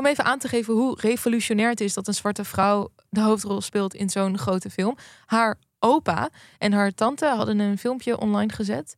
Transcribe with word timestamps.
om 0.00 0.06
even 0.06 0.24
aan 0.24 0.38
te 0.38 0.48
geven 0.48 0.74
hoe 0.74 0.98
revolutionair 1.00 1.68
het 1.70 1.80
is 1.80 1.94
dat 1.94 2.08
een 2.08 2.14
zwarte 2.14 2.44
vrouw 2.44 2.92
de 3.08 3.20
hoofdrol 3.20 3.60
speelt 3.60 3.94
in 3.94 4.10
zo'n 4.10 4.38
grote 4.38 4.70
film. 4.70 4.96
Haar 5.26 5.58
opa 5.78 6.30
en 6.58 6.72
haar 6.72 6.94
tante 6.94 7.26
hadden 7.26 7.58
een 7.58 7.78
filmpje 7.78 8.18
online 8.18 8.52
gezet. 8.52 8.96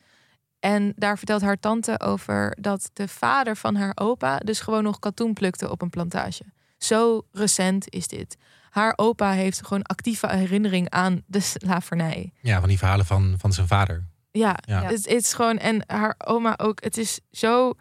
En 0.60 0.92
daar 0.96 1.18
vertelt 1.18 1.42
haar 1.42 1.58
tante 1.58 2.00
over 2.00 2.56
dat 2.60 2.90
de 2.92 3.08
vader 3.08 3.56
van 3.56 3.74
haar 3.74 3.92
opa 3.94 4.38
dus 4.38 4.60
gewoon 4.60 4.82
nog 4.82 4.98
katoen 4.98 5.32
plukte 5.32 5.70
op 5.70 5.82
een 5.82 5.90
plantage. 5.90 6.44
Zo 6.78 7.22
recent 7.32 7.90
is 7.90 8.06
dit. 8.08 8.36
Haar 8.70 8.92
opa 8.96 9.32
heeft 9.32 9.66
gewoon 9.66 9.82
actieve 9.82 10.28
herinnering 10.28 10.90
aan 10.90 11.22
de 11.26 11.40
slavernij. 11.40 12.32
Ja, 12.40 12.60
van 12.60 12.68
die 12.68 12.78
verhalen 12.78 13.06
van, 13.06 13.34
van 13.38 13.52
zijn 13.52 13.66
vader. 13.66 14.04
Ja, 14.30 14.56
Ja. 14.66 14.82
Het, 14.82 14.90
het 14.90 15.06
is 15.06 15.32
gewoon. 15.32 15.58
En 15.58 15.84
haar 15.86 16.14
oma 16.24 16.54
ook. 16.56 16.82
Het 16.82 16.96
is 16.96 17.20
zo 17.30 17.72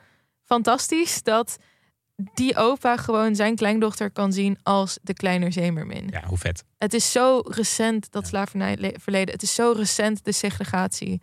fantastisch 0.44 1.24
dat 1.24 1.58
die 2.34 2.56
opa 2.56 2.98
gewoon 2.98 3.36
zijn 3.36 3.56
kleindochter 3.56 4.12
kan 4.12 4.34
zien 4.34 4.58
als 4.64 5.00
de 5.02 5.14
kleine 5.14 5.52
Zemermin. 5.52 6.08
Ja, 6.12 6.24
hoe 6.28 6.38
vet. 6.38 6.64
Het 6.78 6.94
is 6.94 7.12
zo 7.12 7.42
recent 7.46 8.12
dat 8.12 8.28
slavernijverleden. 8.28 9.34
Het 9.34 9.44
is 9.44 9.56
zo 9.56 9.74
recent 9.78 10.26
de 10.26 10.32
segregatie. 10.32 11.22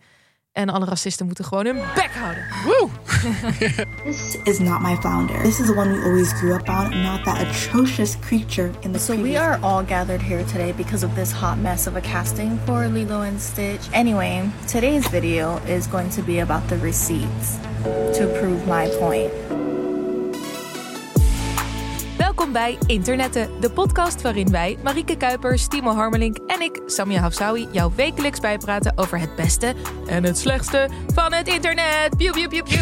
En 0.51 0.69
alle 0.69 0.85
racisten 0.85 1.25
moeten 1.25 1.45
gewoon 1.45 1.65
hun 1.65 1.81
bek 1.95 2.09
houden. 2.11 2.43
This 4.03 4.37
is 4.43 4.59
not 4.59 4.81
my 4.81 4.95
flounder. 4.95 5.41
This 5.41 5.59
is 5.59 5.65
the 5.65 5.75
one 5.75 5.91
we 5.91 6.03
always 6.03 6.33
grew 6.33 6.53
up 6.53 6.69
on, 6.69 7.01
not 7.01 7.23
that 7.23 7.37
atrocious 7.37 8.19
creature 8.19 8.71
in 8.79 8.91
the 8.91 8.99
So 8.99 9.21
we 9.21 9.39
are 9.39 9.59
all 9.61 9.85
gathered 9.85 10.21
here 10.21 10.45
today 10.45 10.73
because 10.73 11.05
of 11.05 11.13
this 11.15 11.31
hot 11.31 11.57
mess 11.57 11.87
of 11.87 11.95
a 11.95 12.01
casting 12.01 12.59
for 12.65 12.87
Lilo 12.87 13.21
and 13.21 13.41
Stitch. 13.41 13.89
Anyway, 13.91 14.49
today's 14.67 15.07
video 15.07 15.57
is 15.67 15.87
going 15.87 16.09
to 16.09 16.21
be 16.21 16.39
about 16.39 16.67
the 16.67 16.77
receipts 16.77 17.57
to 18.17 18.27
prove 18.39 18.67
my 18.67 18.89
point. 18.99 19.31
Welkom 22.19 22.51
bij 22.51 22.77
Internetten, 22.85 23.49
de 23.61 23.71
podcast 23.71 24.21
waarin 24.21 24.51
wij, 24.51 24.77
Marieke 24.83 25.17
Kuipers, 25.17 25.67
Timo 25.67 25.93
Harmelink 25.95 26.37
en 26.47 26.61
ik, 26.61 26.81
Samia 26.85 27.19
Hafsawi, 27.19 27.67
jou 27.71 27.91
wekelijks 27.95 28.39
bijpraten 28.39 28.97
over 28.97 29.19
het 29.19 29.35
beste 29.35 29.73
en 30.07 30.23
het 30.23 30.37
slechtste 30.37 30.89
van 31.13 31.33
het 31.33 31.47
internet. 31.47 32.17
Pew, 32.17 32.33
pew, 32.33 32.49
pew, 32.49 32.63
pew. 32.63 32.73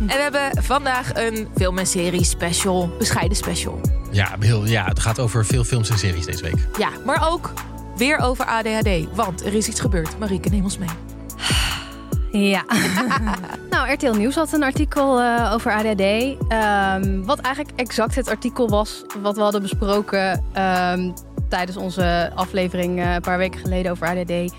en 0.00 0.06
we 0.06 0.18
hebben 0.30 0.62
vandaag 0.62 1.14
een 1.14 1.48
film- 1.56 1.78
en 1.78 1.86
serie 1.86 2.24
special, 2.24 2.90
bescheiden 2.98 3.36
special. 3.36 3.80
Ja, 4.10 4.36
heel, 4.40 4.66
ja, 4.66 4.84
het 4.84 5.00
gaat 5.00 5.18
over 5.18 5.46
veel 5.46 5.64
films 5.64 5.90
en 5.90 5.98
series 5.98 6.26
deze 6.26 6.42
week. 6.42 6.68
Ja, 6.78 6.88
maar 7.04 7.30
ook 7.30 7.52
weer 7.96 8.18
over 8.18 8.44
ADHD, 8.44 9.14
want 9.14 9.44
er 9.44 9.54
is 9.54 9.68
iets 9.68 9.80
gebeurd. 9.80 10.18
Marieke, 10.18 10.48
neem 10.48 10.64
ons 10.64 10.78
mee. 10.78 10.88
Ja. 12.32 12.64
nou, 13.70 13.92
RTL 13.92 14.12
Nieuws 14.12 14.34
had 14.34 14.52
een 14.52 14.62
artikel 14.62 15.20
eh, 15.20 15.50
over 15.54 15.72
ADHD. 15.72 16.00
ehm, 16.48 17.22
wat 17.22 17.38
eigenlijk 17.38 17.80
exact 17.80 18.14
het 18.14 18.28
artikel 18.28 18.68
was 18.68 19.04
wat 19.22 19.36
we 19.36 19.42
hadden 19.42 19.62
besproken 19.62 20.44
ehm, 20.52 21.10
tijdens 21.48 21.76
onze 21.76 22.32
aflevering 22.34 22.98
eh, 22.98 23.14
een 23.14 23.20
paar 23.20 23.38
weken 23.38 23.60
geleden 23.60 23.90
over 23.92 24.06
ADHD. 24.06 24.54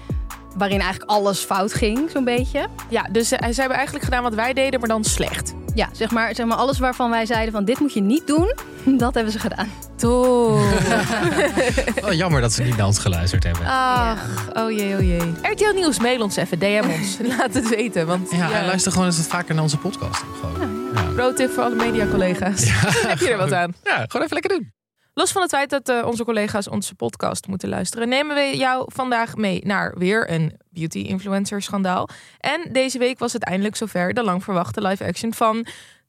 Waarin 0.58 0.80
eigenlijk 0.80 1.12
alles 1.12 1.40
fout 1.40 1.74
ging, 1.74 2.10
zo'n 2.10 2.24
beetje. 2.24 2.68
Ja, 2.90 3.08
dus 3.12 3.32
eh, 3.32 3.50
ze 3.50 3.60
hebben 3.60 3.78
eigenlijk 3.78 4.06
gedaan 4.06 4.24
wat 4.24 4.34
wij 4.34 4.54
deden, 4.54 4.80
maar 4.80 4.90
dan 4.90 5.04
slecht. 5.04 5.54
Ja, 5.76 5.90
zeg 5.92 6.12
maar, 6.12 6.36
zeg 6.36 6.46
maar 6.46 6.58
alles 6.58 6.80
waarvan 6.80 7.10
wij 7.10 7.26
zeiden 7.26 7.54
van 7.54 7.66
dit 7.66 7.80
moet 7.80 7.94
je 7.94 8.02
niet 8.02 8.28
doen, 8.28 8.54
dat 9.04 9.14
hebben 9.14 9.34
ze 9.34 9.40
gedaan. 9.40 9.68
Toch. 10.04 10.72
Oh, 12.06 12.14
jammer 12.14 12.42
dat 12.42 12.54
ze 12.54 12.64
niet 12.64 12.78
naar 12.78 12.86
ons 12.86 13.00
geluisterd 13.00 13.44
hebben. 13.44 13.66
Ach, 13.66 14.20
oh 14.54 14.72
jee, 14.72 14.96
oh 14.96 15.02
jee. 15.02 15.32
RTL 15.42 15.74
Nieuws, 15.74 16.00
mail 16.00 16.22
ons 16.22 16.36
even, 16.36 16.60
DM 16.60 16.84
ons. 17.00 17.18
Laat 17.38 17.54
het 17.54 17.70
weten, 17.70 18.08
want 18.08 18.32
ja, 18.32 18.50
luister 18.66 18.92
gewoon 18.92 19.08
eens 19.08 19.18
wat 19.18 19.28
vaker 19.28 19.54
naar 19.54 19.64
onze 19.64 19.78
podcast. 19.78 20.24
Gewoon. 20.40 20.92
Ja. 20.94 21.04
Pro 21.04 21.34
tip 21.34 21.52
voor 21.52 21.64
alle 21.64 21.76
media-collega's. 21.76 22.64
Heb 23.08 23.20
je 23.20 23.30
er 23.30 23.38
wat 23.38 23.54
aan? 23.54 23.74
Ja, 23.84 23.96
gewoon 23.96 24.22
even 24.22 24.34
lekker 24.34 24.58
doen. 24.58 24.74
Los 25.14 25.32
van 25.32 25.42
het 25.42 25.52
feit 25.52 25.70
dat 25.70 25.90
eh, 25.90 26.06
onze 26.06 26.24
collega's 26.24 26.68
onze 26.68 26.96
podcast 26.96 27.48
moeten 27.48 27.70
luisteren, 27.70 28.10
nemen 28.10 28.36
we 28.36 28.58
jou 28.58 28.86
vandaag 28.94 29.36
mee 29.36 29.62
naar 29.66 29.94
weer 29.98 30.32
een 30.32 30.60
beauty-influencer 30.70 31.62
schandaal. 31.62 32.10
En 32.40 32.70
deze 32.72 32.98
week 32.98 33.20
was 33.20 33.34
het 33.34 33.44
eindelijk 33.44 33.76
zover 33.76 34.14
de 34.14 34.24
lang 34.24 34.44
verwachte 34.44 34.82
live-action 34.82 35.34
van 35.34 35.66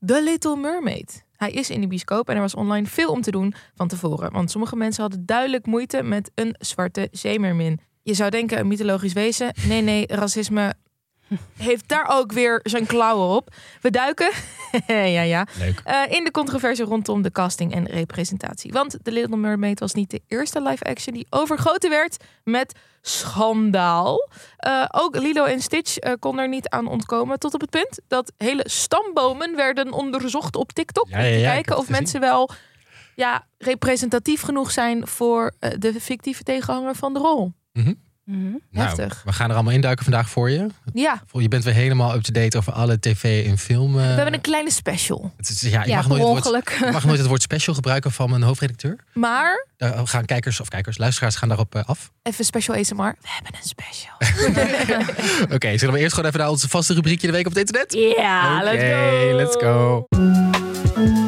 The 0.06 0.22
Little 0.22 0.56
Mermaid. 0.56 1.23
Hij 1.36 1.50
is 1.50 1.70
in 1.70 1.80
de 1.80 1.86
bioscoop 1.86 2.28
en 2.28 2.34
er 2.34 2.40
was 2.40 2.54
online 2.54 2.86
veel 2.86 3.10
om 3.10 3.20
te 3.20 3.30
doen 3.30 3.54
van 3.74 3.88
tevoren. 3.88 4.32
Want 4.32 4.50
sommige 4.50 4.76
mensen 4.76 5.02
hadden 5.02 5.26
duidelijk 5.26 5.66
moeite 5.66 6.02
met 6.02 6.30
een 6.34 6.54
zwarte 6.58 7.08
zeemermin. 7.10 7.80
Je 8.02 8.14
zou 8.14 8.30
denken 8.30 8.58
een 8.58 8.66
mythologisch 8.66 9.12
wezen. 9.12 9.54
Nee, 9.68 9.80
nee, 9.80 10.06
racisme 10.06 10.74
heeft 11.56 11.88
daar 11.88 12.06
ook 12.08 12.32
weer 12.32 12.60
zijn 12.62 12.86
klauwen 12.86 13.36
op. 13.36 13.54
We 13.80 13.90
duiken 13.90 14.30
ja, 14.86 15.22
ja, 15.22 15.46
eh, 15.84 16.02
in 16.08 16.24
de 16.24 16.30
controverse 16.30 16.82
rondom 16.82 17.22
de 17.22 17.30
casting 17.30 17.74
en 17.74 17.86
representatie. 17.86 18.72
Want 18.72 18.98
The 19.02 19.12
Little 19.12 19.36
Mermaid 19.36 19.80
was 19.80 19.94
niet 19.94 20.10
de 20.10 20.22
eerste 20.28 20.62
live-action 20.62 21.14
die 21.14 21.26
overgoten 21.30 21.90
werd 21.90 22.24
met 22.44 22.78
schandaal. 23.00 24.28
Eh, 24.56 24.84
ook 24.90 25.16
Lilo 25.16 25.44
en 25.44 25.60
Stitch 25.60 25.96
eh, 25.96 26.12
kon 26.18 26.38
er 26.38 26.48
niet 26.48 26.68
aan 26.68 26.86
ontkomen. 26.86 27.38
Tot 27.38 27.54
op 27.54 27.60
het 27.60 27.70
punt 27.70 28.00
dat 28.08 28.32
hele 28.36 28.64
stambomen 28.66 29.56
werden 29.56 29.92
onderzocht 29.92 30.56
op 30.56 30.72
TikTok. 30.72 31.08
Ja, 31.08 31.18
om 31.18 31.24
ja, 31.24 31.36
te 31.36 31.42
kijken 31.42 31.78
of 31.78 31.88
mensen 31.88 32.20
wel 32.20 32.50
ja, 33.14 33.46
representatief 33.58 34.40
genoeg 34.40 34.70
zijn 34.70 35.06
voor 35.06 35.52
de 35.78 36.00
fictieve 36.00 36.42
tegenhanger 36.42 36.94
van 36.94 37.12
de 37.12 37.18
rol. 37.18 37.52
Nou, 38.26 38.60
Heftig. 38.72 39.22
we 39.24 39.32
gaan 39.32 39.48
er 39.48 39.54
allemaal 39.54 39.72
induiken 39.72 40.04
vandaag 40.04 40.28
voor 40.28 40.50
je. 40.50 40.66
Ja, 40.94 41.22
Je 41.32 41.48
bent 41.48 41.64
weer 41.64 41.74
helemaal 41.74 42.14
up-to-date 42.14 42.58
over 42.58 42.72
alle 42.72 43.00
tv- 43.00 43.46
en 43.46 43.58
film. 43.58 43.88
eh, 43.98 44.00
we 44.00 44.12
hebben 44.12 44.34
een 44.34 44.40
kleine 44.40 44.70
special. 44.70 45.32
het 45.36 45.48
is- 45.48 45.60
ja, 45.60 45.80
ik, 45.80 45.86
ja, 45.86 45.96
mag 45.96 46.08
nooit 46.08 46.20
het 46.22 46.44
woord, 46.44 46.70
ik 46.70 46.92
mag 46.92 47.04
nooit 47.04 47.18
het 47.18 47.26
woord 47.28 47.42
special 47.42 47.74
gebruiken 47.74 48.12
van 48.12 48.30
mijn 48.30 48.42
hoofdredacteur. 48.42 48.98
Maar, 49.12 49.66
Daar 49.76 50.06
gaan 50.08 50.24
kijkers 50.24 50.60
of 50.60 50.68
kijkers, 50.68 50.98
luisteraars 50.98 51.36
gaan 51.36 51.48
daarop 51.48 51.74
eh, 51.74 51.84
af. 51.84 52.10
even 52.22 52.44
special 52.44 52.76
ASMR. 52.76 53.14
We 53.20 53.28
hebben 53.28 53.52
een 53.60 53.68
special. 53.68 54.14
Oké, 55.56 55.78
zullen 55.78 55.94
we 55.94 56.00
eerst 56.00 56.14
gewoon 56.14 56.28
even 56.28 56.40
naar 56.40 56.50
onze 56.50 56.68
vaste 56.68 56.94
rubriekje 56.94 57.26
de 57.26 57.32
week 57.32 57.46
op 57.46 57.54
het 57.54 57.60
internet? 57.72 57.92
Ja, 58.18 58.60
let's 58.62 58.82
go. 58.82 59.36
let's 59.36 59.56
go. 59.56 61.23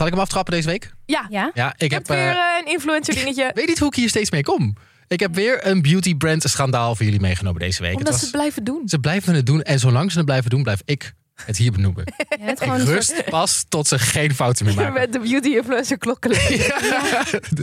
Zal 0.00 0.08
ik 0.08 0.14
hem 0.14 0.24
aftrappen 0.24 0.54
deze 0.54 0.68
week? 0.68 0.90
Ja, 1.06 1.26
Ja? 1.30 1.50
Ja, 1.54 1.74
ik 1.76 1.90
heb. 1.90 2.06
heb 2.08 2.16
weer 2.16 2.28
eh, 2.28 2.30
eh, 2.30 2.64
een 2.64 2.72
influencer 2.72 3.14
dingetje. 3.14 3.50
weet 3.54 3.66
niet 3.66 3.78
hoe 3.78 3.88
ik 3.88 3.94
hier 3.94 4.08
steeds 4.08 4.30
mee 4.30 4.42
kom. 4.42 4.76
Ik 5.08 5.20
heb 5.20 5.34
weer 5.34 5.66
een 5.66 5.82
beauty 5.82 6.14
brand 6.14 6.42
schandaal 6.42 6.94
voor 6.94 7.04
jullie 7.04 7.20
meegenomen 7.20 7.60
deze 7.60 7.82
week. 7.82 7.94
Omdat 7.96 8.08
het 8.08 8.16
ze 8.18 8.22
was, 8.22 8.30
blijven 8.34 8.64
doen. 8.64 8.82
ze 8.88 8.98
blijven 8.98 9.34
het 9.34 9.46
doen 9.46 9.62
en 9.62 9.78
zolang 9.78 10.10
ze 10.10 10.16
het 10.16 10.26
blijven 10.26 10.50
doen, 10.50 10.62
blijf 10.62 10.80
ik 10.84 11.12
het 11.46 11.56
hier 11.56 11.72
benoemen. 11.72 12.04
Ja, 12.40 12.46
het 12.46 12.50
Ik 12.60 12.62
gewoon 12.64 12.78
soort, 12.78 12.90
rust 12.90 13.24
pas 13.24 13.64
tot 13.68 13.88
ze 13.88 13.98
geen 13.98 14.34
fouten 14.34 14.66
meer 14.66 14.74
maken. 14.74 14.92
Met 15.00 15.12
de 15.12 15.18
beauty 15.18 15.48
influencer 15.48 15.98
klokken. 15.98 16.34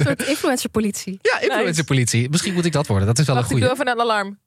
soort 0.03 0.23
influencerpolitie. 0.27 1.19
Ja, 1.21 1.39
influencerpolitie. 1.39 2.29
Misschien 2.29 2.53
moet 2.53 2.65
ik 2.65 2.71
dat 2.71 2.87
worden. 2.87 3.07
Dat 3.07 3.19
is 3.19 3.25
wel 3.25 3.35
Wacht, 3.35 3.51
een 3.51 3.55
ik 3.57 3.61
doe 3.63 3.69
goede. 3.75 3.83
even 3.83 3.93
een 3.99 4.01
alarm. 4.09 4.39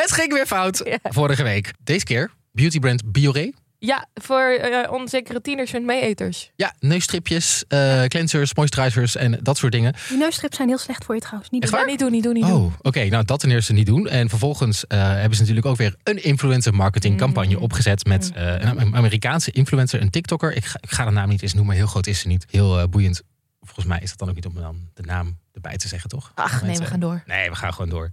Het 0.00 0.12
ging 0.12 0.32
weer 0.32 0.46
fout 0.46 0.80
Ja. 0.84 0.98
vorige 1.02 1.42
week. 1.42 1.72
Deze 1.84 2.04
keer 2.04 2.30
beautybrand 2.52 3.12
Bioré. 3.12 3.50
Ja, 3.84 4.06
voor 4.14 4.40
eh, 4.42 4.92
onzekere 4.92 5.40
tieners 5.40 5.72
en 5.72 5.84
meeeters. 5.84 6.50
Ja, 6.56 6.74
neusstripjes, 6.78 7.64
eh, 7.68 8.02
cleansers, 8.04 8.54
moisturizers 8.54 9.16
en 9.16 9.38
dat 9.42 9.56
soort 9.58 9.72
dingen. 9.72 9.94
Die 10.08 10.18
neusstrips 10.18 10.56
zijn 10.56 10.68
heel 10.68 10.78
slecht 10.78 11.04
voor 11.04 11.14
je 11.14 11.20
trouwens. 11.20 11.50
Niet 11.50 11.70
doen. 11.70 11.86
niet 11.86 11.98
doen, 11.98 12.10
niet 12.10 12.22
doen, 12.22 12.32
niet 12.32 12.46
doen. 12.46 12.52
Oh, 12.64 12.72
oké. 12.82 13.04
Nou, 13.04 13.24
dat 13.24 13.40
ten 13.40 13.50
eerste 13.50 13.72
niet 13.72 13.86
doen. 13.86 14.08
En 14.08 14.28
vervolgens 14.28 14.86
eh, 14.86 14.98
hebben 15.12 15.34
ze 15.34 15.40
natuurlijk 15.40 15.66
ook 15.66 15.76
weer 15.76 15.94
een 16.02 16.22
influencer 16.24 16.74
marketing 16.74 17.18
campagne 17.18 17.56
Mm. 17.56 17.62
opgezet 17.62 18.04
met 18.04 18.30
eh, 18.34 18.46
een 18.46 18.80
Am- 18.80 18.96
Amerikaanse 18.96 19.50
influencer, 19.50 20.00
een 20.00 20.10
TikToker. 20.10 20.56
Ik 20.56 20.64
ga, 20.64 20.78
ik 20.80 20.90
ga 20.90 21.04
de 21.04 21.10
naam 21.10 21.28
niet 21.28 21.42
eens 21.42 21.54
noemen. 21.54 21.74
Heel 21.76 21.86
groot 21.86 22.06
is 22.06 22.18
ze 22.20 22.28
niet. 22.28 22.46
Heel 22.50 22.78
eh, 22.78 22.84
boeiend. 22.88 23.22
Volgens 23.60 23.86
mij 23.86 23.98
is 24.02 24.08
dat 24.08 24.18
dan 24.18 24.28
ook 24.28 24.34
niet 24.34 24.46
om 24.46 24.54
dan 24.54 24.88
de 24.94 25.02
naam 25.02 25.38
erbij 25.52 25.76
te 25.76 25.88
zeggen, 25.88 26.08
toch? 26.10 26.32
Ach, 26.34 26.62
nee, 26.62 26.76
we 26.78 26.84
gaan 26.84 27.00
door. 27.00 27.22
Nee, 27.26 27.48
we 27.50 27.56
gaan 27.56 27.72
gewoon 27.72 27.88
door. 27.90 28.10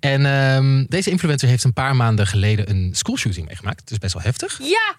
En 0.00 0.26
ehm, 0.26 0.84
deze 0.88 1.10
influencer 1.10 1.48
heeft 1.48 1.64
een 1.64 1.72
paar 1.72 1.96
maanden 1.96 2.26
geleden 2.26 2.70
een 2.70 2.90
schoolshooting 2.94 3.46
meegemaakt. 3.46 3.80
Het 3.80 3.90
is 3.90 3.98
best 3.98 4.12
wel 4.14 4.22
heftig. 4.22 4.58
Ja! 4.62 4.96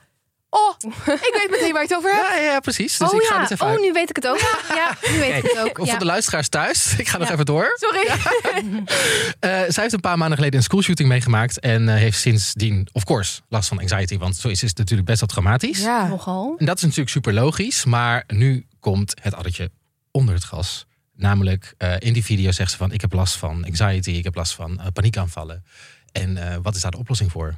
Oh, 0.58 0.92
ik 1.06 1.38
weet 1.40 1.48
meteen 1.52 1.72
waar 1.74 1.82
je 1.82 1.88
het 1.88 1.98
over 1.98 2.14
hebt. 2.16 2.28
Ja, 2.28 2.36
ja, 2.36 2.60
precies. 2.60 2.98
Dus 2.98 3.10
oh 3.10 3.16
ik 3.16 3.28
ga 3.28 3.36
ja, 3.36 3.42
dit 3.42 3.52
even 3.52 3.66
oh 3.66 3.72
uit- 3.72 3.82
nu 3.82 3.92
weet 3.92 4.10
ik 4.10 4.16
het 4.16 4.28
ook. 4.28 4.40
Ja, 4.76 4.98
nu 5.12 5.20
weet 5.20 5.44
ik 5.44 5.52
het 5.52 5.60
ook. 5.60 5.88
Voor 5.88 6.00
de 6.00 6.06
luisteraars 6.06 6.50
thuis. 6.50 6.94
Ik 6.98 7.08
ga 7.08 7.18
nog 7.18 7.30
even 7.30 7.46
door. 7.46 7.78
Sorry. 7.80 8.08
Eh, 9.40 9.50
zij 9.50 9.84
heeft 9.84 9.94
een 9.94 10.00
paar 10.00 10.18
maanden 10.18 10.36
geleden 10.38 10.58
een 10.60 10.64
schoolshooting 10.64 11.10
meegemaakt. 11.10 11.60
En 11.60 11.90
eh, 11.90 11.96
heeft 11.96 12.20
sindsdien, 12.20 12.88
of 12.92 13.04
course, 13.04 13.42
last 13.50 13.68
van 13.68 13.80
anxiety. 13.80 14.18
Want 14.18 14.36
zo 14.36 14.48
is 14.48 14.62
het 14.62 14.78
natuurlijk 14.78 15.08
best 15.08 15.20
wel 15.20 15.30
traumatisch. 15.30 15.80
Ja. 15.82 16.08
Nogal. 16.08 16.56
En 16.58 16.66
dat 16.66 16.76
is 16.76 16.82
natuurlijk 16.82 17.10
super 17.10 17.34
logisch. 17.34 17.86
Maar 17.86 18.24
nu 18.28 18.66
komt 18.80 19.14
het 19.22 19.36
addertje 19.36 19.72
onder 20.12 20.34
het 20.36 20.44
gras. 20.44 20.86
Namelijk, 21.16 21.74
eh, 21.78 21.94
in 22.00 22.14
die 22.14 22.24
video 22.24 22.52
zegt 22.52 22.72
ze 22.72 22.78
van... 22.78 22.92
ik 22.92 23.02
heb 23.02 23.14
last 23.14 23.36
van 23.36 23.66
anxiety, 23.66 24.12
ik 24.12 24.24
heb 24.24 24.36
last 24.36 24.54
van 24.54 24.80
paniekaanvallen. 24.94 25.64
En 26.12 26.38
eh, 26.52 26.58
wat 26.62 26.76
is 26.76 26.82
daar 26.82 26.92
de 26.92 26.98
oplossing 26.98 27.32
voor? 27.32 27.58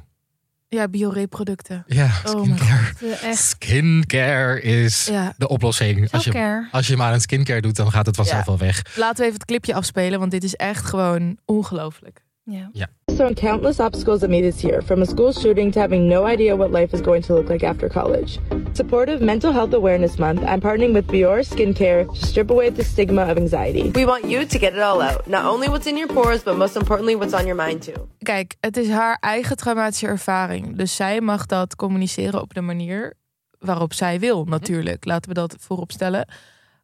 Ja, 0.72 0.88
bioreproducten. 0.88 1.84
Ja, 1.86 2.10
Oh 2.24 2.42
skincare. 2.42 3.34
Skincare 3.34 4.60
is 4.62 5.06
Ja. 5.06 5.34
de 5.36 5.48
oplossing. 5.48 6.10
Als 6.12 6.24
je, 6.24 6.68
als 6.70 6.86
je 6.86 6.96
maar 6.96 7.12
een 7.12 7.20
skincare 7.20 7.60
doet, 7.60 7.76
dan 7.76 7.90
gaat 7.92 8.06
het 8.06 8.16
vanzelf 8.16 8.38
Ja. 8.38 8.44
wel 8.46 8.58
weg. 8.58 8.82
Laten 8.96 9.16
we 9.16 9.22
even 9.22 9.34
het 9.34 9.44
clipje 9.44 9.74
afspelen, 9.74 10.18
want 10.18 10.30
dit 10.30 10.44
is 10.44 10.54
echt 10.56 10.84
gewoon 10.86 11.38
ongelooflijk. 11.44 12.22
Ja. 12.44 12.70
So 12.72 12.80
overcome 13.20 13.34
countless 13.34 13.80
obstacles 13.80 14.20
that 14.20 14.30
me 14.30 14.40
this 14.40 14.64
year, 14.64 14.80
from 14.82 15.02
a 15.02 15.06
school 15.06 15.32
shooting 15.32 15.70
to 15.70 15.78
having 15.78 16.08
no 16.08 16.24
idea 16.24 16.56
what 16.56 16.70
life 16.70 16.94
is 16.94 17.02
going 17.02 17.22
to 17.22 17.34
look 17.34 17.50
like 17.50 17.62
after 17.62 17.88
college. 17.88 18.38
Supportive 18.72 19.20
Mental 19.20 19.52
Health 19.52 19.74
Awareness 19.74 20.18
Month, 20.18 20.42
I'm 20.46 20.60
partnering 20.60 20.94
with 20.94 21.06
Bior 21.06 21.44
Skincare 21.44 22.06
to 22.06 22.26
strip 22.26 22.50
away 22.50 22.70
the 22.70 22.84
stigma 22.84 23.22
of 23.22 23.36
anxiety. 23.36 23.90
We 23.90 24.06
want 24.06 24.24
you 24.24 24.46
to 24.46 24.58
get 24.58 24.72
it 24.72 24.78
all 24.78 25.02
out. 25.02 25.26
Not 25.26 25.44
only 25.44 25.68
what's 25.68 25.86
in 25.86 25.98
your 25.98 26.08
pores, 26.08 26.42
but 26.42 26.56
most 26.56 26.76
importantly, 26.76 27.14
what's 27.14 27.34
on 27.34 27.46
your 27.46 27.66
mind 27.66 27.82
too. 27.82 28.08
Kijk, 28.22 28.56
het 28.60 28.76
is 28.76 28.88
haar 28.88 29.16
eigen 29.20 29.56
traumatische 29.56 30.06
ervaring. 30.06 30.76
Dus 30.76 30.96
zij 30.96 31.20
mag 31.20 31.46
dat 31.46 31.76
communiceren 31.76 32.40
op 32.40 32.54
de 32.54 32.60
manier 32.60 33.14
waarop 33.58 33.92
zij 33.92 34.20
wil, 34.20 34.44
natuurlijk. 34.44 35.04
Laten 35.04 35.28
we 35.28 35.34
dat 35.34 35.56
voorop 35.58 35.92
stellen. 35.92 36.28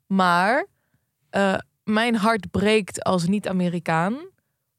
Maar 0.07 0.67
uh, 1.31 1.55
mijn 1.85 2.17
hart 2.17 2.51
breekt 2.51 3.03
als 3.03 3.27
niet-Amerikaan 3.27 4.35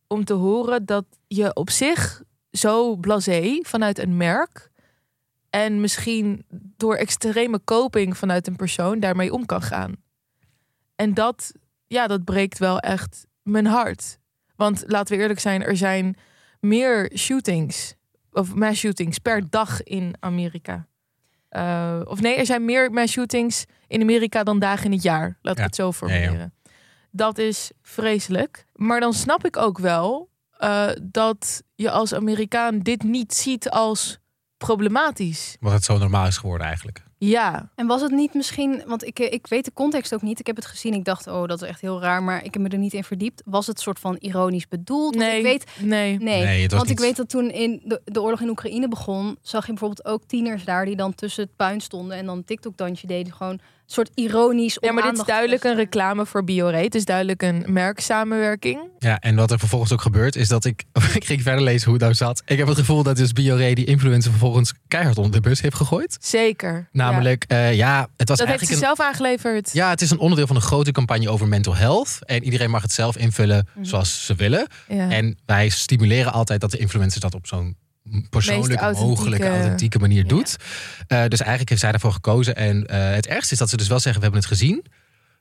om 0.07 0.25
te 0.25 0.33
horen 0.33 0.85
dat 0.85 1.05
je 1.27 1.53
op 1.53 1.69
zich 1.69 2.23
zo 2.51 2.95
blasé 2.95 3.59
vanuit 3.61 3.99
een 3.99 4.17
merk 4.17 4.71
en 5.49 5.81
misschien 5.81 6.45
door 6.51 6.95
extreme 6.95 7.61
coping 7.63 8.17
vanuit 8.17 8.47
een 8.47 8.55
persoon 8.55 8.99
daarmee 8.99 9.33
om 9.33 9.45
kan 9.45 9.61
gaan. 9.61 9.95
En 10.95 11.13
dat, 11.13 11.51
ja, 11.87 12.07
dat 12.07 12.23
breekt 12.23 12.57
wel 12.57 12.79
echt 12.79 13.25
mijn 13.43 13.65
hart. 13.65 14.19
Want 14.55 14.83
laten 14.87 15.15
we 15.15 15.21
eerlijk 15.21 15.39
zijn, 15.39 15.63
er 15.63 15.77
zijn 15.77 16.17
meer 16.59 17.11
shootings 17.15 17.95
of 18.31 18.55
mass 18.55 18.79
shootings 18.79 19.17
per 19.17 19.49
dag 19.49 19.83
in 19.83 20.15
Amerika. 20.19 20.87
Uh, 21.51 22.01
of 22.03 22.21
nee, 22.21 22.35
er 22.35 22.45
zijn 22.45 22.65
meer 22.65 22.91
mass 22.91 23.13
shootings 23.13 23.65
in 23.87 24.01
Amerika 24.01 24.43
dan 24.43 24.59
dagen 24.59 24.85
in 24.85 24.91
het 24.91 25.03
jaar. 25.03 25.37
Laat 25.41 25.57
ik 25.57 25.63
het 25.63 25.75
zo 25.75 25.91
formuleren. 25.91 26.53
Dat 27.17 27.37
is 27.37 27.71
vreselijk. 27.81 28.65
Maar 28.75 28.99
dan 28.99 29.13
snap 29.13 29.45
ik 29.45 29.57
ook 29.57 29.77
wel 29.77 30.29
uh, 30.59 30.89
dat 31.03 31.63
je 31.75 31.91
als 31.91 32.13
Amerikaan 32.13 32.79
dit 32.79 33.03
niet 33.03 33.33
ziet 33.33 33.69
als 33.69 34.19
problematisch. 34.57 35.57
Wat 35.59 35.73
het 35.73 35.83
zo 35.83 35.97
normaal 35.97 36.27
is 36.27 36.37
geworden 36.37 36.67
eigenlijk. 36.67 37.05
Ja. 37.19 37.69
En 37.75 37.87
was 37.87 38.01
het 38.01 38.11
niet 38.11 38.33
misschien, 38.33 38.83
want 38.85 39.05
ik, 39.05 39.19
eh, 39.19 39.33
ik 39.33 39.47
weet 39.47 39.65
de 39.65 39.73
context 39.73 40.13
ook 40.13 40.21
niet. 40.21 40.39
Ik 40.39 40.47
heb 40.47 40.55
het 40.55 40.65
gezien. 40.65 40.93
Ik 40.93 41.05
dacht, 41.05 41.27
oh, 41.27 41.47
dat 41.47 41.61
is 41.61 41.67
echt 41.67 41.81
heel 41.81 42.01
raar. 42.01 42.23
Maar 42.23 42.43
ik 42.43 42.53
heb 42.53 42.63
me 42.63 42.69
er 42.69 42.77
niet 42.77 42.93
in 42.93 43.03
verdiept. 43.03 43.41
Was 43.45 43.67
het 43.67 43.79
soort 43.79 43.99
van 43.99 44.15
ironisch 44.19 44.67
bedoeld? 44.67 45.15
Nee. 45.15 45.37
ik 45.37 45.43
weet, 45.43 45.65
nee. 45.79 46.17
Nee. 46.17 46.43
nee 46.43 46.67
want 46.67 46.81
niet... 46.81 46.91
ik 46.91 46.99
weet 46.99 47.15
dat 47.15 47.29
toen 47.29 47.49
in 47.51 47.81
de, 47.83 48.01
de 48.05 48.21
oorlog 48.21 48.41
in 48.41 48.49
Oekraïne 48.49 48.87
begon, 48.87 49.37
zag 49.41 49.65
je 49.65 49.71
bijvoorbeeld 49.71 50.05
ook 50.05 50.23
tieners 50.23 50.63
daar 50.63 50.85
die 50.85 50.95
dan 50.95 51.15
tussen 51.15 51.43
het 51.43 51.55
puin 51.55 51.81
stonden 51.81 52.17
en 52.17 52.25
dan 52.25 52.43
TikTok-dansje 52.43 53.07
deden. 53.07 53.33
Gewoon 53.33 53.59
soort 53.91 54.09
ironisch. 54.13 54.77
Ja, 54.79 54.91
maar 54.91 55.03
dit 55.03 55.17
is 55.17 55.25
duidelijk 55.25 55.63
een 55.63 55.75
reclame 55.75 56.25
voor 56.25 56.43
Biore. 56.43 56.77
Het 56.77 56.95
is 56.95 57.05
duidelijk 57.05 57.41
een 57.41 57.65
merksamenwerking. 57.67 58.79
Ja, 58.99 59.19
en 59.19 59.35
wat 59.35 59.51
er 59.51 59.59
vervolgens 59.59 59.91
ook 59.93 60.01
gebeurt, 60.01 60.35
is 60.35 60.47
dat 60.47 60.65
ik. 60.65 60.83
ik 61.13 61.25
ging 61.25 61.41
verder 61.41 61.63
lezen 61.63 61.83
hoe 61.83 61.93
het 61.93 62.01
nou 62.01 62.13
zat. 62.13 62.41
Ik 62.45 62.57
heb 62.57 62.67
het 62.67 62.77
gevoel 62.77 63.03
dat 63.03 63.15
dus 63.17 63.31
Biore 63.33 63.75
die 63.75 63.85
influencer 63.85 64.31
vervolgens 64.31 64.73
keihard 64.87 65.17
onder 65.17 65.31
de 65.41 65.49
bus 65.49 65.61
heeft 65.61 65.75
gegooid. 65.75 66.17
Zeker. 66.21 66.87
Namelijk, 66.91 67.45
ja, 67.47 67.57
uh, 67.69 67.75
ja 67.75 67.99
het 68.17 68.27
was 68.27 68.37
dat 68.37 68.47
eigenlijk. 68.47 68.59
heeft 68.59 68.65
ze 68.67 68.73
een, 68.73 68.95
zelf 68.95 68.99
aangeleverd. 68.99 69.73
Ja, 69.73 69.89
het 69.89 70.01
is 70.01 70.09
een 70.11 70.19
onderdeel 70.19 70.47
van 70.47 70.55
een 70.55 70.61
grote 70.61 70.91
campagne 70.91 71.29
over 71.29 71.47
mental 71.47 71.75
health. 71.75 72.19
En 72.25 72.43
iedereen 72.43 72.69
mag 72.69 72.81
het 72.81 72.91
zelf 72.91 73.17
invullen 73.17 73.67
Mhm. 73.75 73.85
zoals 73.85 74.25
ze 74.25 74.35
willen. 74.35 74.67
Ja. 74.87 75.09
En 75.09 75.37
wij 75.45 75.69
stimuleren 75.69 76.33
altijd 76.33 76.61
dat 76.61 76.71
de 76.71 76.77
influencers 76.77 77.21
dat 77.21 77.35
op 77.35 77.47
zo'n 77.47 77.75
persoonlijke, 78.29 78.83
authentieke- 78.83 79.09
mogelijke, 79.21 79.49
authentieke 79.49 79.99
manier 79.99 80.21
Ja. 80.21 80.27
doet. 80.27 80.55
Eh, 81.07 81.25
dus 81.27 81.39
eigenlijk 81.39 81.69
heeft 81.69 81.81
zij 81.81 81.91
daarvoor 81.91 82.11
gekozen. 82.11 82.55
En 82.55 82.85
eh, 82.87 83.09
het 83.15 83.27
ergste 83.27 83.53
is 83.53 83.59
dat 83.59 83.69
ze 83.69 83.77
dus 83.77 83.87
wel 83.87 83.99
zeggen, 83.99 84.21
we 84.21 84.27
hebben 84.27 84.47
het 84.49 84.59
gezien. 84.59 84.85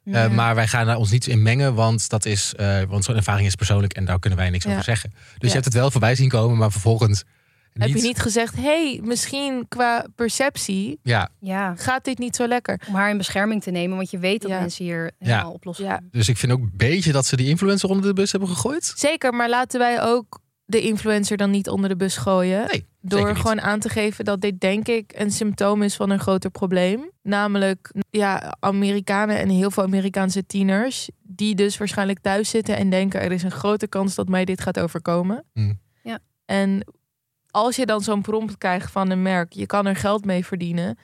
Eh, 0.05 0.29
maar 0.31 0.55
wij 0.55 0.67
gaan 0.69 0.87
daar 0.87 0.97
ons 0.97 1.11
niet 1.11 1.27
in 1.27 1.43
mengen, 1.43 1.75
want, 1.75 2.09
dat 2.09 2.25
is, 2.25 2.55
eh, 2.57 2.83
want 2.89 3.05
zo'n 3.05 3.17
ervaring 3.17 3.47
is 3.47 3.55
persoonlijk 3.55 3.93
en 3.93 4.05
daar 4.05 4.19
kunnen 4.19 4.39
wij 4.39 4.51
niks 4.51 4.65
Ja. 4.65 4.71
over 4.71 4.85
zeggen. 4.85 5.11
Dus 5.11 5.21
Ja. 5.39 5.47
je 5.49 5.53
hebt 5.53 5.65
het 5.65 5.75
wel 5.75 5.91
voorbij 5.91 6.15
zien 6.15 6.29
komen, 6.29 6.57
maar 6.57 6.71
vervolgens 6.73 7.25
Heb 7.73 7.89
je 7.89 8.03
niet 8.03 8.19
gezegd, 8.21 8.55
hey, 8.57 9.01
misschien 9.05 9.65
qua 9.69 10.07
perceptie 10.15 10.99
Ja, 11.03 11.29
Ja, 11.41 11.75
gaat 11.77 12.05
dit 12.05 12.19
niet 12.19 12.37
zo 12.37 12.47
lekker? 12.47 12.81
om 12.89 12.95
haar 12.95 13.11
in 13.11 13.17
bescherming 13.17 13.63
te 13.63 13.71
nemen, 13.71 13.97
want 13.97 14.11
je 14.11 14.19
weet 14.19 14.43
dat 14.43 14.51
Ja. 14.51 14.61
mensen 14.61 14.85
hier 14.85 15.11
helemaal 15.19 15.53
oplossen. 15.53 15.85
Ja. 15.85 16.01
dus 16.11 16.29
ik 16.29 16.37
vind 16.37 16.53
ook 16.53 16.61
een 16.61 16.73
beetje 16.75 17.13
dat 17.13 17.27
ze 17.27 17.37
die 17.37 17.49
influencer 17.49 17.89
onder 17.89 18.07
de 18.07 18.13
bus 18.13 18.31
hebben 18.31 18.49
gegooid. 18.49 18.93
Zeker, 18.97 19.35
maar 19.35 19.49
laten 19.49 19.79
wij 19.79 20.03
ook 20.03 20.39
de 20.67 20.81
influencer 20.81 21.37
dan 21.37 21.51
niet 21.51 21.69
onder 21.69 21.89
de 21.89 21.97
bus 21.97 22.17
gooien. 22.17 22.67
Nee, 22.67 22.87
Door 23.01 23.37
gewoon 23.37 23.61
aan 23.61 23.81
te 23.81 23.89
geven 23.89 24.25
dat 24.25 24.41
dit 24.41 24.61
denk 24.61 24.89
ik 24.89 25.13
een 25.17 25.31
symptoom 25.31 25.83
is 25.83 25.97
van 25.97 26.11
een 26.11 26.19
groter 26.19 26.51
probleem. 26.51 27.11
Namelijk 27.23 27.93
ja, 28.11 28.57
Amerikanen 28.61 29.39
en 29.39 29.49
heel 29.49 29.71
veel 29.71 29.83
Amerikaanse 29.83 30.47
tieners. 30.47 31.11
Die 31.23 31.55
dus 31.55 31.79
waarschijnlijk 31.79 32.19
thuis 32.19 32.51
zitten 32.51 32.77
en 32.77 32.91
denken 32.91 33.21
er 33.21 33.33
is 33.33 33.43
een 33.43 33.51
grote 33.51 33.87
kans 33.87 34.15
dat 34.15 34.29
mij 34.29 34.45
dit 34.45 34.61
gaat 34.61 34.79
overkomen. 34.79 35.45
Hmm. 35.53 35.81
Ja. 36.03 36.19
En 36.45 36.87
als 37.51 37.77
je 37.77 37.87
dan 37.87 38.01
zo'n 38.01 38.23
prompt 38.23 38.59
krijgt 38.59 38.91
van 38.91 39.11
een 39.11 39.23
merk, 39.23 39.53
je 39.53 39.67
kan 39.67 39.87
er 39.87 39.97
geld 39.97 40.25
mee 40.25 40.47
verdienen. 40.47 40.99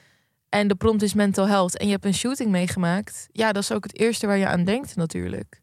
En 0.49 0.69
de 0.69 0.75
prompt 0.75 1.03
is 1.03 1.15
mental 1.15 1.47
health 1.49 1.77
en 1.77 1.87
je 1.87 1.93
hebt 1.93 2.05
een 2.05 2.15
shooting 2.15 2.51
meegemaakt. 2.51 3.29
Ja, 3.33 3.53
dat 3.53 3.63
is 3.63 3.73
ook 3.73 3.85
het 3.85 3.99
eerste 3.99 4.27
waar 4.27 4.39
je 4.39 4.47
aan 4.47 4.65
denkt 4.65 4.97
natuurlijk. 4.97 5.62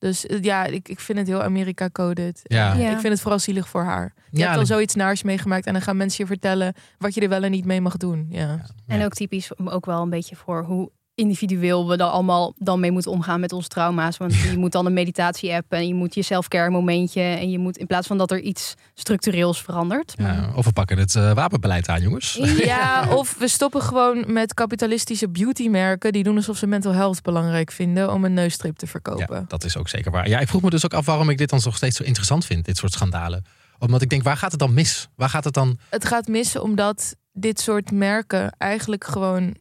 Dus 0.00 0.26
eh, 0.26 0.42
ja, 0.42 0.64
ik, 0.64 0.88
ik 0.88 1.00
vind 1.00 1.18
het 1.18 1.26
heel 1.26 1.42
America-coded. 1.42 2.40
Ja. 2.42 2.74
Ja. 2.74 2.90
Ik 2.90 2.98
vind 2.98 3.12
het 3.12 3.20
vooral 3.20 3.38
zielig 3.38 3.68
voor 3.68 3.82
haar. 3.84 4.12
Je 4.30 4.38
Ja, 4.38 4.46
hebt 4.46 4.58
al 4.58 4.66
zoiets 4.66 4.94
naars 4.94 5.22
meegemaakt 5.22 5.66
en 5.66 5.72
dan 5.72 5.82
gaan 5.82 5.96
mensen 5.96 6.24
je 6.24 6.30
vertellen 6.30 6.74
wat 6.98 7.14
je 7.14 7.20
er 7.20 7.28
wel 7.28 7.42
en 7.42 7.50
niet 7.50 7.64
mee 7.64 7.80
mag 7.80 7.96
doen. 7.96 8.26
Ja. 8.30 8.60
En 8.86 9.04
ook 9.04 9.12
typisch 9.12 9.58
ook 9.58 9.86
wel 9.86 10.02
een 10.02 10.10
beetje 10.10 10.36
voor 10.36 10.64
hoe 10.64 10.90
individueel 11.20 11.88
we 11.88 11.96
dan 11.96 12.10
allemaal 12.10 12.54
dan 12.58 12.80
mee 12.80 12.90
moeten 12.90 13.10
omgaan 13.10 13.40
met 13.40 13.52
onze 13.52 13.68
trauma's. 13.68 14.16
Want 14.16 14.34
je 14.34 14.58
moet 14.58 14.72
dan 14.72 14.86
een 14.86 14.92
meditatie-app 14.92 15.72
en 15.72 15.88
je 15.88 15.94
moet 15.94 16.14
je 16.14 16.22
self-care 16.22 16.70
momentje. 16.70 17.20
En 17.20 17.50
je 17.50 17.58
moet 17.58 17.76
in 17.76 17.86
plaats 17.86 18.06
van 18.06 18.18
dat 18.18 18.30
er 18.30 18.40
iets 18.40 18.74
structureels 18.94 19.62
verandert. 19.62 20.14
Ja, 20.16 20.50
of 20.54 20.64
we 20.64 20.72
pakken 20.72 20.98
het 20.98 21.14
eh, 21.14 21.32
wapenbeleid 21.32 21.88
aan, 21.88 22.02
jongens. 22.02 22.38
Ja, 22.70 23.06
of 23.16 23.36
we 23.38 23.48
stoppen 23.48 23.82
gewoon 23.82 24.24
met 24.26 24.54
kapitalistische 24.54 25.28
beautymerken 25.28 26.12
die 26.12 26.22
doen 26.22 26.36
alsof 26.36 26.56
ze 26.56 26.66
mental 26.66 26.92
health 26.92 27.22
belangrijk 27.22 27.70
vinden 27.72 28.12
om 28.12 28.24
een 28.24 28.34
neusstrip 28.34 28.76
te 28.76 28.86
verkopen. 28.86 29.36
Ja, 29.36 29.44
dat 29.48 29.64
is 29.64 29.76
ook 29.76 29.88
zeker 29.88 30.10
waar. 30.10 30.28
Ja, 30.28 30.38
ik 30.38 30.48
vroeg 30.48 30.62
me 30.62 30.70
dus 30.70 30.84
ook 30.84 30.94
af 30.94 31.06
waarom 31.06 31.30
ik 31.30 31.38
dit 31.38 31.50
dan 31.50 31.60
nog 31.64 31.76
steeds 31.76 31.96
zo 31.96 32.02
interessant 32.02 32.44
vind, 32.44 32.64
dit 32.64 32.76
soort 32.76 32.92
schandalen. 32.92 33.44
Omdat 33.78 34.02
ik 34.02 34.08
denk, 34.08 34.22
waar 34.22 34.36
gaat 34.36 34.50
het 34.50 34.60
dan 34.60 34.74
mis? 34.74 35.08
Waar 35.16 35.28
gaat 35.28 35.44
het 35.44 35.54
dan? 35.54 35.78
Het 35.88 36.04
gaat 36.04 36.26
missen 36.28 36.62
omdat 36.62 37.16
dit 37.32 37.60
soort 37.60 37.90
merken 37.90 38.54
eigenlijk 38.58 39.04
gewoon 39.04 39.56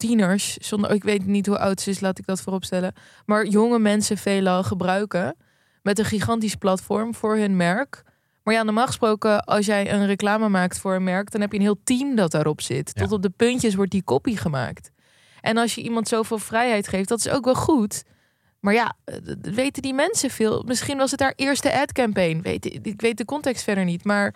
tieners, 0.00 0.56
zonder 0.56 0.90
ik 0.90 1.02
weet 1.02 1.26
niet 1.26 1.46
hoe 1.46 1.58
oud 1.58 1.80
ze 1.80 1.90
is, 1.90 2.00
laat 2.00 2.18
ik 2.18 2.26
dat 2.26 2.40
vooropstellen, 2.40 2.94
maar 3.26 3.46
jonge 3.46 3.78
mensen 3.78 4.16
veelal 4.16 4.62
gebruiken 4.62 5.36
met 5.82 5.98
een 5.98 6.04
gigantisch 6.04 6.54
platform 6.54 7.14
voor 7.14 7.36
hun 7.36 7.56
merk. 7.56 8.02
Maar 8.42 8.54
ja, 8.54 8.62
normaal 8.62 8.86
gesproken, 8.86 9.44
als 9.44 9.66
jij 9.66 9.92
een 9.92 10.06
reclame 10.06 10.48
maakt 10.48 10.78
voor 10.78 10.94
een 10.94 11.04
merk, 11.04 11.30
dan 11.30 11.40
heb 11.40 11.52
je 11.52 11.58
een 11.58 11.64
heel 11.64 11.80
team 11.84 12.14
dat 12.14 12.30
daarop 12.30 12.60
zit. 12.60 12.90
Ja. 12.94 13.02
Tot 13.02 13.12
op 13.12 13.22
de 13.22 13.30
puntjes 13.30 13.74
wordt 13.74 13.90
die 13.90 14.02
kopie 14.02 14.36
gemaakt. 14.36 14.90
En 15.40 15.56
als 15.56 15.74
je 15.74 15.82
iemand 15.82 16.08
zoveel 16.08 16.38
vrijheid 16.38 16.88
geeft, 16.88 17.08
dat 17.08 17.18
is 17.18 17.28
ook 17.28 17.44
wel 17.44 17.54
goed. 17.54 18.04
Maar 18.60 18.74
ja, 18.74 18.96
eh, 19.04 19.16
weten 19.40 19.82
die 19.82 19.94
mensen 19.94 20.30
veel? 20.30 20.62
Misschien 20.66 20.96
was 20.96 21.10
het 21.10 21.20
haar 21.20 21.32
eerste 21.36 21.80
ad-campaign. 21.80 22.40
Weet, 22.42 22.86
ik 22.86 23.00
weet 23.00 23.16
de 23.16 23.24
context 23.24 23.64
verder 23.64 23.84
niet. 23.84 24.04
Maar 24.04 24.34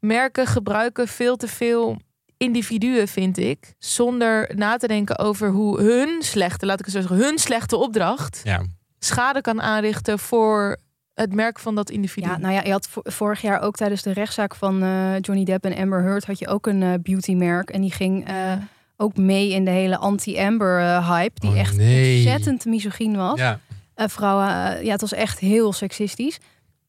merken 0.00 0.46
gebruiken 0.46 1.08
veel 1.08 1.36
te 1.36 1.48
veel 1.48 1.96
individuen, 2.44 3.08
vind 3.08 3.38
ik. 3.38 3.74
Zonder 3.78 4.50
na 4.54 4.76
te 4.76 4.86
denken 4.86 5.18
over 5.18 5.50
hoe 5.50 5.80
hun 5.80 6.22
slechte, 6.22 6.66
laat 6.66 6.78
ik 6.78 6.84
het 6.84 6.94
zo 6.94 7.00
zeggen, 7.00 7.18
hun 7.26 7.38
slechte 7.38 7.76
opdracht 7.76 8.40
Ja, 8.44 8.62
schade 8.98 9.40
kan 9.40 9.62
aanrichten 9.62 10.18
voor 10.18 10.76
het 11.14 11.34
merk 11.34 11.58
van 11.58 11.74
dat 11.74 11.90
individu. 11.90 12.28
Ja, 12.28 12.38
nou 12.38 12.54
ja, 12.54 12.62
je 12.64 12.70
had 12.70 12.88
vo- 12.88 13.00
vorig 13.04 13.40
jaar 13.40 13.60
ook 13.60 13.76
tijdens 13.76 14.02
de 14.02 14.12
rechtszaak 14.12 14.54
van 14.54 14.82
eh, 14.82 15.18
Johnny 15.20 15.44
Depp 15.44 15.64
en 15.64 15.76
Amber 15.82 16.02
Heard 16.02 16.24
had 16.26 16.38
je 16.38 16.48
ook 16.48 16.66
een 16.66 16.82
eh, 16.82 16.92
beautymerk 17.02 17.70
en 17.70 17.80
die 17.80 17.92
ging 17.92 18.28
eh, 18.28 18.52
ook 18.96 19.16
mee 19.16 19.50
in 19.50 19.64
de 19.64 19.70
hele 19.70 19.96
anti-Amber 19.96 21.04
hype, 21.04 21.40
die 21.40 21.50
Oh, 21.50 21.58
echt 21.58 21.76
nee. 21.76 22.14
ontzettend 22.16 22.64
misogyn 22.64 23.16
was. 23.16 23.38
ja. 23.38 23.58
Eh, 23.94 24.08
vrouwen, 24.08 24.84
ja, 24.84 24.92
het 24.92 25.00
was 25.00 25.12
echt 25.12 25.38
heel 25.38 25.72
seksistisch. 25.72 26.38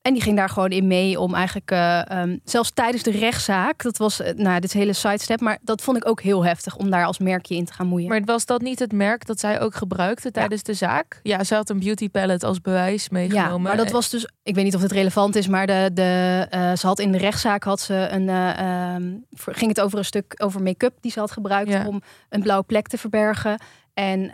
En 0.02 0.14
die 0.14 0.22
ging 0.22 0.38
daar 0.38 0.50
gewoon 0.50 0.70
in 0.70 0.88
mee 0.88 1.20
om 1.20 1.34
eigenlijk, 1.36 1.72
eh, 1.72 2.10
ehm, 2.10 2.38
zelfs 2.44 2.72
tijdens 2.74 3.04
de 3.04 3.12
rechtszaak, 3.12 3.84
dat 3.84 3.98
was, 3.98 4.20
eh, 4.22 4.34
nou, 4.36 4.60
dit 4.60 4.74
hele 4.74 4.94
sidestep, 4.94 5.40
maar 5.42 5.58
dat 5.62 5.82
vond 5.82 5.98
ik 5.98 6.08
ook 6.08 6.22
heel 6.22 6.46
heftig 6.46 6.76
om 6.78 6.90
daar 6.90 7.06
als 7.06 7.20
merkje 7.20 7.56
in 7.56 7.66
te 7.66 7.74
gaan 7.74 7.88
moeien. 7.88 8.08
Maar 8.10 8.22
was 8.24 8.46
dat 8.46 8.62
niet 8.62 8.80
het 8.80 8.92
merk 8.92 9.26
dat 9.26 9.40
zij 9.40 9.60
ook 9.62 9.76
gebruikte 9.76 10.32
tijdens 10.32 10.64
de 10.64 10.74
zaak? 10.74 11.20
Ja, 11.24 11.44
ze 11.44 11.56
had 11.56 11.70
een 11.70 11.80
beauty 11.80 12.10
palette 12.10 12.46
als 12.46 12.62
bewijs 12.62 13.10
meegenomen. 13.10 13.52
Ja, 13.52 13.58
maar 13.58 13.78
dat 13.78 13.92
was 13.92 14.10
dus, 14.10 14.28
ik 14.44 14.56
weet 14.56 14.64
niet 14.64 14.76
of 14.76 14.82
het 14.82 14.92
relevant 14.92 15.36
is, 15.36 15.48
maar 15.48 15.68
de, 15.68 15.90
de, 15.94 16.48
eh, 16.50 16.74
ze 16.76 16.88
had 16.88 17.00
in 17.00 17.12
de 17.12 17.18
rechtszaak 17.18 17.64
had 17.64 17.80
ze 17.80 18.08
een, 18.12 18.30
eh, 18.30 18.60
ehm, 18.94 19.14
ging 19.36 19.70
het 19.70 19.82
over 19.82 19.98
een 19.98 20.06
stuk 20.06 20.34
over 20.38 20.62
make-up 20.62 20.94
die 21.02 21.12
ze 21.12 21.20
had 21.20 21.32
gebruikt 21.32 21.72
Ja. 21.72 21.88
om 21.88 22.02
een 22.30 22.42
blauwe 22.42 22.64
plek 22.66 22.88
te 22.88 22.98
verbergen. 22.98 23.62
En 23.94 24.32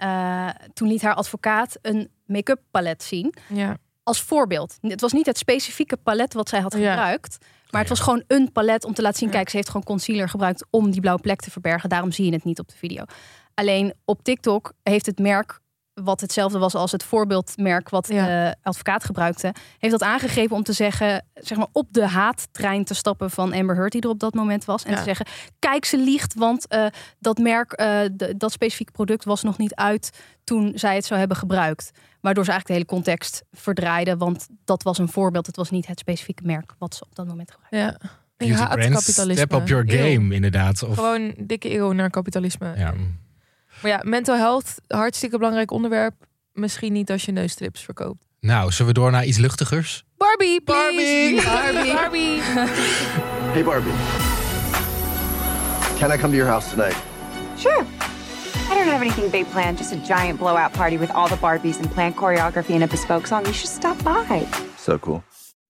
toen 0.73 0.87
liet 0.87 1.01
haar 1.01 1.13
advocaat 1.13 1.77
een 1.81 2.09
make-up 2.25 2.59
palet 2.71 3.03
zien 3.03 3.33
Ja. 3.47 3.77
Als 4.07 4.21
voorbeeld. 4.21 4.77
Het 4.81 5.01
was 5.01 5.11
niet 5.11 5.25
het 5.25 5.37
specifieke 5.37 5.97
palet 5.97 6.33
wat 6.33 6.49
zij 6.49 6.59
had 6.59 6.73
Ja. 6.77 6.89
gebruikt, 6.89 7.37
maar 7.69 7.81
het 7.81 7.89
was 7.89 7.99
gewoon 7.99 8.23
een 8.27 8.51
palet 8.51 8.85
om 8.85 8.93
te 8.93 9.01
laten 9.01 9.17
zien, 9.19 9.27
Ja. 9.29 9.33
kijk, 9.35 9.49
ze 9.49 9.55
heeft 9.55 9.67
gewoon 9.69 9.83
concealer 9.85 10.29
gebruikt 10.29 10.65
om 10.69 10.91
die 10.91 11.01
blauwe 11.01 11.21
plek 11.21 11.39
te 11.41 11.51
verbergen. 11.51 11.89
Daarom 11.89 12.11
zie 12.11 12.25
je 12.25 12.31
het 12.31 12.43
niet 12.43 12.59
op 12.59 12.67
de 12.67 12.75
video. 12.77 13.03
Alleen 13.53 13.93
op 14.05 14.23
TikTok 14.23 14.73
heeft 14.83 15.05
het 15.05 15.19
merk 15.19 15.59
wat 16.03 16.21
hetzelfde 16.21 16.57
was 16.59 16.75
als 16.75 16.91
het 16.91 17.03
voorbeeldmerk 17.03 17.89
wat 17.89 18.07
Ja. 18.07 18.25
de 18.25 18.55
advocaat 18.63 19.03
gebruikte, 19.03 19.53
heeft 19.77 19.91
dat 19.99 20.03
aangegrepen 20.09 20.55
om 20.55 20.63
te 20.63 20.73
zeggen, 20.73 21.25
zeg 21.33 21.57
maar, 21.57 21.67
op 21.71 21.93
de 21.93 22.07
haattrein 22.07 22.83
te 22.83 22.93
stappen 22.93 23.31
van 23.31 23.53
Amber 23.53 23.75
Heard 23.75 23.91
die 23.91 24.01
er 24.01 24.09
op 24.09 24.19
dat 24.19 24.33
moment 24.33 24.65
was. 24.65 24.83
En 24.83 24.91
Ja. 24.91 24.97
te 24.97 25.03
zeggen, 25.03 25.25
kijk, 25.59 25.85
ze 25.85 25.97
liegt, 25.97 26.33
want 26.33 26.67
eh, 26.67 26.85
dat 27.19 27.37
merk, 27.37 27.71
eh, 27.71 27.99
de- 28.11 28.37
dat 28.37 28.51
specifieke 28.51 28.91
product 28.91 29.23
was 29.23 29.43
nog 29.43 29.57
niet 29.57 29.75
uit 29.75 30.09
toen 30.43 30.71
zij 30.75 30.95
het 30.95 31.05
zou 31.05 31.19
hebben 31.19 31.37
gebruikt. 31.37 31.91
Waardoor 32.21 32.43
ze 32.45 32.51
eigenlijk 32.51 32.67
de 32.67 32.73
hele 32.73 33.01
context 33.03 33.43
verdraaide, 33.51 34.17
want 34.17 34.47
dat 34.65 34.83
was 34.83 34.97
een 34.97 35.09
voorbeeld. 35.09 35.45
Het 35.45 35.55
was 35.55 35.69
niet 35.69 35.87
het 35.87 35.99
specifieke 35.99 36.43
merk 36.45 36.73
wat 36.77 36.95
ze 36.95 37.03
op 37.05 37.15
dat 37.15 37.27
moment 37.27 37.51
gebruikte. 37.51 37.77
Ja. 38.03 38.09
Beauty 38.37 38.67
brands. 38.75 39.11
Step 39.13 39.53
up 39.53 39.67
your 39.67 39.83
Eeuw. 39.93 40.13
game, 40.19 40.35
inderdaad. 40.35 40.83
Of, 40.83 40.95
Gewoon 40.95 41.33
dikke 41.37 41.73
eeuw 41.75 41.91
naar 41.91 42.09
kapitalisme. 42.09 42.73
ja. 42.77 42.93
Maar 43.81 43.91
ja, 43.91 44.01
mental 44.03 44.35
health, 44.35 44.75
hartstikke 44.87 45.37
belangrijk 45.37 45.71
onderwerp. 45.71 46.13
Misschien 46.53 46.93
niet 46.93 47.11
als 47.11 47.25
je 47.25 47.31
neusstrips 47.31 47.81
verkoopt. 47.81 48.25
Nou, 48.39 48.71
zullen 48.71 48.93
we 48.93 48.99
door 48.99 49.11
naar 49.11 49.25
iets 49.25 49.37
luchtigers? 49.37 50.03
Barbie, 50.17 50.61
please. 50.61 51.43
Barbie. 51.51 51.93
Barbie. 51.93 52.41
Hey, 53.51 53.63
Barbie. 53.63 53.93
Can 55.99 56.11
I 56.11 56.17
come 56.17 56.29
to 56.31 56.37
your 56.37 56.49
house 56.49 56.69
tonight? 56.69 56.95
Sure. 57.57 57.85
I 58.69 58.73
don't 58.75 58.87
have 58.87 59.01
anything 59.01 59.31
big 59.31 59.49
planned, 59.51 59.77
just 59.77 59.91
a 59.93 59.95
giant 59.95 60.39
blowout 60.39 60.73
party 60.73 60.97
with 60.97 61.09
all 61.11 61.27
the 61.27 61.37
Barbies 61.37 61.79
and 61.79 61.89
planned 61.91 62.15
choreography 62.15 62.73
and 62.73 62.83
a 62.83 62.87
bespoke 62.87 63.27
song. 63.27 63.45
You 63.45 63.53
should 63.53 63.69
stop 63.69 64.03
by. 64.03 64.45
So 64.77 64.97
cool. 64.97 65.23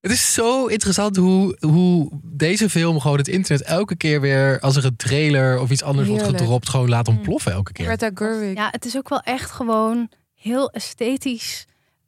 Het 0.07 0.15
is 0.15 0.33
zo 0.33 0.65
interessant 0.65 1.15
hoe, 1.15 1.57
hoe 1.59 2.09
deze 2.23 2.69
film 2.69 2.99
gewoon 2.99 3.17
het 3.17 3.27
internet 3.27 3.65
elke 3.67 3.95
keer 3.95 4.21
weer... 4.21 4.59
als 4.59 4.75
er 4.75 4.85
een 4.85 4.95
trailer 4.95 5.59
of 5.59 5.69
iets 5.69 5.83
anders 5.83 6.07
wordt 6.07 6.23
gedropt... 6.23 6.69
gewoon 6.69 6.89
laat 6.89 7.07
ontploffen 7.07 7.51
elke 7.51 7.71
keer. 7.71 7.85
Greta 7.85 8.09
Gerwig. 8.13 8.53
Ja, 8.55 8.67
het 8.71 8.85
is 8.85 8.97
ook 8.97 9.09
wel 9.09 9.19
echt 9.21 9.51
gewoon 9.51 10.09
heel 10.35 10.69
esthetisch 10.69 11.65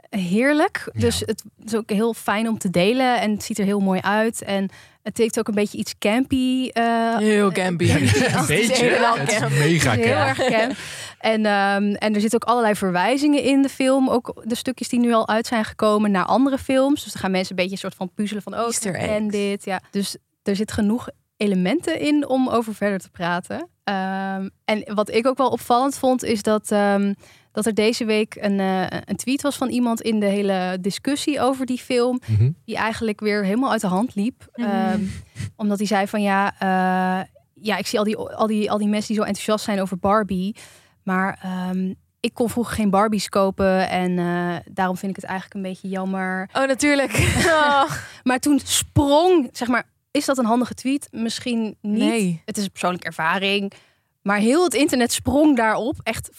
heerlijk. 0.10 0.90
Ja. 0.94 1.00
Dus 1.02 1.20
het 1.26 1.44
is 1.66 1.76
ook 1.76 1.90
heel 1.90 2.14
fijn 2.14 2.48
om 2.48 2.58
te 2.58 2.70
delen 2.70 3.22
en 3.22 3.32
het 3.32 3.44
ziet 3.44 3.60
er 3.60 3.66
heel 3.66 3.80
mooi 3.80 4.00
uit. 4.02 4.42
En 4.44 4.70
het 5.04 5.18
heeft 5.18 5.40
ook 5.40 5.48
een 5.48 5.54
beetje 5.56 5.78
iets 5.78 5.96
campy. 6.00 6.70
eh, 6.74 7.18
Heel 7.18 7.52
campy. 7.52 7.90
Een 7.90 8.08
Het 8.08 8.40
is 8.40 8.46
beetje. 8.48 8.86
Het 9.18 9.32
is 9.32 9.38
camp. 9.38 9.52
mega 9.52 9.92
heel 9.92 10.04
camp. 10.16 10.38
erg 10.38 10.50
camp. 10.52 10.76
En, 11.20 11.46
ehm, 11.46 11.94
en 11.94 12.14
er 12.14 12.22
zitten 12.22 12.42
ook 12.42 12.50
allerlei 12.50 12.76
verwijzingen 12.76 13.44
in 13.44 13.62
de 13.62 13.70
film. 13.70 14.10
Ook 14.10 14.42
de 14.44 14.56
stukjes 14.56 14.90
die 14.90 15.00
nu 15.00 15.14
al 15.14 15.28
uit 15.28 15.48
zijn 15.48 15.66
gekomen 15.66 16.12
naar 16.12 16.26
andere 16.26 16.58
films. 16.58 17.04
Dus 17.04 17.14
dan 17.14 17.22
gaan 17.22 17.32
mensen 17.32 17.50
een 17.50 17.56
beetje 17.56 17.72
een 17.72 17.78
soort 17.78 17.96
van 17.96 18.12
puzzelen 18.14 18.44
van... 18.44 18.54
oh, 18.54 18.68
eggs. 18.82 19.32
dit. 19.32 19.66
Ja. 19.66 19.82
Dus 19.92 20.18
er 20.44 20.56
zit 20.56 20.72
genoeg 20.72 21.10
elementen 21.38 22.00
in 22.00 22.28
om 22.28 22.50
over 22.50 22.76
verder 22.76 23.00
te 23.00 23.10
praten. 23.10 23.70
Ehm, 23.84 24.50
en 24.66 24.94
wat 24.94 25.12
ik 25.12 25.28
ook 25.28 25.38
wel 25.38 25.50
opvallend 25.50 25.98
vond, 25.98 26.24
is 26.24 26.44
dat, 26.44 26.72
ehm, 26.72 27.14
dat 27.52 27.66
er 27.66 27.74
deze 27.74 28.06
week 28.06 28.36
een, 28.40 28.60
eh, 28.60 28.86
een 29.06 29.16
tweet 29.16 29.42
was 29.42 29.56
van 29.56 29.70
iemand 29.70 30.02
in 30.02 30.20
de 30.20 30.26
hele 30.26 30.78
discussie 30.82 31.42
over 31.42 31.66
die 31.66 31.78
film. 31.78 32.20
Mhm. 32.26 32.52
Die 32.66 32.76
eigenlijk 32.76 33.20
weer 33.20 33.44
helemaal 33.44 33.72
uit 33.72 33.82
de 33.82 33.88
hand 33.88 34.16
liep. 34.16 34.48
Mhm. 34.54 34.70
Ehm, 34.70 35.02
omdat 35.56 35.78
hij 35.78 35.88
zei 35.88 36.08
van 36.08 36.22
ja, 36.22 36.54
eh, 36.60 37.26
ja, 37.54 37.78
ik 37.78 37.88
zie 37.88 38.00
al 38.00 38.06
die, 38.06 38.18
al, 38.18 38.48
die, 38.48 38.72
al 38.72 38.78
die 38.78 38.88
mensen 38.88 39.08
die 39.08 39.18
zo 39.18 39.28
enthousiast 39.28 39.66
zijn 39.66 39.82
over 39.82 39.98
Barbie. 39.98 40.56
Maar 41.10 41.40
ehm, 41.42 41.94
ik 42.20 42.34
kon 42.34 42.50
vroeger 42.50 42.76
geen 42.76 42.90
Barbies 42.90 43.30
kopen. 43.30 43.90
En 43.90 44.20
eh, 44.20 44.56
daarom 44.72 44.98
vind 44.98 45.12
ik 45.12 45.16
het 45.16 45.26
eigenlijk 45.26 45.56
een 45.56 45.72
beetje 45.72 45.90
jammer. 45.90 46.50
Oh, 46.54 46.68
natuurlijk. 46.68 47.12
Oh, 47.46 47.92
Maar 48.24 48.40
toen 48.40 48.60
sprong, 48.64 49.50
zeg 49.52 49.68
maar, 49.68 49.84
is 50.12 50.26
dat 50.26 50.38
een 50.38 50.46
handige 50.46 50.74
tweet? 50.74 51.08
Misschien 51.12 51.78
niet. 51.82 52.10
Nee. 52.10 52.42
Het 52.46 52.58
is 52.58 52.64
een 52.64 52.72
persoonlijke 52.72 53.08
ervaring. 53.08 53.74
Maar 54.30 54.38
heel 54.40 54.64
het 54.64 54.74
internet 54.74 55.12
sprong 55.12 55.56
daarop. 55.58 55.96
Echt 56.04 56.30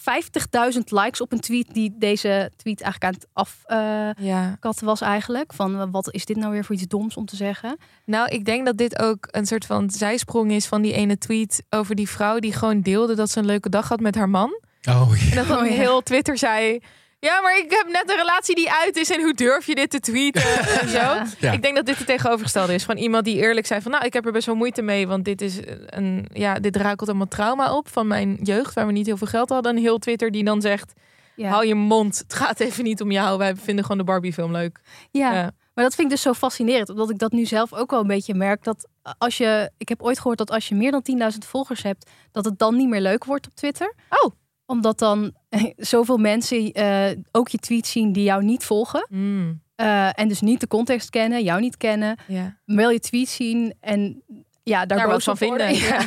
50.000 0.73 0.79
likes 0.85 1.21
op 1.21 1.31
een 1.31 1.39
tweet 1.39 1.73
die 1.73 1.95
deze 1.97 2.51
tweet 2.55 2.81
eigenlijk 2.81 3.03
aan 3.03 3.19
het 3.19 3.27
afkatten 3.33 4.25
Ja. 4.25 4.57
was 4.79 5.01
eigenlijk. 5.01 5.53
Van 5.53 5.79
eh, 5.79 5.87
wat 5.91 6.13
is 6.13 6.25
dit 6.25 6.37
nou 6.37 6.51
weer 6.51 6.65
voor 6.65 6.75
iets 6.75 6.87
doms 6.87 7.15
om 7.15 7.25
te 7.25 7.35
zeggen? 7.35 7.77
Nou, 8.05 8.27
ik 8.29 8.45
denk 8.45 8.65
dat 8.65 8.77
dit 8.77 8.99
ook 8.99 9.27
een 9.31 9.45
soort 9.45 9.65
van 9.65 9.89
zijsprong 9.89 10.51
is 10.51 10.65
van 10.65 10.81
die 10.81 10.93
ene 10.93 11.17
tweet 11.17 11.63
over 11.69 11.95
die 11.95 12.09
vrouw 12.09 12.39
die 12.39 12.53
gewoon 12.53 12.81
deelde 12.81 13.15
dat 13.15 13.29
ze 13.29 13.39
een 13.39 13.45
leuke 13.45 13.69
dag 13.69 13.89
had 13.89 13.99
met 13.99 14.15
haar 14.15 14.29
man. 14.29 14.59
Oh, 14.89 15.11
ja. 15.15 15.29
En 15.29 15.35
dat 15.35 15.47
dan 15.47 15.57
Oh, 15.63 15.67
ja. 15.67 15.73
heel 15.73 16.01
Twitter 16.01 16.37
zei. 16.37 16.79
Ja, 17.23 17.41
maar 17.41 17.57
ik 17.57 17.71
heb 17.71 17.87
net 17.91 18.09
een 18.09 18.15
relatie 18.17 18.55
die 18.55 18.71
uit 18.71 18.95
is 18.95 19.09
en 19.09 19.21
hoe 19.21 19.33
durf 19.33 19.65
je 19.65 19.75
dit 19.75 19.89
te 19.89 19.99
tweeten 19.99 20.41
en 20.81 20.89
zo. 20.89 20.97
Ja. 21.39 21.51
Ik 21.51 21.61
denk 21.61 21.75
dat 21.75 21.85
dit 21.85 21.97
het 21.97 22.07
tegenovergestelde 22.07 22.73
is 22.73 22.83
van 22.83 22.97
iemand 22.97 23.25
die 23.25 23.35
eerlijk 23.37 23.65
zei 23.67 23.81
van 23.81 23.91
nou, 23.91 24.05
ik 24.05 24.13
heb 24.13 24.25
er 24.25 24.31
best 24.31 24.45
wel 24.45 24.55
moeite 24.55 24.81
mee, 24.81 25.07
want 25.07 25.25
dit 25.25 25.41
is 25.41 25.59
een 25.85 26.27
ja, 26.33 26.53
dit 26.59 26.75
rakelt 26.75 27.09
allemaal 27.09 27.27
trauma 27.27 27.75
op 27.75 27.87
van 27.89 28.07
mijn 28.07 28.37
jeugd 28.43 28.73
waar 28.73 28.85
we 28.85 28.91
niet 28.91 29.05
heel 29.05 29.17
veel 29.17 29.27
geld 29.27 29.49
hadden. 29.49 29.75
En 29.75 29.81
heel 29.81 29.97
Twitter 29.97 30.31
die 30.31 30.43
dan 30.43 30.61
zegt, 30.61 30.93
Ja. 31.35 31.49
hou 31.49 31.65
je 31.67 31.75
mond, 31.75 32.17
het 32.17 32.33
gaat 32.33 32.59
even 32.59 32.83
niet 32.83 33.01
om 33.01 33.11
jou. 33.11 33.37
Wij 33.37 33.55
vinden 33.55 33.83
gewoon 33.83 33.97
de 33.97 34.03
Barbie 34.11 34.33
film 34.33 34.51
leuk. 34.51 34.79
Ja. 35.11 35.33
Ja. 35.33 35.51
Maar 35.73 35.83
dat 35.83 35.95
vind 35.95 36.07
ik 36.07 36.13
dus 36.13 36.23
zo 36.23 36.33
fascinerend, 36.33 36.89
omdat 36.89 37.09
ik 37.09 37.17
dat 37.17 37.31
nu 37.31 37.45
zelf 37.45 37.73
ook 37.73 37.91
wel 37.91 37.99
een 37.99 38.07
beetje 38.07 38.33
merk. 38.33 38.63
Dat 38.63 38.87
als 39.17 39.37
je, 39.37 39.71
ik 39.77 39.89
heb 39.89 40.01
ooit 40.01 40.17
gehoord 40.17 40.37
dat 40.37 40.51
als 40.51 40.67
je 40.67 40.75
meer 40.75 40.91
dan 40.91 41.31
10.000 41.31 41.37
volgers 41.47 41.83
hebt, 41.83 42.09
dat 42.31 42.45
het 42.45 42.59
dan 42.59 42.75
niet 42.75 42.89
meer 42.89 43.01
leuk 43.01 43.25
wordt 43.25 43.47
op 43.47 43.55
Twitter. 43.55 43.93
Oh. 44.09 44.31
Omdat 44.71 44.99
dan 44.99 45.33
zoveel 45.77 46.17
mensen 46.17 46.71
eh, 46.71 47.17
ook 47.31 47.49
je 47.49 47.57
tweets 47.57 47.91
zien 47.91 48.11
die 48.13 48.23
jou 48.23 48.43
niet 48.43 48.63
volgen. 48.63 49.05
Mm, 49.09 49.61
eh, 49.75 50.19
en 50.19 50.27
dus 50.27 50.41
niet 50.41 50.59
de 50.59 50.67
context 50.67 51.09
kennen, 51.09 51.43
jou 51.43 51.61
niet 51.61 51.77
kennen. 51.77 52.17
ja. 52.27 52.57
Wel 52.65 52.89
je 52.89 52.99
tweets 52.99 53.35
zien 53.35 53.73
en 53.79 54.21
ja, 54.63 54.85
daar, 54.85 54.97
Daar 54.97 55.07
boos 55.07 55.23
van 55.23 55.35
worden. 55.39 55.75
vinden. 55.75 55.87
Ja, 55.97 56.05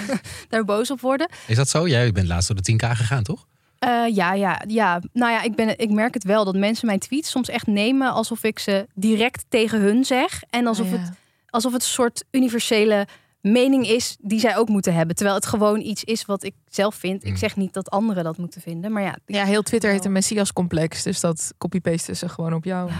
daar 0.49 0.65
boos 0.65 0.91
op 0.91 1.01
worden. 1.01 1.29
Is 1.47 1.57
dat 1.57 1.69
zo? 1.69 1.89
Jij 1.89 2.13
bent 2.13 2.27
laatst 2.29 2.49
door 2.49 2.63
de 2.63 2.73
10k 2.73 2.91
gegaan, 2.97 3.23
toch? 3.23 3.47
Eh, 3.79 4.05
ja, 4.15 4.33
ja, 4.33 4.63
ja. 4.67 5.01
Nou 5.13 5.33
ja, 5.33 5.43
ik, 5.43 5.55
ben, 5.55 5.79
ik 5.79 5.91
merk 5.91 6.15
het 6.15 6.25
wel 6.25 6.45
dat 6.45 6.57
mensen 6.57 6.87
mijn 6.87 6.99
tweets 6.99 7.31
soms 7.31 7.49
echt 7.49 7.67
nemen 7.67 8.13
alsof 8.13 8.45
ik 8.45 8.59
ze 8.59 8.87
direct 8.95 9.45
tegen 9.49 9.81
hun 9.81 10.05
zeg. 10.05 10.43
En 10.51 10.67
alsof, 10.67 10.91
Ja. 10.91 10.97
het, 10.99 11.11
alsof 11.49 11.73
het 11.73 11.83
een 11.83 11.89
soort 11.89 12.25
universele 12.31 13.07
mening 13.53 13.87
is 13.87 14.17
die 14.21 14.41
zij 14.41 14.57
ook 14.57 14.69
moeten 14.69 14.95
hebben. 14.95 15.17
Terwijl 15.17 15.37
het 15.37 15.47
gewoon 15.47 15.81
iets 15.81 16.05
is 16.05 16.25
wat 16.25 16.45
ik 16.45 16.55
zelf 16.69 16.95
vind. 16.95 17.25
Mm. 17.25 17.31
Ik 17.31 17.37
zeg 17.39 17.57
niet 17.57 17.73
dat 17.73 17.91
anderen 17.91 18.25
dat 18.25 18.37
moeten 18.37 18.61
vinden. 18.61 18.93
Maar 18.93 19.03
ja, 19.03 19.17
Ja, 19.27 19.45
heel 19.45 19.63
Twitter 19.63 19.91
heeft 19.91 20.05
een 20.05 20.13
Messias-complex. 20.13 21.03
Dus 21.03 21.21
dat 21.21 21.53
copy-pasten 21.59 22.17
ze 22.17 22.29
gewoon 22.29 22.55
op 22.55 22.65
jou. 22.65 22.91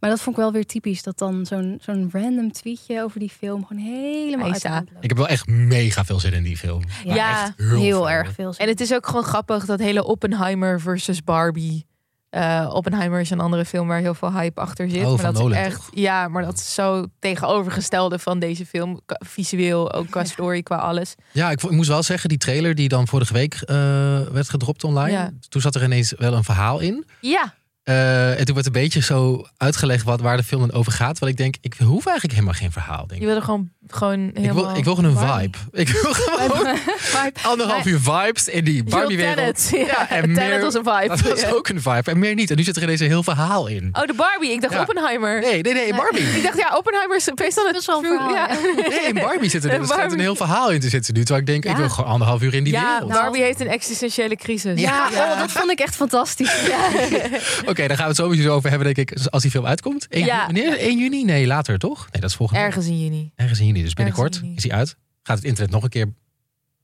maar 0.00 0.10
dat 0.10 0.20
vond 0.20 0.36
ik 0.36 0.42
wel 0.42 0.52
weer 0.52 0.66
typisch. 0.66 1.02
Dat 1.02 1.18
dan 1.18 1.46
zo'n 1.46 1.78
zo'n 1.80 2.08
random 2.12 2.52
tweetje 2.52 3.02
over 3.02 3.20
die 3.20 3.30
film 3.30 3.66
gewoon 3.66 3.82
helemaal 3.82 4.52
uit. 4.52 4.88
Ik 5.00 5.08
heb 5.08 5.16
wel 5.18 5.28
echt 5.28 5.46
mega 5.46 6.04
veel 6.04 6.20
zin 6.20 6.32
in 6.32 6.42
die 6.42 6.56
film. 6.56 6.82
Ja, 7.04 7.42
echt 7.46 7.52
heel, 7.56 7.68
Heel 7.68 7.80
veel. 7.80 8.10
erg 8.10 8.32
veel. 8.32 8.52
zin. 8.52 8.64
En 8.66 8.72
het 8.72 8.80
is 8.80 8.94
ook 8.94 9.06
gewoon 9.06 9.24
grappig 9.24 9.64
dat 9.64 9.78
hele 9.78 10.04
Oppenheimer 10.04 10.80
versus 10.80 11.24
Barbie. 11.24 11.86
Eh, 12.30 12.70
Oppenheimer 12.72 13.20
is 13.20 13.30
een 13.30 13.40
andere 13.40 13.64
film 13.64 13.88
waar 13.88 14.00
heel 14.00 14.14
veel 14.14 14.32
hype 14.32 14.60
achter 14.60 14.90
zit. 14.90 15.04
Oh, 15.04 15.14
maar 15.14 15.22
dat 15.22 15.32
Nolan, 15.32 15.58
is 15.58 15.66
echt, 15.66 15.76
toch? 15.76 15.88
ja, 15.90 16.28
maar 16.28 16.42
dat 16.42 16.54
is 16.54 16.74
zo 16.74 17.06
tegenovergestelde 17.18 18.18
van 18.18 18.38
deze 18.38 18.66
film. 18.66 19.00
Visueel, 19.06 19.92
ook 19.92 20.10
qua 20.10 20.24
story, 20.24 20.62
qua 20.62 20.76
alles. 20.76 21.14
Ja, 21.32 21.50
ik, 21.50 21.70
moest 21.70 21.88
wel 21.88 22.02
zeggen, 22.02 22.28
die 22.28 22.38
trailer 22.38 22.74
die 22.74 22.88
dan 22.88 23.08
vorige 23.08 23.32
week 23.32 23.54
eh, 23.54 23.76
werd 24.20 24.48
gedropt 24.48 24.84
online. 24.84 25.10
Ja. 25.10 25.30
Toen 25.48 25.60
zat 25.60 25.74
er 25.74 25.82
ineens 25.84 26.14
wel 26.16 26.32
een 26.32 26.44
verhaal 26.44 26.80
in. 26.80 27.04
Ja, 27.20 27.54
Eh, 27.88 28.38
en 28.38 28.44
toen 28.44 28.54
werd 28.54 28.66
een 28.66 28.72
beetje 28.72 29.02
zo 29.02 29.46
uitgelegd 29.56 30.04
wat, 30.04 30.20
waar 30.20 30.36
de 30.36 30.42
film 30.42 30.60
dan 30.60 30.72
over 30.72 30.92
gaat. 30.92 31.10
Terwijl 31.10 31.32
ik 31.32 31.36
denk, 31.38 31.54
ik 31.60 31.74
hoef 31.78 32.04
eigenlijk 32.06 32.34
helemaal 32.34 32.54
geen 32.54 32.72
verhaal. 32.72 33.06
Denk 33.06 33.10
je 33.10 33.16
ik. 33.16 33.26
wil 33.26 33.36
er 33.36 33.42
gewoon, 33.42 33.70
gewoon 33.88 34.28
Ik 34.28 34.36
helemaal... 34.36 34.66
wil, 34.66 34.76
ik 34.76 34.84
wil 34.84 34.94
gewoon 34.94 35.10
een 35.16 35.18
vibe. 35.40 35.58
Ik 35.72 35.88
wil 35.88 36.12
gewoon 36.14 37.32
anderhalf 37.42 37.86
uur 37.86 38.00
vibes 38.00 38.48
in 38.48 38.64
die 38.64 38.84
Barbie-wereld. 38.84 39.36
Tenet. 39.36 39.68
Ja, 39.72 39.78
Ja, 39.78 40.10
en 40.10 40.22
Tenet 40.22 40.48
meer- 40.48 40.60
was 40.60 40.74
een 40.74 40.84
vibe. 40.84 41.08
Dat 41.08 41.20
was 41.20 41.40
Ja. 41.40 41.50
ook 41.50 41.68
een 41.68 41.82
vibe. 41.82 42.10
En 42.10 42.18
meer 42.18 42.34
niet. 42.34 42.50
En 42.50 42.56
nu 42.56 42.62
zit 42.62 42.76
er 42.76 42.82
ineens 42.82 43.00
een 43.00 43.06
heel 43.06 43.22
verhaal 43.22 43.66
in. 43.66 43.88
Oh, 43.92 44.02
de 44.06 44.14
Barbie. 44.16 44.52
Ik 44.52 44.60
dacht 44.60 44.72
Ja. 44.74 44.80
Oppenheimer. 44.80 45.40
Nee, 45.40 45.62
nee, 45.62 45.72
nee, 45.72 45.94
Barbie. 45.94 46.22
Ik 46.22 46.42
dacht, 46.42 46.58
ja, 46.58 46.76
Oppenheimer 46.76 47.16
is 47.16 47.26
het 47.26 47.40
wel 47.86 48.00
verhaal, 48.02 48.34
Ja, 48.34 48.48
Nee, 48.88 49.00
in 49.00 49.14
Barbie 49.14 49.50
zit 49.50 49.64
er, 49.64 49.70
er 49.70 49.86
schijnt 49.86 50.12
een 50.12 50.20
heel 50.20 50.36
verhaal 50.36 50.70
in 50.70 50.80
te 50.80 50.88
zitten 50.88 51.14
nu. 51.14 51.20
Terwijl 51.20 51.40
ik 51.40 51.46
denk, 51.46 51.64
ik 51.64 51.70
Ja. 51.70 51.76
wil 51.76 51.88
gewoon 51.88 52.10
anderhalf 52.10 52.42
uur 52.42 52.54
in 52.54 52.64
die 52.64 52.72
ja 52.72 52.92
wereld. 52.92 53.12
Barbie 53.12 53.42
heeft 53.42 53.60
een 53.60 53.68
existentiële 53.68 54.36
crisis. 54.36 54.80
ja, 54.80 55.08
Oh, 55.12 55.38
dat 55.38 55.52
vond 55.52 55.70
ik 55.70 55.80
echt 55.80 55.96
fantastisch. 55.96 56.56
Ja. 56.68 56.76
Oké, 57.78 57.86
daar 57.88 57.96
gaan 57.96 58.06
we 58.06 58.12
het 58.12 58.20
sowieso 58.22 58.54
over 58.54 58.70
hebben, 58.70 58.94
denk 58.94 59.10
ik, 59.10 59.26
als 59.26 59.42
die 59.42 59.50
film 59.50 59.66
uitkomt. 59.66 60.06
1, 60.08 60.24
Ja. 60.24 60.44
Wanneer? 60.44 60.78
1 60.78 60.98
juni? 60.98 61.24
Nee, 61.24 61.46
later 61.46 61.78
toch? 61.78 62.08
Nee, 62.12 62.20
dat 62.20 62.30
is 62.30 62.36
volgende 62.36 62.62
Ergens 62.62 62.86
in 62.86 62.98
juni. 63.02 63.32
Ergens 63.34 63.60
in 63.60 63.66
juni. 63.66 63.82
Dus 63.82 63.94
binnenkort 63.94 64.34
juni. 64.34 64.54
is 64.56 64.62
hij 64.62 64.72
uit. 64.72 64.96
Gaat 65.22 65.36
het 65.36 65.46
internet 65.46 65.72
nog 65.72 65.82
een 65.82 65.88
keer, 65.88 66.04
denk 66.04 66.16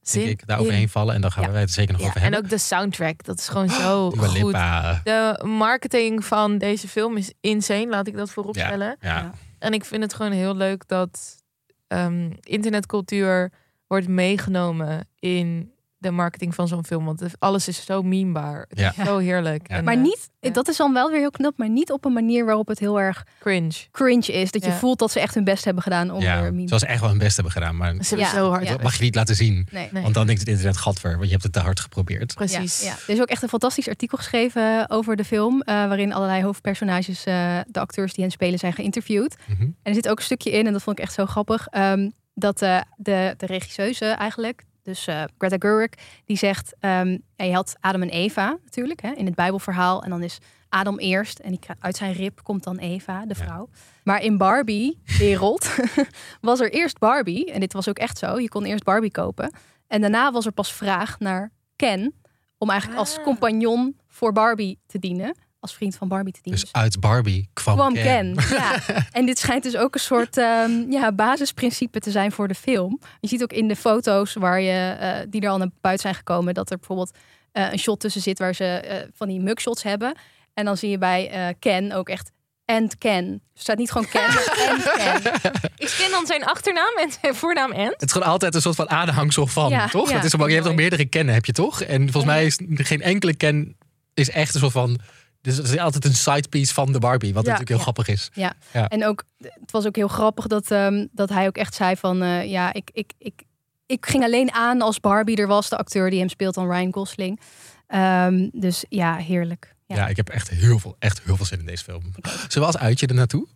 Zin 0.02 0.28
ik, 0.28 0.46
daar 0.46 0.58
overheen 0.58 0.88
vallen. 0.88 1.14
En 1.14 1.20
dan 1.20 1.32
gaan 1.32 1.42
Ja. 1.44 1.50
wij 1.50 1.60
het 1.60 1.68
er 1.68 1.74
zeker 1.74 1.92
nog 1.92 2.00
Ja, 2.02 2.06
over 2.08 2.20
en 2.20 2.26
hebben. 2.26 2.44
ook 2.44 2.50
de 2.50 2.58
soundtrack. 2.58 3.24
Dat 3.24 3.38
is 3.38 3.48
gewoon 3.48 3.68
zo 3.68 4.10
goed. 4.16 4.32
Lipa. 4.32 5.00
De 5.04 5.40
marketing 5.46 6.24
van 6.24 6.58
deze 6.58 6.88
film 6.88 7.16
is 7.16 7.32
insane, 7.40 7.86
laat 7.88 8.06
ik 8.06 8.16
dat 8.16 8.30
voorop 8.30 8.54
Ja. 8.54 8.66
stellen. 8.66 8.96
Ja. 9.00 9.30
En 9.58 9.72
ik 9.72 9.84
vind 9.84 10.02
het 10.02 10.14
gewoon 10.14 10.32
heel 10.32 10.56
leuk 10.56 10.88
dat 10.88 11.42
ehm, 11.88 12.30
internetcultuur 12.40 13.52
wordt 13.86 14.08
meegenomen 14.08 15.08
in 15.18 15.72
de 16.04 16.10
marketing 16.10 16.54
van 16.54 16.68
zo'n 16.68 16.84
film. 16.84 17.04
Want 17.04 17.22
alles 17.38 17.68
is 17.68 17.84
zo 17.84 18.02
memebaar. 18.02 18.64
Het 18.68 18.78
Ja. 18.78 18.92
is 18.98 19.04
Zo 19.06 19.18
heerlijk. 19.18 19.68
Ja. 19.68 19.76
En, 19.76 19.84
Maar 19.84 19.94
eh, 19.94 20.00
niet, 20.00 20.30
ja. 20.40 20.50
dat 20.50 20.68
is 20.68 20.76
dan 20.76 20.92
wel 20.92 21.10
weer 21.10 21.18
heel 21.20 21.30
knap, 21.30 21.58
maar 21.58 21.68
niet 21.68 21.90
op 21.92 22.04
een 22.04 22.12
manier 22.12 22.44
waarop 22.44 22.68
het 22.68 22.78
heel 22.78 23.00
erg 23.00 23.26
cringe. 23.40 23.72
cringe 23.90 24.26
is. 24.26 24.50
Dat 24.50 24.64
je 24.64 24.72
voelt 24.72 24.98
dat 24.98 25.10
ze 25.10 25.20
echt 25.20 25.34
hun 25.34 25.44
best 25.44 25.64
hebben 25.64 25.82
gedaan 25.82 26.10
om 26.10 26.20
Ja, 26.20 26.36
er 26.42 26.54
meme 26.54 26.66
zoals 26.68 26.82
ze 26.82 26.88
echt 26.88 27.00
wel 27.00 27.08
hun 27.08 27.18
best 27.18 27.34
hebben 27.34 27.52
gedaan. 27.52 27.76
Maar 27.76 27.92
Ze 27.94 28.00
hebben 28.08 28.18
Ja, 28.26 28.32
zo 28.32 28.48
hard. 28.50 28.64
ja. 28.64 28.70
dat 28.70 28.82
mag 28.82 28.96
je 28.96 29.02
niet 29.02 29.14
laten 29.14 29.34
zien. 29.36 29.66
Nee. 29.70 29.88
Nee. 29.92 30.02
Want 30.02 30.14
dan 30.14 30.26
denkt 30.26 30.40
het 30.40 30.50
internet 30.50 30.76
gadver, 30.76 31.10
want 31.12 31.24
je 31.24 31.30
hebt 31.30 31.42
het 31.42 31.52
te 31.52 31.60
hard 31.60 31.80
geprobeerd. 31.80 32.34
Precies. 32.34 32.80
Ja, 32.80 32.86
ja. 32.86 32.92
Er 33.06 33.14
is 33.14 33.20
ook 33.20 33.28
echt 33.28 33.42
een 33.42 33.48
fantastisch 33.48 33.88
artikel 33.88 34.18
geschreven 34.18 34.90
over 34.90 35.16
de 35.16 35.24
film. 35.24 35.62
eh, 35.62 35.74
waarin 35.74 36.12
allerlei 36.12 36.42
hoofdpersonages, 36.42 37.24
eh, 37.24 37.58
de 37.66 37.80
acteurs 37.80 38.12
die 38.12 38.22
hen 38.24 38.32
spelen, 38.32 38.58
zijn 38.58 38.72
geïnterviewd. 38.72 39.36
Mhm. 39.48 39.62
En 39.62 39.72
er 39.82 39.94
zit 39.94 40.08
ook 40.08 40.18
een 40.18 40.24
stukje 40.24 40.50
in, 40.50 40.66
en 40.66 40.72
dat 40.72 40.82
vond 40.82 40.98
ik 40.98 41.04
echt 41.04 41.14
zo 41.14 41.26
grappig. 41.26 41.66
ehm, 41.70 42.10
dat 42.34 42.62
eh, 42.62 42.80
de, 42.96 43.34
de 43.36 43.46
regisseuse 43.46 44.04
eigenlijk, 44.06 44.62
dus 44.84 45.06
eh, 45.06 45.24
Greta 45.38 45.56
Gerwig, 45.58 45.88
die 46.24 46.36
zegt... 46.36 46.74
ehm, 46.80 47.18
ja, 47.36 47.44
je 47.44 47.52
had 47.54 47.76
Adam 47.80 48.02
en 48.02 48.08
Eva 48.10 48.56
natuurlijk 48.64 49.02
hè, 49.02 49.10
in 49.12 49.26
het 49.26 49.34
Bijbelverhaal. 49.34 50.02
En 50.02 50.10
dan 50.10 50.22
is 50.22 50.38
Adam 50.68 50.98
eerst 50.98 51.38
en 51.38 51.50
die, 51.50 51.60
uit 51.78 51.96
zijn 51.96 52.12
rib 52.12 52.40
komt 52.42 52.64
dan 52.64 52.76
Eva, 52.78 53.26
de 53.26 53.34
Ja. 53.38 53.44
vrouw. 53.44 53.68
Maar 54.04 54.22
in 54.22 54.36
Barbie-wereld 54.38 55.74
was 56.40 56.60
er 56.60 56.72
eerst 56.72 56.98
Barbie. 56.98 57.52
En 57.52 57.60
dit 57.60 57.72
was 57.72 57.88
ook 57.88 57.98
echt 57.98 58.18
zo. 58.18 58.38
Je 58.40 58.48
kon 58.48 58.64
eerst 58.64 58.84
Barbie 58.84 59.10
kopen. 59.10 59.52
En 59.86 60.00
daarna 60.00 60.32
was 60.32 60.46
er 60.46 60.52
pas 60.52 60.72
vraag 60.72 61.18
naar 61.18 61.50
Ken. 61.76 62.14
Om 62.58 62.70
eigenlijk 62.70 63.00
als 63.00 63.18
Ah. 63.18 63.24
compagnon 63.24 63.96
voor 64.08 64.32
Barbie 64.32 64.78
te 64.86 64.98
dienen. 64.98 65.34
Als 65.64 65.74
vriend 65.74 65.96
van 65.96 66.08
Barbie 66.08 66.32
te 66.32 66.40
dienen. 66.42 66.60
Dus 66.60 66.72
uit 66.72 67.00
Barbie 67.00 67.48
kwam, 67.52 67.74
kwam 67.76 67.94
Ken. 67.94 68.34
Ken. 68.36 68.56
Ja. 68.56 68.76
En 69.12 69.26
dit 69.26 69.38
schijnt 69.38 69.62
dus 69.62 69.76
ook 69.76 69.94
een 69.94 70.00
soort 70.00 70.36
ehm, 70.36 70.90
ja, 70.90 71.12
basisprincipe 71.12 72.00
te 72.00 72.10
zijn 72.10 72.32
voor 72.32 72.48
de 72.48 72.54
film. 72.54 73.00
Je 73.20 73.28
ziet 73.28 73.42
ook 73.42 73.52
in 73.52 73.68
de 73.68 73.76
foto's 73.76 74.34
waar 74.34 74.60
je, 74.60 74.96
eh, 75.00 75.26
die 75.28 75.40
er 75.40 75.48
al 75.48 75.58
naar 75.58 75.68
buiten 75.80 76.02
zijn 76.02 76.14
gekomen... 76.14 76.54
dat 76.54 76.70
er 76.70 76.76
bijvoorbeeld 76.76 77.10
eh, 77.52 77.72
een 77.72 77.78
shot 77.78 78.00
tussen 78.00 78.20
zit 78.22 78.38
waar 78.38 78.54
ze 78.54 78.64
eh, 78.64 79.08
van 79.14 79.28
die 79.28 79.40
mugshots 79.40 79.82
hebben. 79.82 80.16
En 80.54 80.64
dan 80.64 80.76
zie 80.76 80.90
je 80.90 80.98
bij 80.98 81.30
eh, 81.30 81.54
Ken 81.58 81.92
ook 81.92 82.08
echt 82.08 82.30
and 82.64 82.98
Ken. 82.98 83.24
Er 83.54 83.60
staat 83.60 83.78
niet 83.78 83.90
gewoon 83.90 84.08
Ken, 84.08 84.22
maar 84.22 84.52
Ken. 84.96 85.52
Ik 85.76 85.94
ken 85.98 86.10
dan 86.10 86.26
zijn 86.26 86.44
achternaam 86.44 86.96
en 86.96 87.10
zijn 87.20 87.34
voornaam 87.34 87.72
en. 87.72 87.86
Het 87.90 88.02
is 88.02 88.12
gewoon 88.12 88.28
altijd 88.28 88.54
een 88.54 88.60
soort 88.60 88.76
van 88.76 88.90
aanhangsel 88.90 89.46
van, 89.46 89.70
Ja, 89.70 89.88
toch? 89.88 90.08
ja. 90.10 90.14
Het 90.16 90.24
is, 90.24 90.34
ook- 90.34 90.40
je 90.40 90.52
hebt 90.52 90.56
toch 90.56 90.74
Mooi. 90.74 90.76
meerdere 90.76 91.04
kennen, 91.04 91.34
heb 91.34 91.44
je 91.44 91.52
toch? 91.52 91.82
En 91.82 92.02
volgens 92.02 92.24
mij 92.32 92.46
is 92.46 92.58
geen 92.74 93.02
enkele 93.02 93.34
ken 93.34 93.76
is 94.14 94.30
echt 94.30 94.54
een 94.54 94.60
soort 94.60 94.72
van... 94.72 94.98
Dus 95.44 95.56
het 95.56 95.68
is 95.68 95.78
altijd 95.78 96.04
een 96.04 96.14
sidepiece 96.14 96.74
van 96.74 96.92
de 96.92 96.98
Barbie, 96.98 97.34
wat 97.34 97.44
Ja, 97.44 97.50
natuurlijk 97.50 97.68
heel 97.68 97.76
ja. 97.76 97.82
grappig 97.82 98.08
is. 98.08 98.30
Ja. 98.32 98.52
Ja. 98.72 98.88
en 98.88 99.06
ook, 99.06 99.24
het 99.38 99.70
was 99.70 99.86
ook 99.86 99.96
heel 99.96 100.08
grappig 100.08 100.46
dat, 100.46 100.70
ehm, 100.70 101.06
dat 101.12 101.28
hij 101.28 101.46
ook 101.46 101.56
echt 101.56 101.74
zei 101.74 101.96
van... 101.96 102.22
eh, 102.22 102.50
ja, 102.50 102.72
ik, 102.72 102.90
ik, 102.92 103.12
ik, 103.18 103.42
ik 103.86 104.06
ging 104.06 104.24
alleen 104.24 104.52
aan 104.52 104.80
als 104.80 105.00
Barbie 105.00 105.36
er 105.36 105.46
was. 105.46 105.68
De 105.68 105.76
acteur 105.76 106.10
die 106.10 106.18
hem 106.18 106.28
speelt 106.28 106.54
dan 106.54 106.70
Ryan 106.70 106.92
Gosling. 106.92 107.40
Ehm, 107.86 108.48
dus 108.52 108.84
ja, 108.88 109.16
heerlijk. 109.16 109.74
Ja. 109.86 109.96
Ja. 109.96 110.06
ik 110.08 110.16
heb 110.16 110.28
echt 110.28 110.50
heel 110.50 110.78
veel, 110.78 110.96
echt 110.98 111.20
heel 111.24 111.36
veel 111.36 111.46
zin 111.46 111.58
in 111.58 111.66
deze 111.66 111.84
film. 111.84 112.02
Zullen 112.48 112.68
we 112.68 112.74
als 112.74 112.78
uitje 112.78 113.06
er 113.06 113.14
naartoe? 113.14 113.46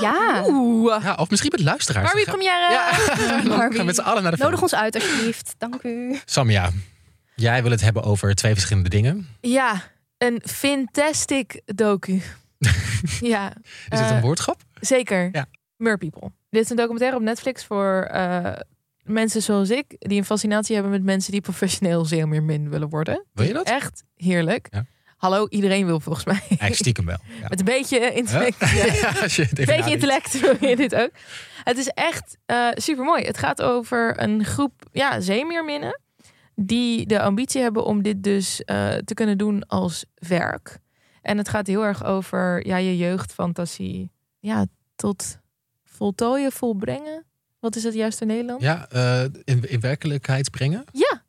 Ja. 0.00 0.42
Oeh. 0.46 1.02
Ja, 1.02 1.14
of 1.14 1.30
misschien 1.30 1.50
met 1.56 1.60
luisteraars. 1.64 2.06
Barbie 2.12 2.24
Dan 2.24 2.34
première. 2.34 2.78
gaan- 3.50 3.70
Ja, 3.70 3.76
we 3.78 3.82
met 3.82 3.94
z'n 3.94 4.00
allen 4.00 4.22
naar 4.22 4.30
de 4.30 4.36
film. 4.36 4.48
Nodig 4.50 4.62
ons 4.64 4.74
uit 4.74 4.94
alsjeblieft. 4.94 5.54
Dank 5.58 5.82
u. 5.82 6.18
Samia, 6.24 6.70
jij 7.34 7.62
wil 7.62 7.70
het 7.70 7.80
hebben 7.80 8.02
over 8.02 8.34
twee 8.34 8.52
verschillende 8.52 8.88
dingen. 8.88 9.28
Ja, 9.40 9.82
een 10.18 10.42
fantastic 10.44 11.60
docu. 11.64 12.20
ja, 13.20 13.52
Is 13.88 13.98
het 13.98 14.00
Eh, 14.00 14.10
een 14.16 14.20
woordgrap? 14.20 14.60
zeker. 14.80 15.28
Ja. 15.32 15.46
Mer 15.76 15.98
People. 15.98 16.30
Dit 16.50 16.62
is 16.64 16.70
een 16.70 16.76
documentaire 16.76 17.16
op 17.16 17.22
Netflix 17.22 17.64
voor 17.64 18.02
eh, 18.02 18.52
mensen 19.02 19.42
zoals 19.42 19.70
ik... 19.70 19.84
die 19.98 20.18
een 20.18 20.24
fascinatie 20.24 20.74
hebben 20.74 20.92
met 20.92 21.02
mensen 21.02 21.32
die 21.32 21.40
professioneel 21.40 22.04
zeemeermin 22.04 22.70
willen 22.70 22.88
worden. 22.88 23.24
Wil 23.32 23.46
je 23.46 23.52
dat? 23.52 23.66
Echt 23.66 24.04
heerlijk. 24.16 24.66
Ja. 24.70 24.84
Hallo, 25.16 25.46
iedereen 25.48 25.86
wil 25.86 26.00
volgens 26.00 26.24
mij. 26.24 26.40
Eigenlijk 26.48 26.74
stiekem 26.74 27.04
wel. 27.06 27.18
Ja. 27.40 27.48
Met 27.48 27.58
een 27.58 27.64
beetje 27.64 28.12
intellect. 28.12 28.58
Ja. 28.70 29.22
Een 29.22 29.48
beetje 29.66 29.90
intellect 29.90 30.40
wil 30.40 30.68
je 30.68 30.76
dit 30.76 30.94
ook. 30.94 31.10
Het 31.64 31.78
is 31.78 31.86
echt 31.88 32.36
super 32.74 33.04
mooi. 33.04 33.24
Het 33.24 33.38
gaat 33.38 33.62
over 33.62 34.22
een 34.22 34.44
groep 34.44 34.72
ja, 34.92 35.20
zeemeerminnen. 35.20 36.00
Die 36.60 37.06
de 37.06 37.20
ambitie 37.20 37.60
hebben 37.60 37.84
om 37.84 38.02
dit 38.02 38.22
dus 38.22 38.64
eh, 38.64 38.94
te 38.94 39.14
kunnen 39.14 39.38
doen 39.38 39.66
als 39.66 40.04
werk. 40.14 40.78
En 41.22 41.38
het 41.38 41.48
gaat 41.48 41.66
heel 41.66 41.84
erg 41.84 42.04
over 42.04 42.66
ja, 42.66 42.76
je 42.76 42.96
jeugdfantasie. 42.96 44.10
Ja, 44.38 44.66
tot 44.96 45.38
voltooien, 45.84 46.52
volbrengen. 46.52 47.24
Wat 47.60 47.76
is 47.76 47.84
het 47.84 47.94
juist 47.94 48.20
in 48.20 48.26
Nederland? 48.26 48.62
Ja, 48.62 48.88
eh, 48.90 49.24
in, 49.44 49.68
in 49.70 49.80
werkelijkheid 49.80 50.50
brengen. 50.50 50.84
Ja. 50.92 51.22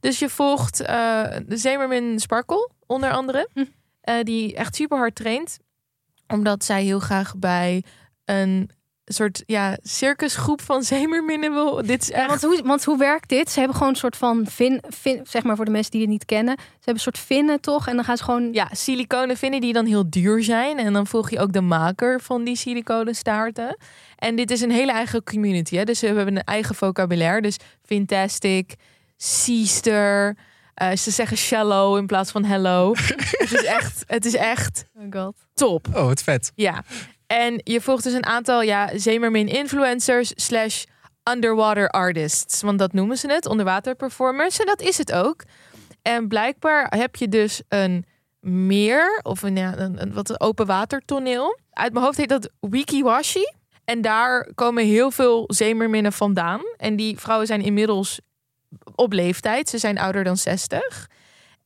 Dus 0.00 0.18
je 0.18 0.28
volgt 0.28 0.80
eh, 0.80 1.36
de 1.46 1.56
zeemermin 1.56 2.20
Sparkle, 2.20 2.70
onder 2.86 3.10
andere. 3.10 3.48
Hm. 3.52 3.64
eh, 4.00 4.22
die 4.22 4.54
echt 4.54 4.74
super 4.74 4.98
hard 4.98 5.14
traint. 5.14 5.58
Omdat 6.26 6.64
zij 6.64 6.82
heel 6.82 6.98
graag 6.98 7.36
bij 7.36 7.84
een 8.24 8.70
soort 9.04 9.42
ja, 9.46 9.78
circusgroep 9.82 10.60
van 10.60 10.82
zeemerminnen 10.82 11.52
wil. 11.52 11.86
Dit 11.86 12.02
is 12.02 12.10
echt... 12.10 12.28
Want 12.28 12.42
hoe, 12.42 12.60
want 12.64 12.84
hoe 12.84 12.98
werkt 12.98 13.28
dit? 13.28 13.50
Ze 13.50 13.58
hebben 13.58 13.76
gewoon 13.76 13.92
een 13.92 13.98
soort 13.98 14.16
van 14.16 14.46
vin, 14.48 14.82
vin, 14.88 15.20
zeg 15.28 15.42
maar 15.42 15.56
voor 15.56 15.64
de 15.64 15.70
mensen 15.70 15.90
die 15.90 16.00
het 16.00 16.10
niet 16.10 16.24
kennen. 16.24 16.54
Ze 16.58 16.64
hebben 16.74 16.94
een 16.94 17.00
soort 17.00 17.18
vinnen 17.18 17.60
toch? 17.60 17.88
En 17.88 17.94
dan 17.94 18.04
gaan 18.04 18.16
ze 18.16 18.24
gewoon. 18.24 18.52
Ja, 18.52 18.68
siliconen 18.72 19.36
vinden 19.36 19.60
die 19.60 19.72
dan 19.72 19.86
heel 19.86 20.10
duur 20.10 20.42
zijn. 20.42 20.78
En 20.78 20.92
dan 20.92 21.06
volg 21.06 21.30
je 21.30 21.38
ook 21.38 21.52
de 21.52 21.60
maker 21.60 22.20
van 22.20 22.44
die 22.44 22.56
siliconen 22.56 23.14
staarten. 23.14 23.76
En 24.16 24.36
dit 24.36 24.50
is 24.50 24.60
een 24.60 24.70
hele 24.70 24.92
eigen 24.92 25.22
community. 25.24 25.76
Hè? 25.76 25.84
Dus 25.84 26.00
we 26.00 26.06
hebben 26.06 26.36
een 26.36 26.44
eigen 26.44 26.74
vocabulaire. 26.74 27.40
Dus 27.42 27.56
fantastic, 27.82 28.74
sister. 29.16 30.36
eh, 30.74 30.96
ze 30.96 31.10
zeggen 31.10 31.36
shallow 31.36 31.96
in 31.96 32.06
plaats 32.06 32.30
van 32.30 32.44
hello. 32.44 32.94
het, 33.42 33.52
is 33.52 33.64
echt, 33.64 34.04
het 34.06 34.24
is 34.24 34.34
echt 34.34 34.86
Oh 34.98 35.04
god. 35.10 35.34
top. 35.54 35.86
Oh, 35.94 36.08
het 36.08 36.22
vet. 36.22 36.52
Ja. 36.54 36.84
En 37.26 37.60
je 37.64 37.80
volgt 37.80 38.04
dus 38.04 38.12
een 38.12 38.26
aantal 38.26 38.62
ja, 38.62 38.98
zeemermin 38.98 39.48
influencers 39.48 40.32
slash 40.34 40.84
underwater 41.30 41.88
artists. 41.88 42.62
Want 42.62 42.78
dat 42.78 42.92
noemen 42.92 43.16
ze 43.16 43.32
het, 43.32 43.46
onderwater 43.46 43.94
performers. 43.94 44.58
En 44.58 44.66
dat 44.66 44.80
is 44.80 44.98
het 44.98 45.12
ook. 45.12 45.42
En 46.02 46.28
blijkbaar 46.28 46.92
heb 46.96 47.16
je 47.16 47.28
dus 47.28 47.62
een 47.68 48.04
meer 48.40 49.20
of 49.22 49.42
een, 49.42 49.56
ja, 49.56 49.78
een, 49.78 50.12
wat 50.12 50.28
een 50.28 50.40
open 50.40 50.66
watertoneel. 50.66 51.58
Uit 51.70 51.92
mijn 51.92 52.04
hoofd 52.04 52.18
heet 52.18 52.28
dat 52.28 52.50
Wikiwashi. 52.60 53.52
En 53.84 54.00
daar 54.00 54.48
komen 54.54 54.84
heel 54.84 55.10
veel 55.10 55.44
zeemerminnen 55.46 56.12
vandaan. 56.12 56.60
En 56.76 56.96
die 56.96 57.18
vrouwen 57.18 57.46
zijn 57.46 57.62
inmiddels 57.62 58.20
op 58.94 59.12
leeftijd. 59.12 59.68
Ze 59.68 59.78
zijn 59.78 59.98
ouder 59.98 60.24
dan 60.24 60.36
60. 60.36 61.08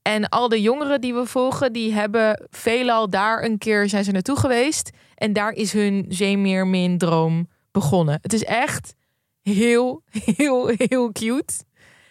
En 0.03 0.29
al 0.29 0.49
de 0.49 0.61
jongeren 0.61 1.01
die 1.01 1.15
we 1.15 1.27
volgen, 1.27 1.73
die 1.73 1.93
hebben 1.93 2.47
veelal 2.51 3.11
daar 3.11 3.45
een 3.45 3.59
keer 3.59 3.89
zijn 3.89 4.05
ze 4.05 4.11
naartoe 4.11 4.39
geweest. 4.39 4.91
En 5.19 5.33
daar 5.33 5.53
is 5.53 5.73
hun 5.73 6.05
zeemeermin 6.09 6.99
droom 6.99 7.49
begonnen. 7.71 8.19
Het 8.23 8.33
is 8.33 8.45
echt 8.45 8.95
heel, 9.43 10.03
heel, 10.37 10.73
heel 10.77 11.13
cute. 11.13 11.55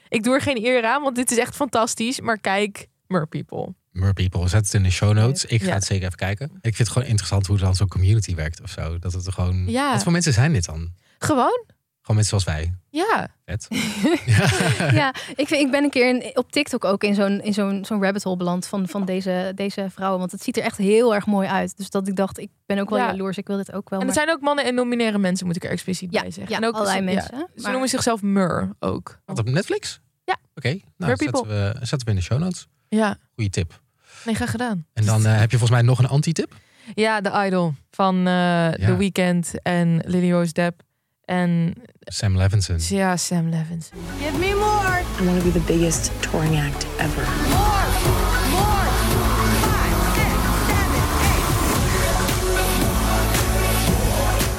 Ik 0.10 0.24
doe 0.24 0.34
er 0.34 0.42
geen 0.42 0.66
eer 0.66 0.86
aan, 0.86 1.02
want 1.02 1.16
dit 1.16 1.32
is 1.32 1.38
echt 1.38 1.56
fantastisch. 1.56 2.20
Maar 2.22 2.38
kijk, 2.40 2.88
Mer 3.08 3.28
People. 3.28 3.74
Mer 3.92 4.14
People, 4.14 4.48
zet 4.48 4.66
het 4.66 4.74
in 4.74 4.84
de 4.84 4.92
show 4.92 5.14
notes. 5.14 5.46
Ik 5.46 5.62
ga 5.62 5.68
Ja. 5.68 5.74
het 5.74 5.84
zeker 5.84 6.06
even 6.06 6.18
kijken. 6.18 6.46
Ik 6.46 6.60
vind 6.62 6.78
het 6.78 6.90
gewoon 6.90 7.08
interessant 7.08 7.48
hoe 7.48 7.58
dan 7.58 7.76
zo'n 7.76 7.88
community 7.88 8.36
werkt 8.36 8.62
of 8.62 8.70
zo. 8.70 9.00
Dat 9.00 9.14
het 9.14 9.26
er 9.26 9.34
gewoon... 9.34 9.68
Ja. 9.70 9.92
Wat 9.94 10.04
voor 10.04 10.12
mensen 10.12 10.34
zijn 10.34 10.54
dit 10.54 10.66
dan? 10.66 10.94
Gewoon, 11.18 11.66
Gewoon 12.08 12.16
mensen 12.24 12.40
zoals 12.40 12.58
wij. 12.58 12.74
ja. 12.90 13.28
Vet. 13.46 13.68
Ja, 15.00 15.14
ik, 15.36 15.48
vind, 15.48 15.62
ik 15.62 15.72
ben 15.72 15.84
een 15.84 15.90
keer 15.90 16.10
in, 16.10 16.38
op 16.38 16.52
TikTok 16.52 16.86
ook 16.86 17.04
in 17.04 17.16
zo'n 17.16 17.42
in 17.42 17.54
zo'n 17.54 17.86
zo'n 17.86 18.02
rabbit 18.04 18.24
hole 18.24 18.38
beland 18.38 18.68
van, 18.68 18.88
van 18.88 19.06
deze, 19.06 19.52
deze 19.56 19.88
vrouwen. 19.90 20.20
Want 20.20 20.32
het 20.32 20.44
ziet 20.44 20.58
er 20.58 20.64
echt 20.64 20.78
heel 20.78 21.16
erg 21.16 21.26
mooi 21.26 21.48
uit. 21.48 21.78
Dus 21.78 21.90
dat 21.90 22.08
ik 22.08 22.16
dacht, 22.16 22.38
ik 22.40 22.50
ben 22.66 22.80
ook 22.80 22.90
wel 22.90 23.00
Ja. 23.00 23.06
jaloers. 23.06 23.38
Ik 23.38 23.48
wil 23.48 23.58
dit 23.58 23.74
ook 23.74 23.90
wel. 23.90 24.00
En 24.00 24.08
er 24.08 24.14
maar- 24.14 24.24
zijn 24.24 24.36
ook 24.36 24.42
mannen 24.42 24.66
en 24.66 24.76
nominaire 24.76 25.18
mensen, 25.18 25.46
moet 25.48 25.56
ik 25.56 25.64
er 25.64 25.70
expliciet 25.70 26.14
Ja, 26.14 26.22
bij 26.22 26.32
zeggen. 26.32 26.54
ja, 26.54 26.62
en 26.62 26.68
ook 26.68 26.74
allerlei 26.74 26.98
ze- 26.98 27.04
mensen, 27.04 27.38
ja, 27.38 27.48
ze 27.56 27.62
maar- 27.62 27.72
noemen 27.72 27.90
zichzelf 27.90 28.22
Mer 28.22 28.70
ook. 28.80 29.20
Wat 29.26 29.40
op 29.40 29.50
Netflix? 29.50 30.00
Ja. 30.24 30.38
Oké, 30.56 30.68
nou, 30.70 30.82
Mer 30.98 31.08
zetten 31.18 31.32
People. 31.32 31.54
we, 31.54 31.74
zetten 31.86 32.04
we 32.04 32.10
in 32.10 32.16
de 32.16 32.24
show 32.24 32.40
notes. 32.40 32.68
Ja, 32.88 33.18
Goeie 33.36 33.50
tip. 33.50 33.82
nee, 34.26 34.36
graag 34.36 34.52
gedaan. 34.52 34.86
En 34.94 35.06
dan 35.06 35.26
eh, 35.26 35.32
heb 35.40 35.52
je 35.52 35.58
volgens 35.58 35.80
mij 35.80 35.82
nog 35.82 36.00
een 36.00 36.08
anti-tip. 36.08 36.56
Ja, 36.96 37.22
The 37.22 37.44
Idol 37.46 37.74
van 37.92 38.28
eh 38.28 38.70
The 38.70 38.96
Weeknd 38.98 39.62
en 39.62 40.02
Lily 40.06 40.32
Rose 40.32 40.54
Depp. 40.54 40.82
En 41.28 41.74
Sam 42.10 42.38
Levinson. 42.38 42.78
ja, 42.90 43.18
Sam 43.18 43.50
Levinson. 43.50 43.98
Give 44.20 44.38
me 44.40 44.54
more. 44.54 45.04
I 45.20 45.26
want 45.26 45.38
to 45.40 45.44
be 45.44 45.52
the 45.52 45.60
biggest 45.74 46.12
touring 46.22 46.56
act 46.58 46.86
ever. 47.00 47.24
More. 47.50 47.86
More. 48.52 48.88
Five, 49.62 49.96
six, 50.16 50.32
seven, 50.68 51.02
eight. 51.28 51.46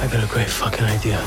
I 0.03 0.07
got 0.11 0.23
a 0.23 0.27
great 0.33 0.49
fucking 0.49 0.85
idea. 0.85 1.17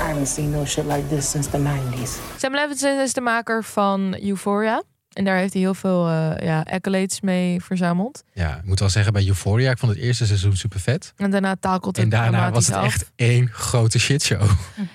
I 0.00 0.08
haven't 0.08 0.26
seen 0.26 0.50
no 0.50 0.64
shit 0.64 0.86
like 0.86 1.08
this 1.08 1.28
since 1.28 1.46
the 1.48 1.58
90s. 1.58 2.18
Sam 2.38 2.52
Levinson 2.54 3.00
is 3.00 3.12
de 3.14 3.20
maker 3.20 3.62
van 3.62 4.16
Euphoria. 4.20 4.82
En 5.14 5.24
daar 5.24 5.36
heeft 5.36 5.52
hij 5.52 5.62
heel 5.62 5.74
veel 5.74 6.08
eh, 6.08 6.46
ja, 6.46 6.60
accolades 6.70 7.20
mee 7.20 7.62
verzameld. 7.62 8.24
Ja, 8.32 8.56
ik 8.56 8.64
moet 8.64 8.78
wel 8.80 8.88
zeggen 8.88 9.12
bij 9.12 9.26
Euphoria, 9.26 9.70
ik 9.70 9.78
vond 9.78 9.92
het 9.92 10.00
eerste 10.00 10.26
seizoen 10.26 10.56
super 10.56 10.80
vet. 10.80 11.12
En 11.16 11.30
daarna 11.30 11.56
takelt 11.60 11.96
het 11.96 12.04
En 12.04 12.10
daarna 12.10 12.50
was 12.50 12.66
het 12.66 12.76
af. 12.76 12.84
echt 12.84 13.10
één 13.16 13.48
grote 13.48 13.98
shitshow. 13.98 14.50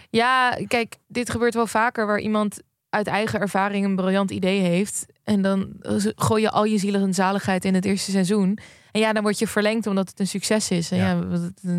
Ja, 0.10 0.58
kijk, 0.67 0.95
dit 1.08 1.29
gebeurt 1.29 1.53
wel 1.53 1.67
vaker 1.67 2.05
waar 2.05 2.19
iemand 2.19 2.60
uit 2.89 3.08
eigen 3.08 3.39
ervaring 3.39 3.86
een 3.86 3.95
briljant 3.95 4.32
idee 4.32 4.60
heeft. 4.62 5.05
En 5.23 5.41
dan 5.41 5.69
gooi 6.15 6.41
je 6.41 6.49
al 6.49 6.63
je 6.63 6.77
zielig 6.77 7.01
en 7.01 7.13
zaligheid 7.13 7.65
in 7.65 7.73
het 7.73 7.86
eerste 7.86 8.12
seizoen. 8.12 8.60
En 8.91 8.99
ja, 9.01 9.13
dan 9.13 9.23
word 9.23 9.39
je 9.39 9.47
verlengd 9.47 9.88
omdat 9.88 10.10
het 10.10 10.19
een 10.19 10.27
succes 10.27 10.69
is. 10.71 10.91
En 10.91 10.97
ja, 10.97 11.23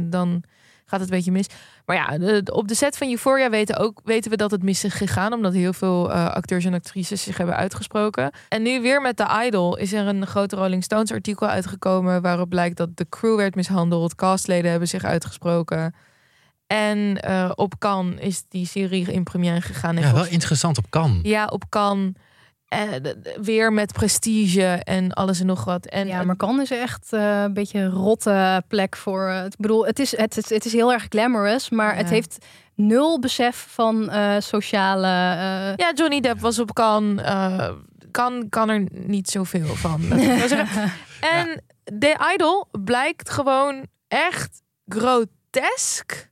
dan 0.02 0.42
gaat 0.90 1.00
het 1.00 1.10
een 1.10 1.16
beetje 1.16 1.32
mis. 1.32 1.46
Maar 1.84 1.96
ja, 1.96 2.40
op 2.52 2.68
de 2.68 2.74
set 2.74 2.96
van 2.96 3.08
Euphoria 3.08 3.50
weten, 3.50 3.76
ook, 3.76 4.00
weten 4.04 4.30
we 4.30 4.36
dat 4.36 4.50
het 4.50 4.62
mis 4.62 4.84
is 4.84 4.94
gegaan. 4.94 5.32
Omdat 5.32 5.52
heel 5.52 5.72
veel 5.72 6.12
eh, 6.12 6.26
acteurs 6.26 6.64
en 6.64 6.74
actrices 6.74 7.22
zich 7.22 7.36
hebben 7.36 7.56
uitgesproken. 7.56 8.30
En 8.48 8.62
nu 8.62 8.80
weer 8.80 9.00
met 9.00 9.16
The 9.16 9.42
Idol 9.46 9.76
is 9.76 9.92
er 9.92 10.06
een 10.06 10.26
grote 10.26 10.56
Rolling 10.56 10.84
Stones 10.84 11.12
artikel 11.12 11.46
uitgekomen. 11.46 12.22
Waarop 12.22 12.48
blijkt 12.48 12.76
dat 12.76 12.96
de 12.96 13.06
crew 13.08 13.36
werd 13.36 13.54
mishandeld. 13.54 14.14
Castleden 14.14 14.70
hebben 14.70 14.88
zich 14.88 15.04
uitgesproken. 15.04 15.94
En 16.66 17.20
eh, 17.22 17.50
op 17.54 17.78
Cannes 17.78 18.20
is 18.20 18.44
die 18.48 18.66
serie 18.66 19.12
in 19.12 19.22
première 19.22 19.60
gegaan. 19.60 19.96
Ja, 19.96 20.12
wel 20.12 20.26
interessant 20.26 20.78
op 20.78 20.84
kan. 20.88 21.20
ja, 21.22 21.46
op 21.46 21.64
Cannes. 21.68 22.12
D- 23.02 23.38
weer 23.46 23.72
met 23.72 23.92
prestige 23.92 24.66
en 24.84 25.12
alles 25.12 25.40
en 25.40 25.46
nog 25.46 25.64
wat. 25.64 25.86
En 25.86 26.06
Ja, 26.06 26.22
maar 26.22 26.36
Cannes 26.36 26.70
is 26.70 26.78
echt 26.78 27.12
eh, 27.12 27.42
een 27.42 27.52
beetje 27.54 27.78
een 27.78 27.90
rotte 27.90 28.62
plek 28.68 28.96
voor. 28.96 29.28
eh, 29.28 29.44
ik 29.44 29.56
bedoel, 29.56 29.86
het 29.86 29.98
is, 29.98 30.16
het, 30.16 30.34
het 30.48 30.64
is 30.64 30.72
heel 30.72 30.92
erg 30.92 31.06
glamorous, 31.08 31.70
maar 31.70 31.96
het 31.96 32.10
heeft 32.10 32.46
nul 32.74 33.18
besef 33.20 33.66
van 33.70 34.10
sociale. 34.38 35.06
Ja, 35.76 35.92
Johnny 35.94 36.20
Depp 36.20 36.40
was 36.40 36.58
op 36.58 36.74
eh, 37.18 37.70
kan, 38.10 38.46
kan 38.48 38.68
er 38.68 38.86
niet 38.90 39.30
zoveel 39.30 39.74
van. 39.74 40.00
En 41.20 41.62
The 41.98 42.30
Idol 42.34 42.68
blijkt 42.84 43.30
gewoon 43.30 43.86
echt 44.08 44.62
grotesk, 44.88 46.29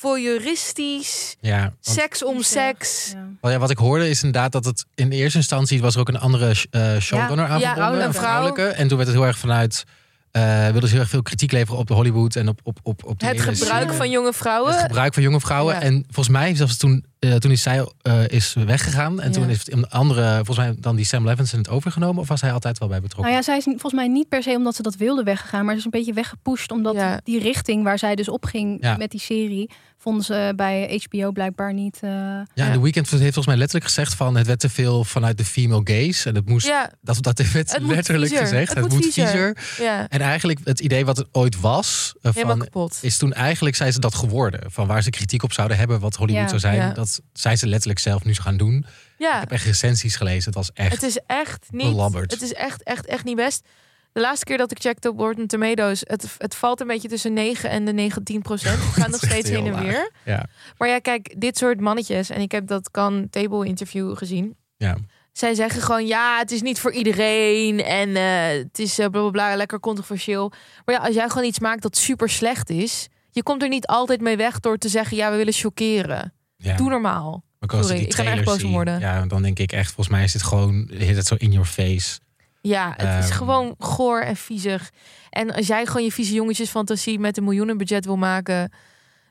voyeuristisch, 0.00 1.36
Ja, 1.40 1.60
want- 1.60 1.74
seks 1.80 2.24
om 2.24 2.42
seks. 2.42 3.14
Ja, 3.42 3.58
wat 3.58 3.70
ik 3.70 3.78
hoorde 3.78 4.08
is 4.08 4.22
inderdaad 4.22 4.52
dat 4.52 4.64
het 4.64 4.84
in 4.94 5.10
eerste 5.10 5.38
instantie 5.38 5.80
was 5.80 5.94
er 5.94 6.00
ook 6.00 6.08
een 6.08 6.18
andere 6.18 6.54
eh, 6.70 6.96
showrunner 6.98 7.46
Ja, 7.46 7.52
aan 7.52 7.60
ja, 7.60 8.04
een 8.04 8.14
vrouwelijke. 8.14 8.66
En 8.66 8.88
toen 8.88 8.96
werd 8.96 9.08
het 9.08 9.18
heel 9.18 9.26
erg 9.26 9.38
vanuit, 9.38 9.84
eh 10.30 10.62
wilden 10.62 10.82
ze 10.82 10.90
heel 10.90 11.00
erg 11.00 11.08
veel 11.10 11.22
kritiek 11.22 11.52
leveren 11.52 11.78
op 11.78 11.86
de 11.86 11.94
Hollywood 11.94 12.36
en 12.36 12.48
op, 12.48 12.60
op, 12.62 12.78
op, 12.82 13.20
Het 13.20 13.40
gebruik 13.40 13.92
van 13.92 14.10
jonge 14.10 14.32
vrouwen. 14.32 14.72
Het 14.72 14.82
gebruik 14.82 15.14
van 15.14 15.22
jonge 15.22 15.40
vrouwen. 15.40 15.74
Ja. 15.74 15.80
En 15.80 16.04
volgens 16.04 16.28
mij, 16.28 16.54
zelfs 16.54 16.76
toen, 16.76 17.04
eh, 17.20 17.34
toen 17.34 17.50
is 17.50 17.62
zij 17.62 17.86
eh, 18.02 18.28
is 18.28 18.54
weggegaan. 18.64 19.20
En 19.20 19.32
toen 19.32 19.48
is 19.48 19.60
een 19.72 19.88
andere, 19.88 20.34
volgens 20.36 20.56
mij 20.56 20.74
dan 20.78 20.96
die 20.96 21.04
Sam 21.04 21.24
Levinson 21.26 21.58
het 21.58 21.68
overgenomen. 21.68 22.22
Of 22.22 22.28
was 22.28 22.40
hij 22.40 22.52
altijd 22.52 22.78
wel 22.78 22.88
bij 22.88 23.00
betrokken? 23.00 23.32
Nou 23.32 23.44
ja, 23.44 23.50
zij 23.50 23.56
is 23.56 23.64
volgens 23.64 23.92
mij 23.92 24.08
niet 24.08 24.28
per 24.28 24.42
se 24.42 24.50
omdat 24.50 24.74
ze 24.74 24.82
dat 24.82 24.96
wilde 24.96 25.22
weggegaan, 25.22 25.64
maar 25.64 25.72
ze 25.72 25.78
is 25.78 25.84
een 25.84 25.90
beetje 25.90 26.12
weggepusht 26.12 26.70
omdat 26.70 26.94
Ja. 26.94 27.20
die 27.24 27.40
richting 27.40 27.82
waar 27.84 27.98
zij 27.98 28.14
dus 28.14 28.28
op 28.28 28.44
ging 28.44 28.78
Ja. 28.80 28.96
met 28.96 29.10
die 29.10 29.20
serie, 29.20 29.70
vonden 29.98 30.24
ze 30.24 30.52
bij 30.56 31.00
HBO 31.10 31.30
blijkbaar 31.32 31.74
niet. 31.74 31.98
eh, 32.00 32.10
Ja, 32.10 32.46
en 32.54 32.72
de 32.72 32.80
Weekend 32.80 33.10
heeft 33.10 33.22
volgens 33.22 33.46
mij 33.46 33.56
letterlijk 33.56 33.86
gezegd 33.86 34.14
van 34.14 34.36
het 34.36 34.46
werd 34.46 34.60
te 34.60 34.68
veel 34.68 35.04
vanuit 35.04 35.38
de 35.38 35.44
female 35.44 35.80
gaze. 35.84 36.28
En 36.28 36.34
het 36.34 36.48
moest, 36.48 36.66
Ja. 36.66 36.90
dat, 37.00 37.22
dat 37.22 37.38
werd 37.52 37.72
Het 37.72 37.82
moet 37.82 37.94
letterlijk 37.94 38.36
gezegd. 38.36 38.74
Het 38.74 38.88
moet 38.88 39.06
viezer. 39.12 39.56
Ja. 39.78 40.08
En 40.08 40.20
eigenlijk 40.20 40.58
het 40.64 40.80
idee 40.80 41.04
wat 41.04 41.16
het 41.16 41.26
ooit 41.32 41.60
was, 41.60 42.14
van, 42.22 42.58
kapot. 42.58 42.98
is 43.00 43.16
toen 43.16 43.32
eigenlijk 43.32 43.76
zijn 43.76 43.92
ze 43.92 43.98
dat 44.00 44.14
geworden. 44.14 44.60
Van 44.70 44.86
waar 44.86 45.02
ze 45.02 45.10
kritiek 45.10 45.42
op 45.42 45.52
zouden 45.52 45.76
hebben, 45.76 46.00
wat 46.00 46.16
Hollywood 46.16 46.42
Ja, 46.42 46.48
zou 46.48 46.60
zijn. 46.60 46.76
ja. 46.76 46.92
Dat 47.16 47.40
zijn 47.40 47.58
ze 47.58 47.66
letterlijk 47.66 48.00
zelf 48.00 48.24
nu 48.24 48.34
gaan 48.34 48.56
doen. 48.56 48.84
Ja. 49.18 49.34
Ik 49.34 49.40
heb 49.40 49.50
echt 49.52 49.64
recensies 49.64 50.16
gelezen. 50.16 50.44
Het 50.44 50.54
was 50.54 50.70
echt 50.72 50.92
Het 50.92 51.02
is 51.02 51.18
echt 51.26 51.66
niet. 51.70 51.90
belabberd. 51.90 52.30
Het 52.32 52.42
is 52.42 52.52
echt, 52.52 52.82
echt, 52.82 53.06
echt 53.06 53.24
niet 53.24 53.36
best. 53.36 53.66
De 54.12 54.20
laatste 54.20 54.44
keer 54.44 54.58
dat 54.58 54.70
ik 54.70 54.80
checkte 54.80 55.08
op 55.08 55.18
Rotten 55.18 55.46
Tomatoes, 55.46 56.00
het, 56.04 56.34
het 56.38 56.54
valt 56.54 56.80
een 56.80 56.86
beetje 56.86 57.08
tussen 57.08 57.32
9 57.32 57.70
en 57.70 57.84
de 57.84 57.92
19 57.92 58.42
procent. 58.42 58.78
Het 58.82 59.02
gaat 59.02 59.10
nog 59.20 59.24
steeds 59.24 59.50
heen 59.50 59.66
en 59.66 59.82
weer. 59.82 60.10
Ja. 60.24 60.46
Maar 60.78 60.88
ja, 60.88 60.98
kijk, 60.98 61.34
dit 61.38 61.58
soort 61.58 61.80
mannetjes, 61.80 62.30
en 62.30 62.40
ik 62.40 62.52
heb 62.52 62.66
dat 62.66 62.90
kan 62.90 63.28
table 63.30 63.66
interview 63.66 64.16
gezien. 64.16 64.56
Ja. 64.76 64.96
Zij 65.32 65.54
zeggen 65.54 65.82
gewoon, 65.82 66.06
ja, 66.06 66.38
het 66.38 66.50
is 66.50 66.62
niet 66.62 66.80
voor 66.80 66.92
iedereen 66.92 67.82
en 67.82 68.16
eh, 68.16 68.58
het 68.58 68.78
is 68.78 68.94
bla 68.94 69.08
bla 69.08 69.30
bla, 69.30 69.56
lekker 69.56 69.80
controversieel. 69.80 70.52
Maar 70.84 70.94
ja, 70.94 71.00
als 71.00 71.14
jij 71.14 71.28
gewoon 71.28 71.46
iets 71.46 71.58
maakt 71.58 71.82
dat 71.82 71.96
super 71.96 72.28
slecht 72.28 72.70
is, 72.70 73.08
je 73.30 73.42
komt 73.42 73.62
er 73.62 73.68
niet 73.68 73.86
altijd 73.86 74.20
mee 74.20 74.36
weg 74.36 74.60
door 74.60 74.76
te 74.78 74.88
zeggen, 74.88 75.16
ja, 75.16 75.30
we 75.30 75.36
willen 75.36 75.52
chockeren. 75.52 76.32
Ja. 76.60 76.76
Doe 76.76 76.88
normaal. 76.88 77.42
Maar 77.58 77.68
als 77.70 77.80
Sorry, 77.86 77.98
die 77.98 78.06
ik 78.08 78.14
ga 78.14 78.24
er 78.24 78.32
echt 78.32 78.44
boos 78.44 78.64
om 78.64 78.72
worden. 78.72 79.00
Ja, 79.00 79.26
dan 79.26 79.42
denk 79.42 79.58
ik 79.58 79.72
echt, 79.72 79.86
volgens 79.86 80.08
mij 80.08 80.24
is 80.24 80.32
dit 80.32 80.42
gewoon, 80.42 80.90
het 80.94 81.26
zo 81.26 81.34
in 81.38 81.52
your 81.52 81.66
face. 81.66 82.18
Ja, 82.60 82.94
het 82.96 83.24
is 83.24 83.28
Ehm. 83.30 83.36
gewoon 83.38 83.74
goor 83.78 84.20
en 84.22 84.36
viezig. 84.36 84.90
En 85.30 85.54
als 85.54 85.66
jij 85.66 85.86
gewoon 85.86 86.04
je 86.04 86.12
vieze 86.12 86.32
jongetjesfantasie 86.34 87.18
met 87.18 87.36
een 87.36 87.44
miljoenenbudget 87.44 88.04
wil 88.04 88.16
maken, 88.16 88.72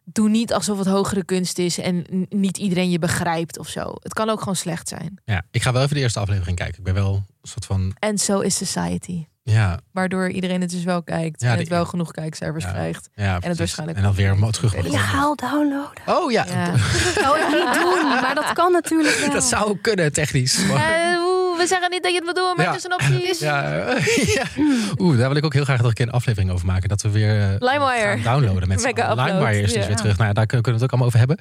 doe 0.04 0.30
niet 0.30 0.54
alsof 0.54 0.78
het 0.78 0.88
hogere 0.88 1.24
kunst 1.26 1.58
is 1.58 1.78
en 1.78 2.06
niet 2.30 2.58
iedereen 2.58 2.90
je 2.90 3.00
begrijpt 3.00 3.60
of 3.60 3.68
zo. 3.68 3.94
Het 4.00 4.14
kan 4.14 4.30
ook 4.30 4.40
gewoon 4.40 4.56
slecht 4.56 4.88
zijn. 4.88 5.22
Ja, 5.26 5.44
ik 5.52 5.62
ga 5.62 5.72
wel 5.72 5.82
even 5.84 5.96
de 5.96 6.02
eerste 6.02 6.20
aflevering 6.20 6.58
kijken. 6.58 6.78
Ik 6.78 6.84
ben 6.84 6.94
wel 6.94 7.14
een 7.16 7.26
soort 7.50 7.66
van, 7.66 7.96
En 8.00 8.18
zo 8.18 8.40
is 8.40 8.56
society. 8.56 9.26
Ja, 9.50 9.80
Waardoor 9.92 10.30
iedereen 10.30 10.62
het 10.62 10.70
dus 10.70 10.84
wel 10.84 11.04
kijkt 11.04 11.42
Ja, 11.42 11.48
en 11.48 11.54
de- 11.54 11.60
het 11.60 11.70
wel 11.70 11.86
genoeg 11.86 12.12
kijkcijfers 12.12 12.66
krijgt. 12.66 13.10
ja 13.14 13.24
en 13.24 13.32
het 13.32 13.40
precies. 13.42 13.58
waarschijnlijk. 13.58 13.98
En 13.98 14.04
dan 14.04 14.14
weer 14.14 14.52
terug. 14.52 14.76
Legaal 14.92 15.36
downloaden. 15.36 15.92
Oh 16.06 16.32
ja, 16.32 16.46
Ja. 16.48 16.78
zou 17.22 17.40
ik 17.40 17.48
niet 17.48 17.74
doen, 17.82 18.08
maar 18.22 18.36
dat 18.36 18.54
kan 18.54 18.72
natuurlijk 18.72 19.18
wel. 19.20 19.30
dat 19.32 19.44
zou 19.44 19.78
kunnen 19.82 20.14
technisch. 20.14 20.66
maar- 20.66 20.78
Eh, 20.78 21.18
we 21.58 21.68
zeggen 21.68 21.90
niet 21.92 22.04
dat 22.04 22.12
je 22.12 22.18
het 22.18 22.26
moet 22.26 22.36
doen, 22.36 22.54
maar 22.56 22.66
Ja. 22.66 22.72
het 22.72 22.80
is 22.80 22.86
een 22.86 22.94
optie. 22.94 23.18
Ja, 23.48 23.72
ja. 24.26 24.44
Oeh, 24.98 25.18
daar 25.18 25.28
wil 25.28 25.38
ik 25.38 25.46
ook 25.46 25.54
heel 25.54 25.64
graag 25.64 25.78
nog 25.78 25.88
een 25.88 25.94
keer 25.94 26.08
een 26.08 26.12
aflevering 26.12 26.52
over 26.52 26.66
maken. 26.66 26.90
Dat 26.90 27.02
we 27.02 27.10
weer 27.10 27.56
LimeWire. 27.60 28.18
gaan 28.22 28.22
downloaden 28.42 28.68
met. 28.68 28.82
LimeWire 28.84 29.62
is 29.62 29.74
dus 29.74 29.82
Ja. 29.82 29.88
weer 29.88 29.96
terug. 29.96 30.16
Nou, 30.18 30.28
ja, 30.28 30.34
daar 30.34 30.46
kunnen 30.46 30.64
we 30.66 30.72
het 30.72 30.84
ook 30.84 30.90
allemaal 30.90 31.08
over 31.08 31.20
hebben. 31.20 31.38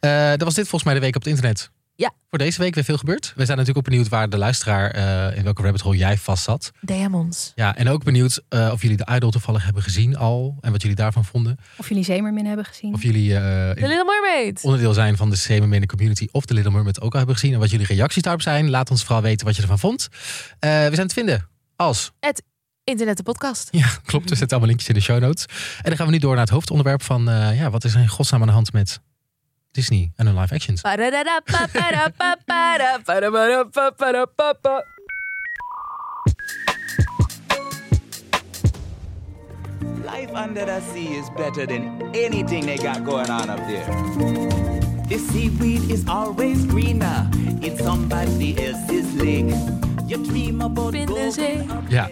Eh, 0.00 0.28
dat 0.30 0.42
was 0.42 0.54
dit 0.54 0.68
volgens 0.68 0.84
mij 0.84 0.94
de 0.94 1.00
week 1.00 1.16
op 1.16 1.22
het 1.22 1.30
internet. 1.30 1.70
Ja. 1.96 2.12
Voor 2.30 2.38
deze 2.38 2.58
week 2.60 2.74
weer 2.74 2.84
veel 2.84 2.96
gebeurd. 2.96 3.24
We 3.36 3.44
zijn 3.44 3.58
natuurlijk 3.58 3.76
ook 3.86 3.92
benieuwd 3.92 4.08
waar 4.08 4.28
de 4.28 4.38
luisteraar, 4.38 4.90
eh, 4.90 5.36
in 5.36 5.44
welke 5.44 5.62
rabbit 5.62 5.80
hole 5.80 5.96
jij 5.96 6.18
vast 6.18 6.44
zat. 6.44 6.70
DM 6.80 7.14
ons. 7.14 7.52
Ja, 7.54 7.76
en 7.76 7.88
ook 7.88 8.04
benieuwd 8.04 8.40
eh, 8.48 8.68
of 8.72 8.82
jullie 8.82 8.96
de 8.96 9.06
Idol 9.14 9.30
toevallig 9.30 9.64
hebben 9.64 9.82
gezien 9.82 10.16
al. 10.16 10.56
En 10.60 10.72
wat 10.72 10.80
jullie 10.82 10.96
daarvan 10.96 11.24
vonden. 11.24 11.56
Of 11.76 11.88
jullie 11.88 12.04
Zemermin 12.04 12.46
hebben 12.46 12.64
gezien. 12.64 12.94
Of 12.94 13.02
jullie 13.02 13.34
eh, 13.34 13.40
The 13.40 13.72
in- 13.80 13.86
Little 13.86 14.04
Mermaid. 14.04 14.60
onderdeel 14.62 14.92
zijn 14.94 15.16
van 15.16 15.30
de 15.30 15.36
Semermin 15.36 15.86
Community 15.86 16.28
of 16.30 16.44
de 16.44 16.54
Little 16.54 16.72
Mermaid 16.72 17.00
ook 17.00 17.12
al 17.12 17.18
hebben 17.18 17.36
gezien. 17.36 17.52
En 17.54 17.58
wat 17.60 17.70
jullie 17.70 17.86
reacties 17.86 18.22
daarop 18.22 18.42
zijn. 18.42 18.70
Laat 18.70 18.90
ons 18.90 19.04
vooral 19.04 19.22
weten 19.22 19.46
wat 19.46 19.56
je 19.56 19.62
ervan 19.62 19.78
vond. 19.78 20.08
Eh, 20.58 20.70
we 20.88 20.94
zijn 20.94 21.06
te 21.08 21.14
vinden 21.14 21.48
als 21.76 22.12
Internet 22.84 23.16
de 23.16 23.22
podcast. 23.22 23.68
Ja, 23.70 23.86
klopt. 24.04 24.28
We 24.30 24.36
zetten 24.36 24.48
allemaal 24.48 24.68
linkjes 24.68 24.88
in 24.88 24.94
de 24.94 25.00
show 25.00 25.20
notes. 25.20 25.44
En 25.76 25.82
dan 25.84 25.96
gaan 25.96 26.06
we 26.06 26.12
nu 26.12 26.18
door 26.18 26.32
naar 26.32 26.40
het 26.44 26.50
hoofdonderwerp 26.52 27.02
van... 27.02 27.28
eh, 27.28 27.58
ja, 27.58 27.70
wat 27.70 27.84
is 27.84 27.94
er 27.94 28.00
in 28.00 28.08
godsnaam 28.08 28.40
aan 28.40 28.46
de 28.46 28.52
hand 28.52 28.72
met 28.72 29.00
Disney 29.74 30.10
en 30.16 30.26
hun 30.26 30.36
live 30.36 30.54
actions? 30.54 30.82
Life 40.04 40.32
under 40.34 40.64
the 40.64 40.80
sea 40.92 41.16
is 41.18 41.28
better 41.36 41.66
than 41.66 42.02
anything 42.14 42.66
they 42.66 42.76
got 42.76 43.04
going 43.04 43.30
on 43.30 43.50
up 43.50 43.58
there. 43.66 43.84
The 45.08 45.18
seaweed 45.18 45.90
is 45.90 46.06
always 46.08 46.64
greener 46.66 47.28
in 47.62 47.76
somebody 47.78 48.54
else's 48.64 49.12
lake. 49.14 49.54
You 50.06 50.22
dream 50.24 50.60
about 50.62 50.94
going 50.94 51.70
up 51.70 51.90
Ja. 51.90 52.06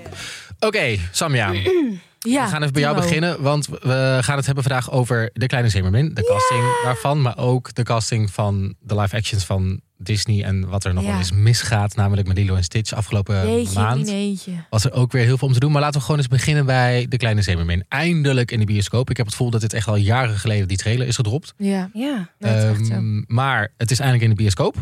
Oké, 0.67 0.97
Samja. 1.11 1.53
Ja, 1.53 2.45
we 2.45 2.51
gaan 2.51 2.61
even 2.61 2.73
bij 2.73 2.83
jou 2.83 2.95
Timo. 2.95 3.07
beginnen. 3.07 3.43
Want 3.43 3.67
we 3.69 4.19
gaan 4.21 4.37
het 4.37 4.47
hebben 4.47 4.65
vandaag 4.65 4.91
over 4.91 5.31
De 5.33 5.47
Kleine 5.47 5.69
Zeemermin. 5.71 6.15
De 6.15 6.25
casting 6.25 6.63
daarvan. 6.85 7.23
Maar 7.23 7.39
ook 7.39 7.75
de 7.75 7.83
casting 7.83 8.31
van 8.31 8.75
de 8.81 8.97
live 9.01 9.17
actions 9.17 9.45
van 9.45 9.81
Disney. 9.99 10.45
En 10.45 10.69
wat 10.69 10.85
er 10.85 10.95
nog 10.95 11.03
Ja. 11.03 11.09
wel 11.11 11.19
eens 11.19 11.33
misgaat. 11.33 11.97
Namelijk 11.97 12.29
met 12.29 12.37
Lilo 12.37 12.55
en 12.55 12.65
Stitch 12.65 12.93
afgelopen 12.93 13.51
Jeetje, 13.51 13.79
maand. 13.79 14.05
dineetje. 14.07 14.53
Was 14.71 14.85
er 14.85 14.93
ook 14.93 15.13
weer 15.13 15.25
heel 15.25 15.39
veel 15.39 15.49
om 15.49 15.55
te 15.55 15.61
doen. 15.61 15.73
Maar 15.73 15.81
laten 15.81 15.99
we 15.99 16.05
gewoon 16.05 16.21
eens 16.21 16.29
beginnen 16.29 16.67
bij 16.67 17.07
De 17.09 17.17
Kleine 17.17 17.43
Zeemermin. 17.43 17.85
Eindelijk 17.89 18.51
in 18.51 18.59
de 18.59 18.65
bioscoop. 18.67 19.11
Ik 19.11 19.17
heb 19.17 19.27
het 19.27 19.35
gevoel 19.35 19.51
dat 19.51 19.61
dit 19.61 19.73
echt 19.73 19.87
al 19.89 19.97
jaren 19.97 20.37
geleden 20.39 20.69
die 20.69 20.77
trailer 20.77 21.07
is 21.07 21.17
gedropt. 21.17 21.55
Ja, 21.57 21.91
Ja. 21.93 22.29
dat 22.39 22.57
is 22.57 22.65
echt 22.65 22.87
zo. 22.87 22.93
Ehm, 22.93 23.23
maar 23.27 23.73
het 23.77 23.91
is 23.91 23.99
eindelijk 23.99 24.25
in 24.29 24.31
de 24.37 24.43
bioscoop. 24.43 24.77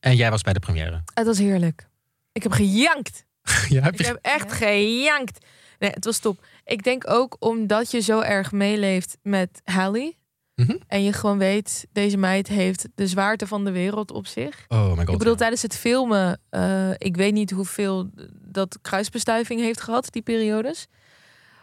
En 0.00 0.16
jij 0.16 0.30
was 0.30 0.42
bij 0.42 0.52
de 0.52 0.60
première. 0.60 1.02
Het 1.14 1.26
was 1.26 1.38
heerlijk. 1.38 1.88
Ik 2.32 2.42
heb 2.42 2.52
gejankt. 2.52 3.24
ja, 3.68 3.82
heb 3.82 3.92
Ik 3.94 4.00
je... 4.00 4.06
heb 4.06 4.18
echt 4.22 4.52
gejankt. 4.52 5.46
Nee, 5.78 5.90
het 5.90 6.04
was 6.04 6.18
top. 6.18 6.44
Ik 6.64 6.82
denk 6.82 7.10
ook 7.10 7.36
omdat 7.38 7.90
je 7.90 8.00
zo 8.00 8.20
erg 8.20 8.52
meeleeft 8.52 9.16
met 9.22 9.60
Hallie. 9.64 10.18
Mhm. 10.54 10.76
En 10.86 11.02
je 11.02 11.12
gewoon 11.12 11.38
weet, 11.38 11.86
deze 11.92 12.16
meid 12.16 12.48
heeft 12.48 12.88
de 12.94 13.06
zwaarte 13.06 13.46
van 13.46 13.64
de 13.64 13.70
wereld 13.70 14.10
op 14.12 14.26
zich. 14.26 14.64
Oh 14.68 14.90
my 14.90 14.96
god. 14.96 15.08
Ik 15.08 15.18
bedoel, 15.18 15.36
tijdens 15.36 15.62
het 15.62 15.76
filmen, 15.76 16.40
eh, 16.50 16.90
ik 16.98 17.16
weet 17.16 17.32
niet 17.32 17.50
hoeveel 17.50 18.10
dat 18.46 18.78
kruisbestuiving 18.82 19.60
heeft 19.60 19.80
gehad, 19.80 20.08
die 20.12 20.22
periodes. 20.22 20.86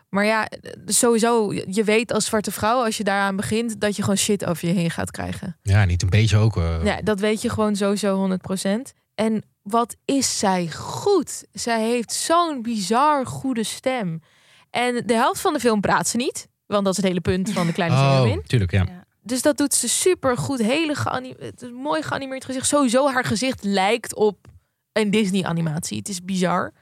Maar 0.10 0.26
ja, 0.26 0.48
sowieso, 0.86 1.54
je 1.54 1.84
weet 1.84 2.12
als 2.14 2.26
zwarte 2.26 2.52
vrouw, 2.52 2.84
als 2.84 2.98
je 2.98 3.04
daaraan 3.04 3.36
begint, 3.36 3.80
dat 3.82 3.96
je 3.96 4.02
gewoon 4.02 4.18
shit 4.18 4.46
over 4.46 4.68
je 4.68 4.74
heen 4.74 4.92
gaat 4.92 5.12
krijgen. 5.12 5.58
Ja, 5.62 5.86
niet 5.86 6.02
een 6.02 6.10
beetje 6.10 6.38
ook. 6.38 6.58
eh. 6.58 6.84
Ja, 6.84 7.02
dat 7.02 7.20
weet 7.20 7.42
je 7.42 7.50
gewoon 7.50 7.76
sowieso 7.76 8.16
100%. 8.16 8.94
En 9.16 9.44
wat 9.70 9.96
is 10.06 10.40
zij 10.40 10.72
goed? 10.72 11.46
Zij 11.52 11.82
heeft 11.82 12.14
zo'n 12.14 12.62
bizar 12.62 13.26
goede 13.26 13.64
stem. 13.64 14.22
En 14.70 15.04
de 15.06 15.14
helft 15.14 15.42
van 15.42 15.54
de 15.54 15.60
film 15.60 15.82
praat 15.82 16.08
ze 16.08 16.18
niet. 16.18 16.48
Want 16.66 16.84
dat 16.84 16.92
is 16.92 16.98
het 16.98 17.08
hele 17.08 17.22
punt 17.22 17.52
van 17.52 17.68
de 17.68 17.74
kleine 17.74 17.96
oh, 17.98 18.38
tuurlijk, 18.46 18.72
ja. 18.72 19.06
dus 19.22 19.42
dat 19.42 19.58
doet 19.58 19.74
ze 19.74 19.90
super 19.90 20.38
goed. 20.38 20.60
Hele 20.60 20.96
geani- 20.96 21.36
het 21.40 21.62
is 21.62 21.68
een 21.68 21.74
mooi 21.74 22.02
geanimeerd 22.02 22.46
gezicht. 22.46 22.68
Sowieso 22.68 23.08
haar 23.10 23.24
gezicht 23.24 23.64
lijkt 23.64 24.16
op 24.16 24.48
een 24.94 25.12
Disney 25.12 25.44
animatie. 25.44 25.98
Het 25.98 26.10
is 26.10 26.24
bizar. 26.24 26.74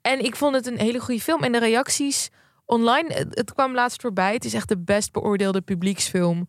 En 0.00 0.24
ik 0.24 0.36
vond 0.36 0.54
het 0.54 0.66
een 0.66 0.78
hele 0.78 1.00
goede 1.00 1.20
film. 1.20 1.42
En 1.42 1.52
de 1.52 1.58
reacties 1.58 2.30
online, 2.64 3.14
het, 3.14 3.34
het 3.34 3.52
kwam 3.52 3.74
laatst 3.74 4.00
voorbij. 4.00 4.32
Het 4.32 4.44
is 4.44 4.54
echt 4.54 4.68
de 4.68 4.78
best 4.78 5.12
beoordeelde 5.12 5.60
publieksfilm. 5.60 6.48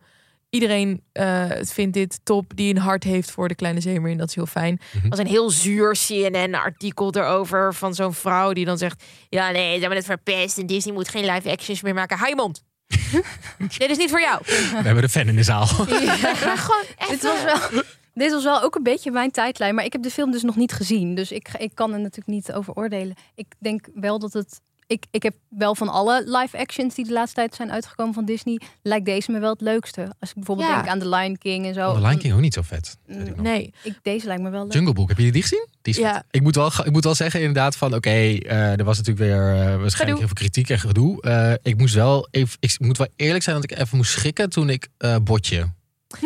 Iedereen 0.50 1.02
eh, 1.12 1.44
vindt 1.60 1.94
dit 1.94 2.20
top 2.22 2.52
die 2.54 2.74
een 2.74 2.80
hart 2.80 3.04
heeft 3.04 3.30
voor 3.30 3.48
de 3.48 3.54
kleine 3.54 3.80
zeemerin. 3.80 4.18
Dat 4.18 4.28
is 4.28 4.34
heel 4.34 4.46
fijn. 4.46 4.80
Er 5.02 5.08
was 5.08 5.18
een 5.18 5.26
heel 5.26 5.50
zuur 5.50 5.96
CNN-artikel 6.06 7.14
erover 7.14 7.74
van 7.74 7.94
zo'n 7.94 8.14
vrouw 8.14 8.52
die 8.52 8.64
dan 8.64 8.78
zegt: 8.78 9.04
Ja, 9.28 9.50
nee, 9.50 9.74
ze 9.74 9.80
hebben 9.80 9.98
het 9.98 10.06
verpest 10.06 10.58
en 10.58 10.66
Disney 10.66 10.94
moet 10.94 11.08
geen 11.08 11.24
live 11.24 11.50
actions 11.50 11.82
meer 11.82 11.94
maken. 11.94 12.16
Hou 12.16 12.28
je 12.28 12.36
mond. 12.36 12.64
Dit 13.78 13.90
is 13.90 13.96
niet 13.96 14.10
voor 14.10 14.20
jou. 14.20 14.40
We 14.44 14.80
hebben 14.82 15.02
de 15.02 15.08
fan 15.08 15.28
in 15.28 15.36
de 15.36 15.42
zaal. 15.42 15.66
Gewoon 15.66 16.84
Dit 17.10 17.22
was 17.22 17.44
wel. 17.44 17.82
Dit 18.14 18.32
was 18.32 18.44
wel 18.44 18.62
ook 18.62 18.74
een 18.74 18.82
beetje 18.82 19.10
mijn 19.10 19.30
tijdlijn, 19.30 19.74
maar 19.74 19.84
ik 19.84 19.92
heb 19.92 20.02
de 20.02 20.10
film 20.10 20.30
dus 20.30 20.42
nog 20.42 20.56
niet 20.56 20.72
gezien. 20.72 21.14
Dus 21.14 21.32
ik, 21.32 21.48
ik 21.58 21.70
kan 21.74 21.92
er 21.92 21.98
natuurlijk 21.98 22.26
niet 22.28 22.52
over 22.52 22.74
oordelen. 22.74 23.16
Ik 23.34 23.46
denk 23.58 23.88
wel 23.94 24.18
dat 24.18 24.32
het. 24.32 24.60
Ik, 24.88 25.04
ik 25.10 25.22
heb 25.22 25.34
wel 25.48 25.74
van 25.74 25.88
alle 25.88 26.22
live 26.26 26.58
actions 26.58 26.94
die 26.94 27.04
de 27.04 27.12
laatste 27.12 27.34
tijd 27.34 27.54
zijn 27.54 27.70
uitgekomen 27.72 28.14
van 28.14 28.24
Disney, 28.24 28.60
lijkt 28.82 29.04
deze 29.04 29.30
me 29.32 29.38
wel 29.38 29.50
het 29.52 29.60
leukste. 29.60 30.00
Als 30.20 30.28
ik 30.30 30.34
bijvoorbeeld 30.34 30.68
Ja. 30.68 30.74
denk 30.74 30.88
aan 30.88 30.98
The 30.98 31.08
Lion 31.08 31.38
King 31.38 31.66
en 31.66 31.74
zo. 31.74 31.94
De 31.94 32.00
Lion 32.00 32.18
King 32.18 32.34
ook 32.34 32.40
niet 32.40 32.54
zo 32.54 32.62
vet. 32.62 32.96
Nee. 33.36 33.72
Ik, 33.82 33.98
deze 34.02 34.26
lijkt 34.26 34.42
me 34.42 34.50
wel 34.50 34.62
leuk. 34.62 34.72
Jungle 34.72 34.92
Book, 34.92 35.08
heb 35.08 35.18
je 35.18 35.32
die 35.32 35.42
gezien? 35.42 35.66
Die 35.82 35.94
is 35.94 36.00
Ja. 36.00 36.12
vet. 36.14 36.24
Ik 36.30 36.40
moet, 36.42 36.54
wel, 36.54 36.66
ik 36.84 36.90
moet 36.90 37.04
wel 37.04 37.14
zeggen 37.14 37.40
inderdaad 37.40 37.76
van 37.76 37.94
oké, 37.94 38.08
eh, 38.10 38.78
er 38.78 38.84
was 38.84 38.96
natuurlijk 38.96 39.26
weer 39.26 39.50
eh, 39.50 39.56
waarschijnlijk 39.56 39.96
Gedoe. 39.96 40.16
heel 40.18 40.26
veel 40.26 40.34
kritiek 40.36 40.68
en 40.70 40.78
gedoe. 40.78 41.22
Eh, 41.22 41.52
ik 41.62 41.76
moest 41.78 41.94
wel 41.94 42.28
even, 42.30 42.56
ik 42.60 42.76
moet 42.80 42.98
wel 42.98 43.08
eerlijk 43.16 43.44
zijn 43.44 43.56
dat 43.60 43.70
ik 43.70 43.78
even 43.78 43.96
moest 43.96 44.10
schrikken 44.12 44.50
toen 44.50 44.68
ik 44.70 44.88
eh, 44.98 45.16
Botje. 45.22 45.74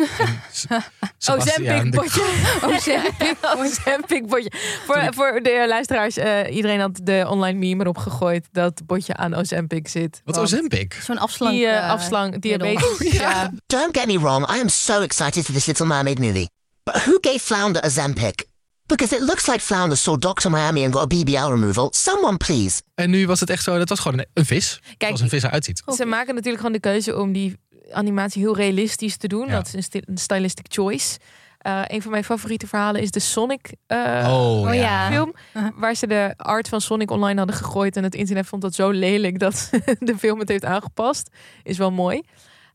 Oh, 1.29 1.41
Zempic 1.41 1.91
botje. 1.91 2.21
Oh, 2.63 2.77
Zempic 2.87 3.35
Oh, 3.55 3.65
Zempic 3.65 4.27
botje. 4.27 4.51
Voor, 4.85 5.07
voor 5.13 5.39
de 5.43 5.65
luisteraars, 5.67 6.17
eh, 6.17 6.55
iedereen 6.55 6.79
had 6.79 6.99
de 7.03 7.25
online 7.29 7.59
meme 7.59 7.81
erop 7.81 7.97
gegooid 7.97 8.47
dat 8.51 8.81
botje 8.85 9.15
aan 9.15 9.35
Ozempic 9.35 9.87
zit. 9.87 10.21
Wat 10.25 10.37
Ozempic? 10.37 10.93
Zo'n 10.93 11.17
afslank. 11.17 11.53
Die 11.53 11.69
afslang, 11.69 12.31
middel. 12.31 12.57
diabetes. 12.57 13.11
ja. 13.11 13.51
Don't 13.65 13.97
get 13.97 14.07
me 14.07 14.19
wrong, 14.19 14.55
I 14.55 14.59
am 14.59 14.69
so 14.69 15.01
excited 15.01 15.45
for 15.45 15.53
this 15.53 15.65
Little 15.65 15.85
Mermaid 15.85 16.19
movie. 16.19 16.49
But 16.83 16.95
who 16.95 17.17
gave 17.19 17.39
Flounder 17.39 17.85
a 17.85 17.89
Zempic? 17.89 18.49
Because 18.85 19.15
it 19.15 19.21
looks 19.21 19.47
like 19.47 19.61
Flounder 19.61 19.97
saw 19.97 20.17
Dr. 20.17 20.49
Miami 20.49 20.83
and 20.83 20.93
got 20.93 21.03
a 21.03 21.07
BBL 21.07 21.49
removal. 21.49 21.89
Someone 21.93 22.37
please. 22.37 22.81
En 22.95 23.09
nu 23.09 23.27
was 23.27 23.39
het 23.39 23.49
echt 23.49 23.63
zo, 23.63 23.77
dat 23.77 23.89
was 23.89 23.99
gewoon 23.99 24.19
een, 24.19 24.25
een 24.33 24.45
vis. 24.45 24.79
Kijk, 24.83 24.97
zoals 24.99 25.21
een 25.21 25.29
vis 25.29 25.43
eruit 25.43 25.65
ziet. 25.65 25.83
Ze 25.95 26.05
maken 26.05 26.33
natuurlijk 26.35 26.63
gewoon 26.63 26.71
de 26.71 26.79
keuze 26.79 27.17
om 27.17 27.31
die 27.31 27.57
animatie 27.93 28.41
heel 28.41 28.55
realistisch 28.55 29.17
te 29.17 29.27
doen. 29.27 29.45
Ja. 29.47 29.51
Dat 29.53 29.67
is 29.67 29.73
een, 29.73 29.83
sti- 29.83 30.01
een 30.05 30.17
stylistic 30.17 30.65
choice. 30.69 31.19
Eh, 31.57 31.81
een 31.87 32.01
van 32.01 32.11
mijn 32.11 32.23
favoriete 32.23 32.67
verhalen 32.67 33.01
is 33.01 33.11
de 33.11 33.19
Sonic 33.19 33.73
eh, 33.87 33.97
Oh, 34.29 34.61
Oh 34.67 34.73
ja. 34.73 35.09
film. 35.11 35.33
Waar 35.81 35.95
ze 35.95 36.07
de 36.07 36.33
art 36.37 36.67
van 36.69 36.81
Sonic 36.81 37.11
online 37.11 37.37
hadden 37.37 37.55
gegooid. 37.55 37.95
En 37.97 38.03
het 38.03 38.15
internet 38.15 38.45
vond 38.47 38.61
dat 38.61 38.75
zo 38.75 38.89
lelijk 38.89 39.39
dat 39.39 39.69
de 39.99 40.17
film 40.17 40.39
het 40.39 40.49
heeft 40.49 40.65
aangepast. 40.65 41.29
Is 41.63 41.77
wel 41.77 41.91
mooi. 41.91 42.21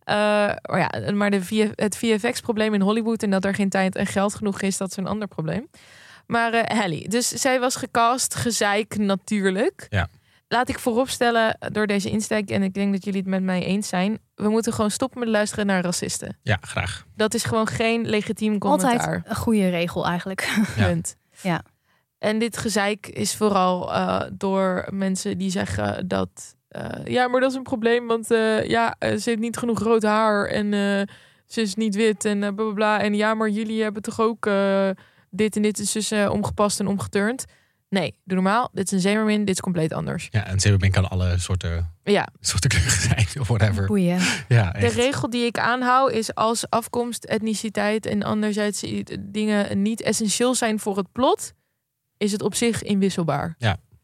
Eh, 0.04 0.14
maar 0.62 0.78
ja, 0.78 1.10
maar 1.12 1.30
de 1.30 1.44
VF 1.44 1.70
het 1.74 1.96
VFX-probleem 1.96 2.74
in 2.74 2.80
Hollywood 2.80 3.22
en 3.22 3.30
dat 3.30 3.44
er 3.44 3.54
geen 3.54 3.68
tijd 3.68 3.96
en 3.96 4.06
geld 4.06 4.34
genoeg 4.34 4.60
is, 4.60 4.76
dat 4.76 4.90
is 4.90 4.96
een 4.96 5.06
ander 5.06 5.28
probleem. 5.28 5.68
Maar 6.26 6.52
eh 6.52 6.78
Halle, 6.78 7.08
dus 7.08 7.28
zij 7.28 7.60
was 7.60 7.76
gecast, 7.76 8.34
gezeik 8.34 8.96
natuurlijk. 8.98 9.86
Ja. 9.88 10.08
Laat 10.48 10.68
ik 10.68 10.78
vooropstellen 10.78 11.58
door 11.72 11.86
deze 11.86 12.10
insteek, 12.10 12.50
en 12.50 12.62
ik 12.62 12.74
denk 12.74 12.92
dat 12.92 13.04
jullie 13.04 13.20
het 13.20 13.28
met 13.28 13.42
mij 13.42 13.62
eens 13.64 13.88
zijn. 13.88 14.18
We 14.36 14.48
moeten 14.48 14.72
gewoon 14.72 14.90
stoppen 14.90 15.18
met 15.20 15.28
luisteren 15.28 15.66
naar 15.66 15.82
racisten. 15.82 16.36
Ja, 16.42 16.58
graag. 16.60 17.04
Dat 17.16 17.34
is 17.34 17.44
gewoon 17.44 17.66
geen 17.66 18.06
legitiem 18.08 18.58
commentaar. 18.58 18.98
Altijd 19.00 19.22
een 19.28 19.36
goede 19.36 19.68
regel 19.68 20.06
eigenlijk. 20.06 20.40
Ja. 20.76 20.86
Punt. 20.86 21.16
Ja. 21.42 21.62
En 22.18 22.38
dit 22.38 22.56
gezeik 22.56 23.06
is 23.06 23.36
vooral 23.36 23.92
eh, 23.94 24.22
door 24.32 24.86
mensen 24.90 25.38
die 25.38 25.50
zeggen 25.50 26.08
dat... 26.08 26.56
eh, 26.68 26.84
ja, 27.04 27.28
maar 27.28 27.40
dat 27.40 27.50
is 27.50 27.56
een 27.56 27.62
probleem, 27.62 28.06
want 28.06 28.30
eh, 28.30 28.64
ja, 28.68 28.96
ze 29.00 29.20
heeft 29.24 29.38
niet 29.38 29.56
genoeg 29.56 29.78
rood 29.80 30.02
haar 30.02 30.46
en 30.46 30.72
eh, 30.72 31.02
ze 31.46 31.60
is 31.60 31.74
niet 31.74 31.94
wit 31.94 32.24
en 32.24 32.38
bla 32.38 32.50
bla 32.52 32.72
bla. 32.72 33.00
En 33.00 33.14
ja, 33.14 33.34
maar 33.34 33.48
jullie 33.48 33.82
hebben 33.82 34.02
toch 34.02 34.20
ook 34.20 34.46
eh, 34.46 34.88
dit 35.30 35.56
en 35.56 35.62
dit 35.62 35.78
is 35.78 35.92
dus 35.92 36.10
eh, 36.10 36.30
omgepast 36.32 36.80
en 36.80 36.86
omgeturnd. 36.86 37.44
Nee, 37.88 38.14
doe 38.24 38.34
normaal. 38.34 38.70
Dit 38.72 38.84
is 38.84 38.90
een 38.92 39.00
zeemermin, 39.00 39.38
dit 39.44 39.54
is 39.54 39.60
compleet 39.60 39.92
anders. 39.92 40.28
Ja, 40.30 40.46
en 40.46 40.60
Zeemermin 40.60 40.90
kan 40.90 41.08
alle 41.08 41.38
soorten, 41.38 41.94
Ja, 42.04 42.28
soorten 42.40 42.70
kleuren 42.70 43.00
zijn 43.00 43.26
of 43.40 43.48
whatever. 43.56 43.86
Boeien. 43.86 44.20
Ja, 44.48 44.70
de 44.70 44.86
regel 44.88 45.30
die 45.30 45.44
ik 45.44 45.58
aanhoud 45.58 46.10
is 46.10 46.34
als 46.34 46.70
afkomst, 46.70 47.24
etniciteit 47.24 48.06
en 48.06 48.22
anderzijds 48.22 48.84
dingen 49.20 49.82
niet 49.82 50.02
essentieel 50.02 50.54
zijn 50.54 50.78
voor 50.78 50.96
het 50.96 51.12
plot, 51.12 51.52
is 52.16 52.32
het 52.32 52.42
op 52.42 52.54
zich 52.54 52.82
inwisselbaar. 52.82 53.54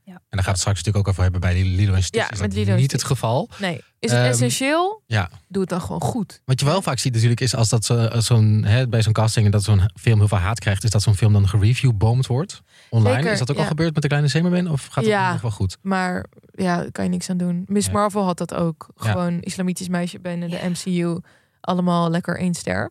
En 0.05 0.15
daar 0.38 0.43
gaat 0.43 0.53
het 0.53 0.61
straks 0.61 0.77
natuurlijk 0.79 0.97
ook 0.97 1.09
over 1.09 1.23
hebben 1.23 1.41
bij 1.41 1.55
die 1.55 1.65
Lilo 1.65 1.95
en 1.95 2.03
Stitch. 2.03 2.25
Ja, 2.25 2.31
is 2.33 2.41
met 2.41 2.67
dat 2.67 2.77
niet 2.77 2.93
het 2.93 3.05
geval. 3.05 3.49
Nee, 3.59 3.77
is 3.99 4.11
het 4.11 4.21
Ehm, 4.21 4.29
essentieel? 4.29 5.03
Ja, 5.07 5.31
Doe 5.49 5.61
het 5.61 5.71
dan 5.71 5.81
gewoon 5.81 6.01
goed. 6.01 6.41
Wat 6.45 6.61
je 6.61 6.67
wel 6.67 6.83
vaak 6.83 6.99
ziet 6.99 7.12
natuurlijk 7.12 7.41
is 7.41 7.55
als 7.55 7.69
dat 7.69 7.85
zo- 7.85 8.09
zo'n 8.21 8.65
hè, 8.65 8.88
bij 8.88 9.03
zo'n 9.03 9.12
casting 9.12 9.45
en 9.47 9.51
dat 9.53 9.62
zo'n 9.62 9.81
film 10.01 10.19
heel 10.19 10.29
veel 10.29 10.38
haat 10.38 10.59
krijgt, 10.59 10.85
is 10.85 10.91
dat 10.91 11.03
zo'n 11.03 11.15
film 11.15 11.33
dan 11.33 11.49
gereviewboomd 11.49 12.27
wordt 12.27 12.61
online. 12.91 13.17
Zeker, 13.17 13.33
is 13.33 13.38
dat 13.38 13.51
ook 13.51 13.57
al 13.57 13.62
ja. 13.62 13.69
gebeurd 13.69 13.93
met 13.93 14.03
de 14.03 14.09
kleine 14.09 14.29
Zeemermin 14.29 14.71
of 14.71 14.85
gaat 14.87 14.95
het 15.05 15.12
Ja. 15.12 15.33
nog 15.33 15.41
wel 15.41 15.51
goed? 15.51 15.77
Maar 15.83 16.25
ja, 16.53 16.77
daar 16.77 16.91
kan 16.93 17.05
je 17.05 17.11
niks 17.11 17.31
aan 17.31 17.37
doen. 17.37 17.65
Miss 17.67 17.87
Ja. 17.87 17.93
Marvel 17.93 18.25
had 18.25 18.38
dat 18.38 18.55
ook. 18.55 18.88
Ja. 18.97 19.11
Gewoon 19.11 19.41
islamitisch 19.41 19.88
meisje 19.88 20.21
binnen 20.21 20.51
de 20.51 20.61
MCU. 20.73 21.19
Allemaal 21.61 22.11
lekker 22.11 22.38
één 22.38 22.55
ster. 22.55 22.91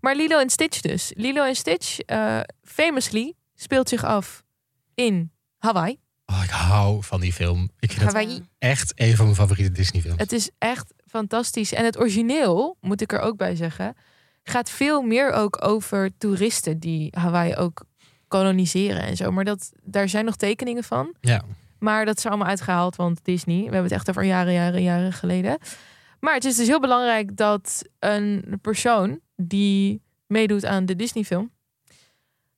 Maar 0.00 0.16
Lilo 0.16 0.38
en 0.38 0.50
Stitch 0.50 0.80
dus. 0.80 1.12
Lilo 1.16 1.44
en 1.44 1.54
Stitch, 1.54 1.98
eh, 1.98 2.40
famously, 2.62 3.32
speelt 3.54 3.88
zich 3.88 4.04
af 4.04 4.42
in 4.94 5.32
Hawaii. 5.58 6.00
Oh, 6.32 6.42
ik 6.44 6.50
hou 6.50 7.02
van 7.02 7.20
die 7.20 7.32
film. 7.32 7.70
Ik 7.78 7.92
vind 7.92 8.12
het 8.12 8.42
echt 8.58 8.92
een 8.96 9.16
van 9.16 9.24
mijn 9.24 9.36
favoriete 9.36 9.72
Disney 9.72 10.02
films. 10.02 10.18
Het 10.18 10.32
is 10.32 10.50
echt 10.58 10.94
fantastisch. 11.06 11.72
En 11.72 11.84
het 11.84 11.98
origineel, 11.98 12.76
moet 12.80 13.00
ik 13.00 13.12
er 13.12 13.20
ook 13.20 13.36
bij 13.36 13.56
zeggen, 13.56 13.96
gaat 14.42 14.70
veel 14.70 15.02
meer 15.02 15.32
ook 15.32 15.64
over 15.64 16.10
toeristen 16.18 16.78
die 16.78 17.08
Hawaii 17.18 17.56
ook 17.56 17.84
koloniseren 18.28 19.02
en 19.02 19.16
zo. 19.16 19.30
Maar 19.30 19.44
dat, 19.44 19.72
daar 19.82 20.08
zijn 20.08 20.24
nog 20.24 20.36
tekeningen 20.36 20.84
van. 20.84 21.14
Ja. 21.20 21.42
Maar 21.78 22.04
dat 22.04 22.18
is 22.18 22.26
allemaal 22.26 22.48
uitgehaald, 22.48 22.96
want 22.96 23.24
Disney. 23.24 23.56
We 23.56 23.62
hebben 23.62 23.82
het 23.82 23.92
echt 23.92 24.08
over 24.08 24.24
jaren, 24.24 24.52
jaren, 24.52 24.82
jaren 24.82 25.12
geleden. 25.12 25.58
Maar 26.20 26.34
het 26.34 26.44
is 26.44 26.56
dus 26.56 26.66
heel 26.66 26.80
belangrijk 26.80 27.36
dat 27.36 27.82
een 27.98 28.58
persoon 28.60 29.20
die 29.36 30.02
meedoet 30.26 30.64
aan 30.64 30.86
de 30.86 30.96
Disney-film 30.96 31.50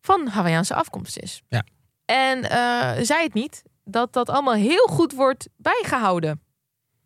van 0.00 0.26
Hawaïaanse 0.26 0.74
afkomst 0.74 1.18
is. 1.18 1.42
Ja. 1.48 1.64
En 2.04 2.50
eh 2.50 2.90
zei 3.02 3.22
het 3.22 3.34
niet 3.34 3.62
dat 3.84 4.12
dat 4.12 4.28
allemaal 4.28 4.54
heel 4.54 4.86
goed 4.86 5.12
wordt 5.12 5.48
bijgehouden. 5.56 6.38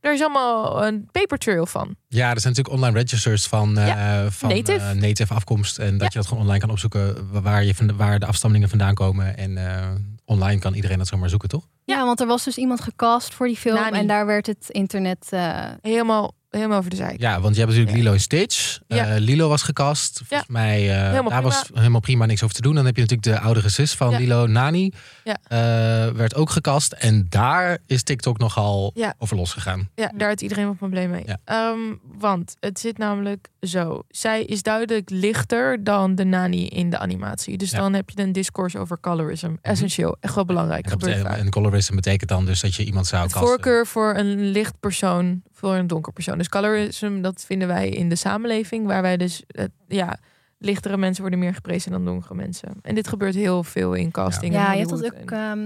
Er 0.00 0.12
is 0.12 0.20
allemaal 0.20 0.84
een 0.86 1.08
paper 1.12 1.38
trail 1.38 1.66
van. 1.66 1.96
Ja, 2.08 2.30
er 2.34 2.40
zijn 2.40 2.54
natuurlijk 2.54 2.82
online 2.82 2.98
registers 3.02 3.46
van, 3.46 3.78
eh, 3.78 4.26
van 4.30 4.48
native. 4.48 4.78
eh, 4.78 4.90
native 4.92 5.34
afkomst. 5.34 5.78
En 5.78 5.98
dat 5.98 6.12
je 6.12 6.18
dat 6.18 6.28
gewoon 6.28 6.42
online 6.42 6.60
kan 6.60 6.70
opzoeken 6.70 7.28
waar, 7.42 7.64
je, 7.64 7.74
van- 7.74 7.96
waar 7.96 8.18
de 8.18 8.26
afstammelingen 8.26 8.68
vandaan 8.70 8.94
komen. 8.94 9.36
En 9.36 9.56
eh, 9.76 9.88
online 10.24 10.60
kan 10.60 10.74
iedereen 10.74 10.98
dat 10.98 11.06
zomaar 11.06 11.28
zoeken, 11.28 11.48
toch? 11.48 11.68
Ja, 11.84 12.04
want 12.04 12.20
er 12.20 12.26
was 12.26 12.44
dus 12.44 12.56
iemand 12.58 12.80
gecast 12.80 13.34
voor 13.34 13.46
die 13.46 13.56
film 13.56 13.74
Nani. 13.74 13.98
en 13.98 14.06
daar 14.06 14.26
werd 14.26 14.46
het 14.46 14.68
internet. 14.70 15.26
eh, 15.30 15.64
Helemaal, 15.82 16.34
helemaal 16.50 16.78
over 16.78 16.90
de 16.90 16.96
zijk. 16.96 17.20
Ja, 17.20 17.40
want 17.40 17.54
je 17.54 17.60
hebt 17.60 17.72
natuurlijk 17.72 17.98
Lilo 17.98 18.12
en 18.12 18.20
Stitch. 18.20 18.78
Ja. 18.86 19.06
Eh, 19.06 19.20
Lilo 19.20 19.48
was 19.48 19.62
gecast. 19.62 20.16
Volgens 20.24 20.48
Ja. 20.48 20.52
mij, 20.52 20.82
eh, 20.90 21.12
daar 21.12 21.22
prima. 21.22 21.42
was 21.42 21.70
helemaal 21.74 22.00
prima 22.00 22.26
niks 22.26 22.42
over 22.42 22.54
te 22.54 22.60
doen. 22.62 22.74
Dan 22.74 22.84
heb 22.86 22.96
je 22.96 23.00
natuurlijk 23.00 23.28
de 23.28 23.40
oudere 23.44 23.68
zus 23.68 23.94
van. 23.94 24.16
Lilo, 24.16 24.46
Nani. 24.46 24.92
Ja. 25.24 25.36
Eh, 25.48 26.12
werd 26.12 26.34
ook 26.34 26.50
gecast. 26.50 26.92
En 26.92 27.26
daar 27.28 27.78
is 27.86 28.02
TikTok 28.02 28.38
nogal 28.38 28.94
over 29.18 29.36
losgegaan. 29.36 29.88
Ja, 29.94 30.12
daar 30.16 30.28
heeft 30.28 30.40
iedereen 30.42 30.66
een 30.66 30.76
probleem 30.76 31.10
mee. 31.10 31.24
Ehm, 31.44 31.78
want 32.18 32.56
het 32.60 32.78
zit 32.80 32.98
namelijk 32.98 33.48
zo. 33.60 34.02
Zij 34.08 34.44
is 34.44 34.62
duidelijk 34.62 35.10
lichter 35.10 35.84
dan 35.84 36.14
de 36.14 36.24
nani 36.24 36.66
in 36.68 36.90
de 36.90 36.98
animatie. 36.98 37.56
Dus. 37.58 37.72
Mhm. 37.72 37.80
dan 37.80 37.92
heb 37.94 38.10
je 38.10 38.22
een 38.22 38.32
discourse 38.32 38.78
over 38.78 39.00
colorism. 39.00 39.54
Essentieel. 39.62 40.16
Echt 40.20 40.34
wel 40.34 40.44
belangrijk. 40.44 40.86
En, 40.90 41.26
en 41.26 41.50
colorism 41.50 41.94
betekent 41.94 42.28
dan 42.30 42.44
dus 42.44 42.60
dat 42.60 42.74
je 42.74 42.84
iemand 42.84 43.06
zou 43.06 43.22
Het 43.22 43.32
voorkeur 43.32 43.86
voor 43.86 44.14
een 44.16 44.50
licht 44.50 44.80
persoon 44.80 45.42
voor 45.58 45.74
een 45.74 45.86
donker 45.86 46.12
persoon. 46.12 46.38
Dus 46.38 46.48
colorism, 46.48 47.20
dat 47.20 47.44
vinden 47.46 47.68
wij 47.68 47.88
in 47.88 48.08
de 48.08 48.16
samenleving. 48.16 48.86
Waar 48.86 49.02
wij 49.02 49.16
dus, 49.16 49.42
eh, 49.46 49.64
ja, 49.88 50.18
lichtere 50.58 50.96
mensen 50.96 51.20
worden 51.20 51.38
meer 51.38 51.54
geprezen 51.54 51.90
dan 51.90 52.04
donkere 52.04 52.34
mensen. 52.34 52.72
En 52.82 52.94
dit 52.94 53.08
gebeurt 53.08 53.34
heel 53.34 53.64
veel 53.64 53.94
in 53.94 54.10
casting. 54.10 54.52
in 54.52 54.60
ja, 54.60 54.72
je 54.72 54.78
hebt 54.78 54.90
dat 54.90 55.04
ook. 55.04 55.30
ehm, 55.30 55.58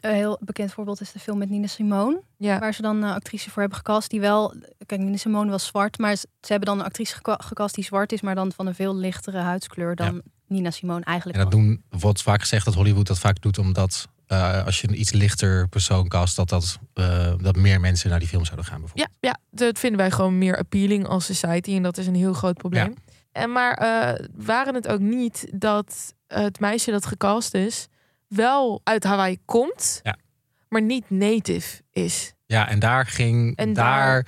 een 0.00 0.14
heel 0.14 0.38
bekend 0.40 0.72
voorbeeld 0.72 1.00
is 1.00 1.12
de 1.12 1.18
film 1.18 1.38
met 1.38 1.50
Nina 1.50 1.66
Simone. 1.66 2.22
Ja. 2.36 2.58
Waar 2.58 2.74
ze 2.74 2.82
dan 2.82 3.02
een 3.02 3.14
actrice 3.14 3.50
voor 3.50 3.60
hebben 3.60 3.78
gecast. 3.78 4.10
Die 4.10 4.20
wel. 4.20 4.54
Kijk, 4.86 5.00
Nina 5.00 5.16
Simone 5.16 5.50
was 5.50 5.66
zwart. 5.66 5.98
Maar 5.98 6.16
ze 6.16 6.26
ze 6.40 6.52
hebben 6.52 6.68
dan 6.68 6.78
een 6.78 6.84
actrice 6.84 7.16
gecast 7.22 7.74
die 7.74 7.84
zwart 7.84 8.12
is. 8.12 8.20
Maar 8.20 8.34
dan 8.34 8.52
van 8.52 8.66
een 8.66 8.74
veel 8.74 8.96
lichtere 8.96 9.38
huidskleur 9.38 9.96
dan 9.96 10.22
Nina 10.46 10.70
Simone 10.70 11.04
eigenlijk 11.04 11.38
En 11.38 11.44
dat 11.44 11.52
was. 11.52 11.62
doen, 11.62 11.82
wordt 12.00 12.22
vaak 12.22 12.40
gezegd 12.40 12.64
dat 12.64 12.74
Hollywood 12.74 13.06
dat 13.06 13.18
vaak 13.18 13.40
doet 13.40 13.58
omdat 13.58 14.08
eh, 14.26 14.64
als 14.64 14.80
je 14.80 14.88
een 14.88 15.00
iets 15.00 15.12
lichter 15.12 15.68
persoon 15.68 16.08
cast, 16.08 16.36
dat, 16.36 16.48
dat, 16.48 16.78
eh, 16.94 17.32
dat 17.38 17.56
meer 17.56 17.80
mensen 17.80 18.10
naar 18.10 18.18
die 18.18 18.28
film 18.28 18.44
zouden 18.44 18.64
gaan 18.66 18.78
bijvoorbeeld. 18.80 19.10
Ja, 19.20 19.28
ja, 19.30 19.38
dat 19.50 19.78
vinden 19.78 19.98
wij 20.00 20.10
gewoon 20.10 20.38
meer 20.38 20.58
appealing 20.58 21.06
als 21.06 21.24
society. 21.24 21.74
En 21.74 21.82
dat 21.82 21.98
is 21.98 22.06
een 22.06 22.14
heel 22.14 22.32
groot 22.32 22.56
probleem. 22.56 22.94
En 23.32 23.52
maar 23.52 23.72
eh, 23.72 24.26
waren 24.34 24.74
het 24.74 24.88
ook 24.88 25.00
niet 25.00 25.46
dat 25.54 26.14
het 26.26 26.60
meisje 26.60 26.90
dat 26.90 27.06
gecast 27.06 27.54
is... 27.54 27.86
wel 28.28 28.80
uit 28.84 29.04
Hawaii 29.04 29.38
komt, 29.44 30.00
Ja. 30.02 30.16
maar 30.68 30.82
niet 30.82 31.10
native 31.10 31.82
is. 31.90 32.32
Ja, 32.46 32.68
en 32.68 32.78
daar 32.78 33.06
ging, 33.06 33.56
En 33.56 33.72
daar, 33.72 34.22
daar- 34.22 34.26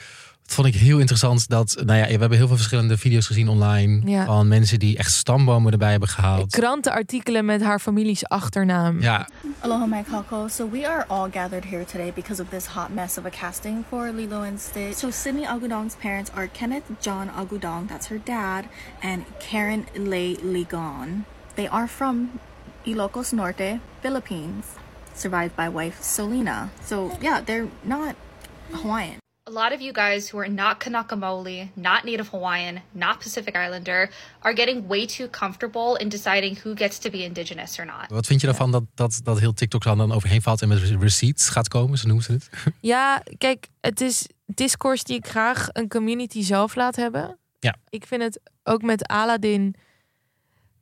vond 0.52 0.66
ik 0.66 0.74
heel 0.74 0.98
interessant 0.98 1.48
dat, 1.48 1.76
nou 1.84 1.98
ja, 1.98 2.04
we 2.04 2.10
hebben 2.10 2.38
heel 2.38 2.46
veel 2.46 2.56
verschillende 2.56 2.98
video's 2.98 3.26
gezien 3.26 3.48
online 3.48 4.00
Ja. 4.10 4.24
van 4.24 4.48
mensen 4.48 4.78
die 4.78 4.96
echt 4.98 5.12
stambomen 5.12 5.72
erbij 5.72 5.90
hebben 5.90 6.08
gehaald. 6.08 6.50
Krantenartikelen 6.50 7.44
met 7.44 7.62
haar 7.62 7.78
families 7.80 8.24
achternaam. 8.28 9.00
Ja, 9.00 9.28
Aloha, 9.60 9.86
my 9.86 10.02
Kako. 10.10 10.48
So 10.48 10.70
we 10.70 10.88
are 10.88 11.04
all 11.08 11.30
gathered 11.30 11.64
here 11.64 11.84
today 11.84 12.12
because 12.14 12.42
of 12.42 12.48
this 12.48 12.66
hot 12.66 12.88
mess 12.94 13.18
of 13.18 13.24
a 13.24 13.28
casting 13.30 13.84
for 13.88 14.10
Lilo 14.14 14.42
and 14.42 14.60
Stitch. 14.60 14.96
So 14.96 15.10
Sydney 15.10 15.46
Agudong's 15.46 15.94
parents 16.00 16.30
are 16.34 16.48
Kenneth 16.52 16.84
John 17.00 17.30
Agudong, 17.38 17.88
that's 17.88 18.06
her 18.06 18.20
dad, 18.24 18.64
and 19.02 19.24
Karen 19.50 19.84
Lei 19.96 20.36
Ligon. 20.36 21.24
They 21.54 21.68
are 21.68 21.86
from 21.88 22.30
Ilocos 22.84 23.32
Norte, 23.32 23.80
Philippines, 24.02 24.64
survived 25.14 25.56
by 25.56 25.68
wife 25.68 25.96
Solina. 26.02 26.68
So 26.84 27.10
yeah, 27.20 27.40
they're 27.44 27.68
not 27.84 28.14
Hawaiian. 28.72 29.18
A 29.48 29.52
lot 29.52 29.72
of 29.72 29.80
you 29.80 29.92
guys 29.92 30.32
who 30.32 30.38
are 30.40 30.48
not 30.48 30.80
Kanaka 30.80 31.16
Maoli, 31.16 31.68
not 31.74 32.04
Native 32.04 32.30
Hawaiian, 32.30 32.82
not 32.92 33.20
Pacific 33.20 33.54
Islander, 33.56 34.10
are 34.42 34.54
getting 34.54 34.88
way 34.88 35.06
too 35.06 35.28
comfortable 35.28 35.94
in 35.94 36.08
deciding 36.08 36.56
who 36.64 36.74
gets 36.74 36.98
to 36.98 37.10
be 37.10 37.22
indigenous 37.24 37.78
or 37.78 37.86
not. 37.86 38.10
wat 38.10 38.26
vind 38.26 38.40
je 38.40 38.46
daarvan 38.46 38.70
dat, 38.70 38.82
dat, 38.94 39.20
dat 39.22 39.38
heel 39.38 39.52
TikTok 39.52 39.82
dan 39.82 40.12
overheen 40.12 40.42
valt 40.42 40.62
en 40.62 40.68
met 40.68 40.78
receipts 40.78 41.48
gaat 41.48 41.68
komen, 41.68 41.98
zo 41.98 42.06
noemen 42.06 42.24
ze 42.24 42.32
het? 42.32 42.50
Ja, 42.80 43.22
kijk, 43.38 43.68
het 43.80 44.00
is 44.00 44.26
discourse 44.46 45.04
die 45.04 45.16
ik 45.16 45.26
graag 45.26 45.68
een 45.72 45.88
community 45.88 46.42
zelf 46.42 46.74
laat 46.74 46.96
hebben. 46.96 47.38
Ja. 47.58 47.76
Ik 47.88 48.06
vind 48.06 48.22
het 48.22 48.40
ook 48.64 48.82
met 48.82 49.06
Aladdin. 49.06 49.74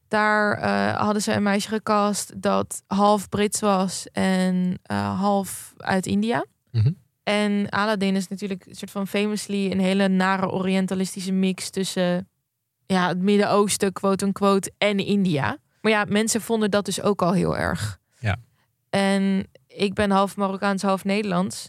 Daar 0.08 0.58
eh, 0.58 1.00
hadden 1.00 1.22
ze 1.22 1.32
een 1.32 1.42
meisje 1.42 1.68
gecast 1.68 2.42
dat 2.42 2.82
half 2.86 3.28
Brits 3.28 3.60
was 3.60 4.06
en 4.12 4.78
eh, 4.82 5.20
half 5.20 5.72
uit 5.76 6.06
India. 6.06 6.44
Mhm. 6.70 6.92
En 7.24 7.68
Aladdin 7.68 8.16
is 8.16 8.28
natuurlijk 8.28 8.66
een 8.66 8.74
soort 8.74 8.90
van 8.90 9.06
famously 9.06 9.70
een 9.70 9.80
hele 9.80 10.08
nare 10.08 10.50
orientalistische 10.50 11.32
mix 11.32 11.70
tussen 11.70 12.28
ja, 12.86 13.08
het 13.08 13.18
Midden-Oosten, 13.18 13.92
quote-unquote, 13.92 14.72
en 14.78 14.98
India. 14.98 15.58
Maar 15.80 15.92
ja, 15.92 16.04
mensen 16.08 16.40
vonden 16.40 16.70
dat 16.70 16.84
dus 16.84 17.02
ook 17.02 17.22
al 17.22 17.32
heel 17.32 17.56
erg. 17.56 17.98
Ja. 18.18 18.36
En 18.90 19.46
ik 19.66 19.94
ben 19.94 20.10
half 20.10 20.36
Marokkaans, 20.36 20.82
half 20.82 21.04
Nederlands. 21.04 21.68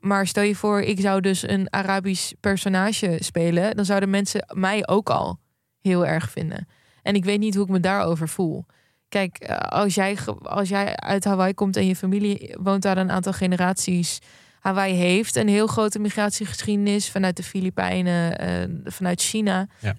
Maar 0.00 0.26
stel 0.26 0.42
je 0.42 0.56
voor, 0.56 0.80
ik 0.80 1.00
zou 1.00 1.20
dus 1.20 1.48
een 1.48 1.66
Arabisch 1.70 2.32
personage 2.40 3.16
spelen. 3.20 3.76
Dan 3.76 3.84
zouden 3.84 4.10
mensen 4.10 4.46
mij 4.54 4.88
ook 4.88 5.10
al 5.10 5.38
heel 5.80 6.06
erg 6.06 6.30
vinden. 6.30 6.68
En 7.02 7.14
ik 7.14 7.24
weet 7.24 7.38
niet 7.38 7.54
hoe 7.54 7.64
ik 7.64 7.70
me 7.70 7.80
daarover 7.80 8.28
voel. 8.28 8.66
Kijk, 9.08 9.38
eh, 9.38 9.56
als 9.56 9.94
jij, 9.94 10.18
als 10.42 10.68
jij 10.68 10.96
uit 10.96 11.24
Hawaii 11.24 11.54
komt 11.54 11.76
en 11.76 11.86
je 11.86 11.96
familie 11.96 12.56
woont 12.60 12.82
daar 12.82 12.98
een 12.98 13.10
aantal 13.10 13.32
generaties. 13.32 14.18
Hawaii 14.60 14.94
heeft 14.94 15.36
een 15.36 15.48
heel 15.48 15.66
grote 15.66 15.98
migratiegeschiedenis 15.98 17.10
vanuit 17.10 17.36
de 17.36 17.42
Filipijnen, 17.42 18.38
eh, 18.38 18.92
vanuit 18.92 19.20
China. 19.20 19.68
Ja. 19.80 19.96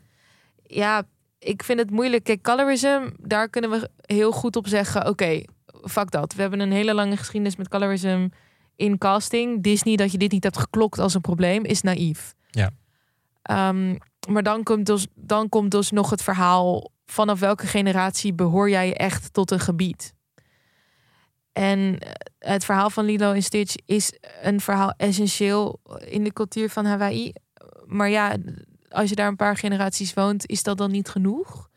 ja, 0.63 1.03
ik 1.39 1.63
vind 1.63 1.79
het 1.79 1.91
moeilijk. 1.91 2.23
Kijk, 2.23 2.41
colorism, 2.41 3.09
daar 3.17 3.49
kunnen 3.49 3.69
we 3.69 3.89
heel 4.05 4.31
goed 4.31 4.55
op 4.55 4.67
zeggen: 4.67 5.07
oké, 5.07 5.41
fuck 5.83 6.11
dat. 6.11 6.33
We 6.33 6.41
hebben 6.41 6.59
een 6.59 6.71
hele 6.71 6.93
lange 6.93 7.17
geschiedenis 7.17 7.55
met 7.55 7.67
colorism 7.67 8.27
in 8.75 8.97
casting. 8.97 9.63
Disney, 9.63 9.95
dat 9.95 10.11
je 10.11 10.17
dit 10.17 10.31
niet 10.31 10.43
hebt 10.43 10.57
geklokt 10.57 10.99
als 10.99 11.13
een 11.13 11.21
probleem, 11.21 11.65
is 11.65 11.81
naïef. 11.81 12.33
Ja. 12.49 12.71
Ehm, 13.41 13.95
maar 14.29 14.43
dan 14.43 14.63
komt, 14.63 14.85
dus, 14.85 15.07
dan 15.15 15.49
komt 15.49 15.71
dus 15.71 15.91
nog 15.91 16.09
het 16.09 16.23
verhaal: 16.23 16.91
vanaf 17.05 17.39
welke 17.39 17.67
generatie 17.67 18.33
behoor 18.33 18.69
jij 18.69 18.93
echt 18.93 19.33
tot 19.33 19.51
een 19.51 19.59
gebied? 19.59 20.13
En 21.59 21.99
eh, 21.99 22.11
het 22.39 22.65
verhaal 22.65 22.89
van 22.89 23.05
Lilo 23.05 23.31
en 23.31 23.43
Stitch 23.43 23.75
is 23.85 24.13
een 24.41 24.61
verhaal 24.61 24.93
essentieel 24.97 25.79
in 26.05 26.23
de 26.23 26.33
cultuur 26.33 26.69
van 26.69 26.85
Hawaii. 26.85 27.33
Maar 27.85 28.09
ja, 28.09 28.35
als 28.89 29.09
je 29.09 29.15
daar 29.15 29.27
een 29.27 29.35
paar 29.35 29.57
generaties 29.57 30.13
woont, 30.13 30.47
is 30.47 30.63
dat 30.63 30.77
dan 30.77 30.91
niet 30.91 31.09
genoeg? 31.09 31.69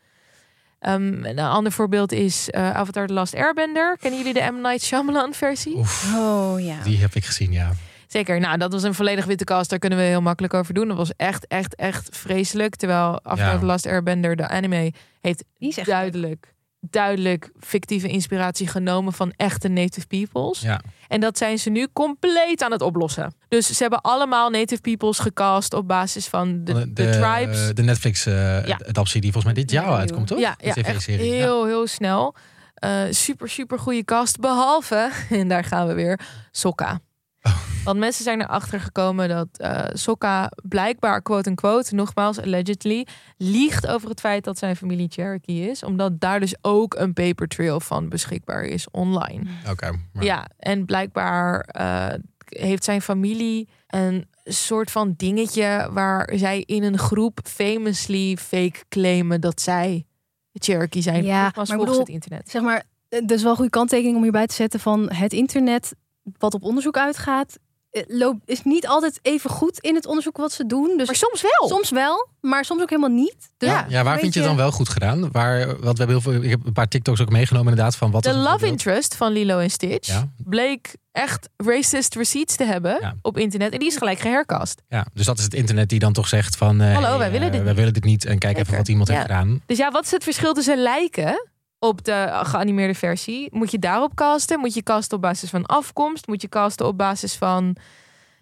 Ehm, 0.79 1.25
een 1.25 1.39
ander 1.39 1.71
voorbeeld 1.71 2.11
is 2.11 2.49
eh, 2.49 2.71
Avatar 2.71 3.07
The 3.07 3.13
Last 3.13 3.35
Airbender. 3.35 3.97
Kennen 3.97 4.19
jullie 4.19 4.33
de 4.33 4.51
M. 4.51 4.61
Night 4.61 4.83
Shyamalan 4.83 5.33
versie? 5.33 5.75
Oh 6.15 6.55
ja. 6.57 6.83
Die 6.83 6.97
heb 6.97 7.13
ik 7.13 7.25
gezien, 7.25 7.51
ja. 7.51 7.71
Zeker. 8.07 8.39
Nou, 8.39 8.57
dat 8.57 8.71
was 8.71 8.83
een 8.83 8.93
volledig 8.93 9.25
witte 9.25 9.43
cast. 9.43 9.69
Daar 9.69 9.79
kunnen 9.79 9.99
we 9.99 10.05
heel 10.05 10.21
makkelijk 10.21 10.53
over 10.53 10.73
doen. 10.73 10.87
Dat 10.87 10.97
was 10.97 11.15
echt, 11.15 11.47
echt, 11.47 11.75
echt 11.75 12.17
vreselijk. 12.17 12.75
Terwijl 12.75 13.19
Avatar 13.23 13.53
Ja. 13.53 13.59
The 13.59 13.65
Last 13.65 13.85
Airbender, 13.85 14.35
de 14.35 14.47
anime, 14.47 14.93
heeft 15.21 15.43
duidelijk, 15.85 16.52
duidelijk 16.89 17.49
fictieve 17.59 18.07
inspiratie 18.07 18.67
genomen 18.67 19.13
van 19.13 19.33
echte 19.35 19.67
native 19.67 20.07
peoples. 20.07 20.59
Ja. 20.59 20.81
En 21.07 21.19
dat 21.19 21.37
zijn 21.37 21.59
ze 21.59 21.69
nu 21.69 21.87
compleet 21.93 22.63
aan 22.63 22.71
het 22.71 22.81
oplossen. 22.81 23.33
Dus 23.47 23.67
ze 23.67 23.81
hebben 23.81 24.01
allemaal 24.01 24.49
native 24.49 24.81
peoples 24.81 25.19
gecast 25.19 25.73
op 25.73 25.87
basis 25.87 26.27
van 26.27 26.63
de, 26.63 26.93
de, 26.93 27.09
tribes. 27.09 27.73
De 27.73 27.83
Netflix 27.83 28.25
eh 28.25 28.65
Ja. 28.65 28.79
adaptie 28.87 29.21
die 29.21 29.31
volgens 29.31 29.53
mij 29.53 29.63
dit 29.63 29.71
jaar 29.71 29.97
uitkomt, 29.97 30.27
toch? 30.27 30.39
Ja, 30.39 30.55
De 30.57 30.65
ja 30.65 30.75
echt 30.75 31.05
heel, 31.05 31.65
heel 31.65 31.87
snel. 31.87 32.35
Eh, 32.73 33.01
super, 33.09 33.49
super 33.49 33.79
goede 33.79 34.03
cast. 34.05 34.39
Behalve, 34.39 35.09
en 35.29 35.47
daar 35.47 35.63
gaan 35.63 35.87
we 35.87 35.93
weer, 35.93 36.19
Sokka. 36.51 36.99
Oh. 37.43 37.57
Want 37.83 37.99
mensen 37.99 38.23
zijn 38.23 38.41
erachter 38.41 38.79
gekomen 38.79 39.29
dat 39.29 39.47
eh 39.51 39.83
Sokka 39.93 40.51
blijkbaar, 40.63 41.21
quote-unquote, 41.21 41.95
nogmaals, 41.95 42.39
allegedly, 42.41 43.07
liegt 43.37 43.87
over 43.87 44.09
het 44.09 44.19
feit 44.19 44.43
dat 44.43 44.57
zijn 44.57 44.75
familie 44.75 45.07
Cherokee 45.11 45.69
is. 45.69 45.83
Omdat 45.83 46.19
daar 46.19 46.39
dus 46.39 46.55
ook 46.61 46.95
een 46.95 47.13
paper 47.13 47.47
trail 47.47 47.79
van 47.79 48.09
beschikbaar 48.09 48.63
is 48.63 48.87
online. 48.91 49.49
Oké. 49.69 49.91
maar- 50.13 50.23
Ja, 50.23 50.47
en 50.57 50.85
blijkbaar 50.85 51.59
eh, 51.59 52.13
heeft 52.45 52.83
zijn 52.83 53.01
familie 53.01 53.67
een 53.87 54.27
soort 54.43 54.91
van 54.91 55.13
dingetje 55.17 55.89
waar 55.91 56.29
zij 56.35 56.63
in 56.65 56.83
een 56.83 56.97
groep 56.97 57.39
famously 57.43 58.37
fake 58.37 58.79
claimen 58.89 59.41
dat 59.41 59.61
zij 59.61 60.05
Cherokee 60.53 61.01
zijn. 61.01 61.23
Ja, 61.25 61.43
Nogmaals, 61.43 61.69
maar 61.69 61.77
volgens 61.77 61.97
bedoel, 61.97 61.99
het 62.15 62.23
internet. 62.23 62.49
Zeg 62.49 62.61
maar, 62.61 62.83
eh, 63.09 63.19
dat 63.21 63.31
is 63.31 63.41
wel 63.41 63.49
een 63.51 63.55
goede 63.57 63.71
kanttekening 63.71 64.15
om 64.15 64.23
hierbij 64.23 64.47
te 64.47 64.55
zetten 64.55 64.79
van 64.79 65.11
het 65.11 65.33
internet, 65.33 65.95
wat 66.37 66.53
op 66.53 66.63
onderzoek 66.63 66.97
uitgaat, 66.97 67.57
eh, 67.91 68.03
loopt, 68.07 68.39
is 68.45 68.63
niet 68.63 68.87
altijd 68.87 69.19
even 69.21 69.49
goed 69.49 69.79
in 69.79 69.95
het 69.95 70.05
onderzoek 70.05 70.37
wat 70.37 70.51
ze 70.51 70.65
doen. 70.65 70.93
Dus 70.97 71.07
maar 71.07 71.15
soms 71.15 71.41
wel. 71.41 71.69
Soms 71.69 71.89
wel, 71.89 72.27
maar 72.41 72.65
soms 72.65 72.81
ook 72.81 72.89
helemaal 72.89 73.11
niet. 73.17 73.35
Dus 73.57 73.69
Ja, 73.69 73.85
ja, 73.89 74.03
waar 74.03 74.19
vind 74.19 74.33
je 74.33 74.39
het 74.39 74.47
dan 74.49 74.57
wel 74.57 74.71
goed 74.71 74.89
gedaan? 74.89 75.31
Waar, 75.31 75.65
want 75.67 75.79
we 75.79 76.03
hebben 76.03 76.07
heel 76.07 76.21
veel, 76.21 76.33
ik 76.43 76.49
heb 76.49 76.65
een 76.65 76.73
paar 76.73 76.87
TikToks 76.87 77.21
ook 77.21 77.29
meegenomen 77.29 77.69
inderdaad 77.69 77.95
van 77.95 78.11
wat 78.11 78.23
De 78.23 78.33
love 78.37 78.67
interest 78.67 79.15
van 79.15 79.31
Lilo 79.31 79.59
en 79.59 79.69
Stitch 79.71 80.07
Ja. 80.07 80.31
bleek 80.37 80.95
echt 81.11 81.49
racist 81.57 82.15
receipts 82.15 82.55
te 82.55 82.63
hebben 82.63 83.19
op 83.21 83.37
internet. 83.37 83.73
En 83.73 83.79
die 83.79 83.87
is 83.87 83.97
gelijk 83.97 84.19
gehercast. 84.19 84.81
Ja, 84.89 85.05
dus 85.13 85.25
dat 85.25 85.37
is 85.37 85.43
het 85.43 85.53
internet 85.53 85.89
die 85.89 85.99
dan 85.99 86.13
toch 86.13 86.27
zegt 86.27 86.55
van... 86.55 86.81
eh, 86.81 86.93
Hallo, 86.93 87.07
hey, 87.07 87.17
wij 87.17 87.31
willen 87.31 87.47
eh, 87.47 87.51
dit 87.53 87.61
wij 87.61 87.69
niet. 87.69 87.77
willen 87.79 87.93
dit 87.93 88.03
niet 88.03 88.25
en 88.25 88.37
kijk 88.39 88.57
even 88.57 88.77
wat 88.77 88.87
iemand 88.87 89.07
Ja. 89.07 89.13
heeft 89.13 89.25
gedaan. 89.25 89.61
Dus 89.65 89.77
ja, 89.77 89.91
wat 89.91 90.03
is 90.05 90.11
het 90.11 90.23
verschil 90.23 90.53
tussen 90.53 90.77
lijken 90.77 91.47
op 91.83 92.03
de 92.03 92.39
geanimeerde 92.43 92.93
versie? 92.93 93.47
Moet 93.51 93.71
je 93.71 93.79
daarop 93.79 94.15
casten? 94.15 94.59
Moet 94.59 94.73
je 94.73 94.83
casten 94.83 95.15
op 95.17 95.21
basis 95.23 95.49
van 95.49 95.65
afkomst? 95.65 96.27
Moet 96.27 96.41
je 96.41 96.49
casten 96.49 96.85
op 96.87 96.97
basis 96.97 97.33
van... 97.35 97.75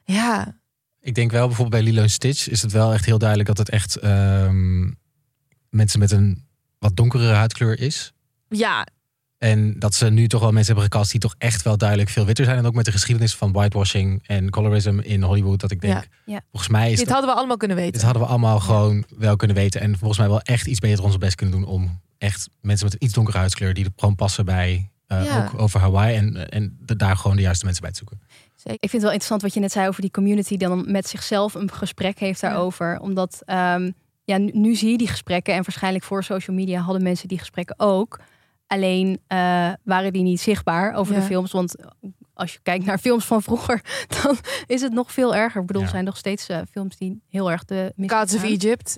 Ja, 0.04 0.60
Ik 1.00 1.16
denk 1.16 1.32
wel 1.32 1.48
bijvoorbeeld 1.48 1.84
bij 1.84 1.92
Lilo 1.92 2.02
en 2.04 2.10
Stitch 2.10 2.50
is 2.50 2.62
het 2.62 2.72
wel 2.72 2.94
echt 2.94 3.06
heel 3.06 3.18
duidelijk 3.18 3.50
dat 3.50 3.58
het 3.58 3.70
echt 3.70 3.96
ehm, 3.96 4.90
mensen 5.70 6.00
met 6.00 6.12
een 6.12 6.46
wat 6.80 6.96
donkere 6.96 7.32
huidkleur 7.34 7.80
is. 7.80 8.14
ja, 8.50 8.88
En 9.38 9.80
dat 9.80 9.94
ze 9.96 10.10
nu 10.10 10.28
toch 10.28 10.42
wel 10.42 10.52
mensen 10.52 10.74
hebben 10.74 10.92
gecast 10.92 11.12
die 11.12 11.20
toch 11.20 11.36
echt 11.38 11.62
wel 11.62 11.78
duidelijk 11.78 12.10
veel 12.10 12.26
witter 12.26 12.46
zijn. 12.46 12.58
En 12.58 12.66
ook 12.66 12.74
met 12.74 12.86
de 12.86 12.92
geschiedenis 12.92 13.36
van 13.36 13.52
whitewashing 13.52 14.28
en 14.28 14.50
colorism 14.50 15.00
in 15.04 15.22
Hollywood. 15.22 15.60
Dat 15.60 15.72
ik 15.72 15.82
denk, 15.82 15.94
Ja. 15.94 16.04
Ja. 16.34 16.42
volgens 16.52 16.72
mij 16.72 16.92
is 16.92 16.98
dit 16.98 17.06
dat- 17.06 17.14
hadden 17.14 17.30
we 17.32 17.38
allemaal 17.38 17.58
kunnen 17.58 17.78
weten. 17.78 17.94
dit 17.94 18.02
hadden 18.02 18.22
we 18.22 18.28
allemaal 18.28 18.60
gewoon 18.60 19.06
wel 19.18 19.36
kunnen 19.36 19.58
weten. 19.58 19.82
En 19.82 19.98
volgens 19.98 20.20
mij 20.20 20.28
wel 20.30 20.42
echt 20.42 20.68
iets 20.68 20.80
beter 20.80 21.04
onze 21.04 21.18
best 21.18 21.36
kunnen 21.36 21.60
doen 21.60 21.68
om 21.70 22.00
echt 22.22 22.50
mensen 22.62 22.86
met 22.86 22.94
een 22.96 23.04
iets 23.06 23.14
donkere 23.14 23.38
huidskleur 23.38 23.74
die 23.74 23.86
er 23.86 23.92
gewoon 23.96 24.16
passen 24.16 24.46
bij 24.46 24.92
eh, 25.08 25.26
Ja. 25.26 25.44
ook 25.44 25.60
over 25.62 25.80
Hawaii. 25.80 26.16
En, 26.16 26.50
en 26.50 26.78
de- 26.80 26.96
daar 26.96 27.18
gewoon 27.18 27.36
de 27.36 27.42
juiste 27.42 27.66
mensen 27.66 27.84
bij 27.84 27.92
te 27.92 27.98
zoeken. 27.98 28.20
Ik 28.64 28.80
vind 28.80 28.92
het 28.92 29.02
wel 29.02 29.12
interessant 29.12 29.42
wat 29.42 29.54
je 29.54 29.60
net 29.60 29.72
zei 29.72 29.88
over 29.88 30.02
die 30.02 30.12
community 30.12 30.50
die 30.58 30.68
dan 30.68 30.92
met 30.92 31.08
zichzelf 31.08 31.54
een 31.54 31.72
gesprek 31.72 32.20
heeft 32.20 32.42
daarover. 32.42 33.00
Omdat 33.00 33.42
ehm, 33.46 33.92
ja, 34.24 34.38
nu, 34.38 34.52
nu 34.54 34.76
zie 34.76 34.92
je 34.92 34.98
die 34.98 35.08
gesprekken 35.08 35.54
en 35.54 35.64
waarschijnlijk 35.64 36.04
voor 36.04 36.24
social 36.24 36.56
media 36.56 36.82
hadden 36.82 37.04
mensen 37.04 37.28
die 37.28 37.40
gesprekken 37.40 37.80
ook. 37.80 38.20
Alleen 38.68 39.20
eh, 39.28 39.38
waren 39.84 40.14
die 40.14 40.24
niet 40.24 40.42
zichtbaar 40.42 40.94
over 40.94 41.14
de 41.16 41.22
films. 41.22 41.52
Want 41.52 41.76
als 42.42 42.54
je 42.54 42.60
kijkt 42.64 42.86
naar 42.86 42.98
films 42.98 43.26
van 43.26 43.42
vroeger, 43.42 43.82
dan 44.24 44.38
is 44.68 44.82
het 44.82 44.94
nog 44.94 45.12
veel 45.12 45.36
erger. 45.36 45.62
Ik 45.62 45.68
bedoel, 45.68 45.82
Ja. 45.82 45.88
er 45.88 45.94
zijn 45.94 46.06
nog 46.06 46.18
steeds 46.18 46.48
eh, 46.48 46.58
films 46.72 46.98
die 46.98 47.22
heel 47.30 47.52
erg 47.52 47.66
de 47.66 47.94
Gods 47.98 48.36
of 48.36 48.44
Egypt. 48.44 48.98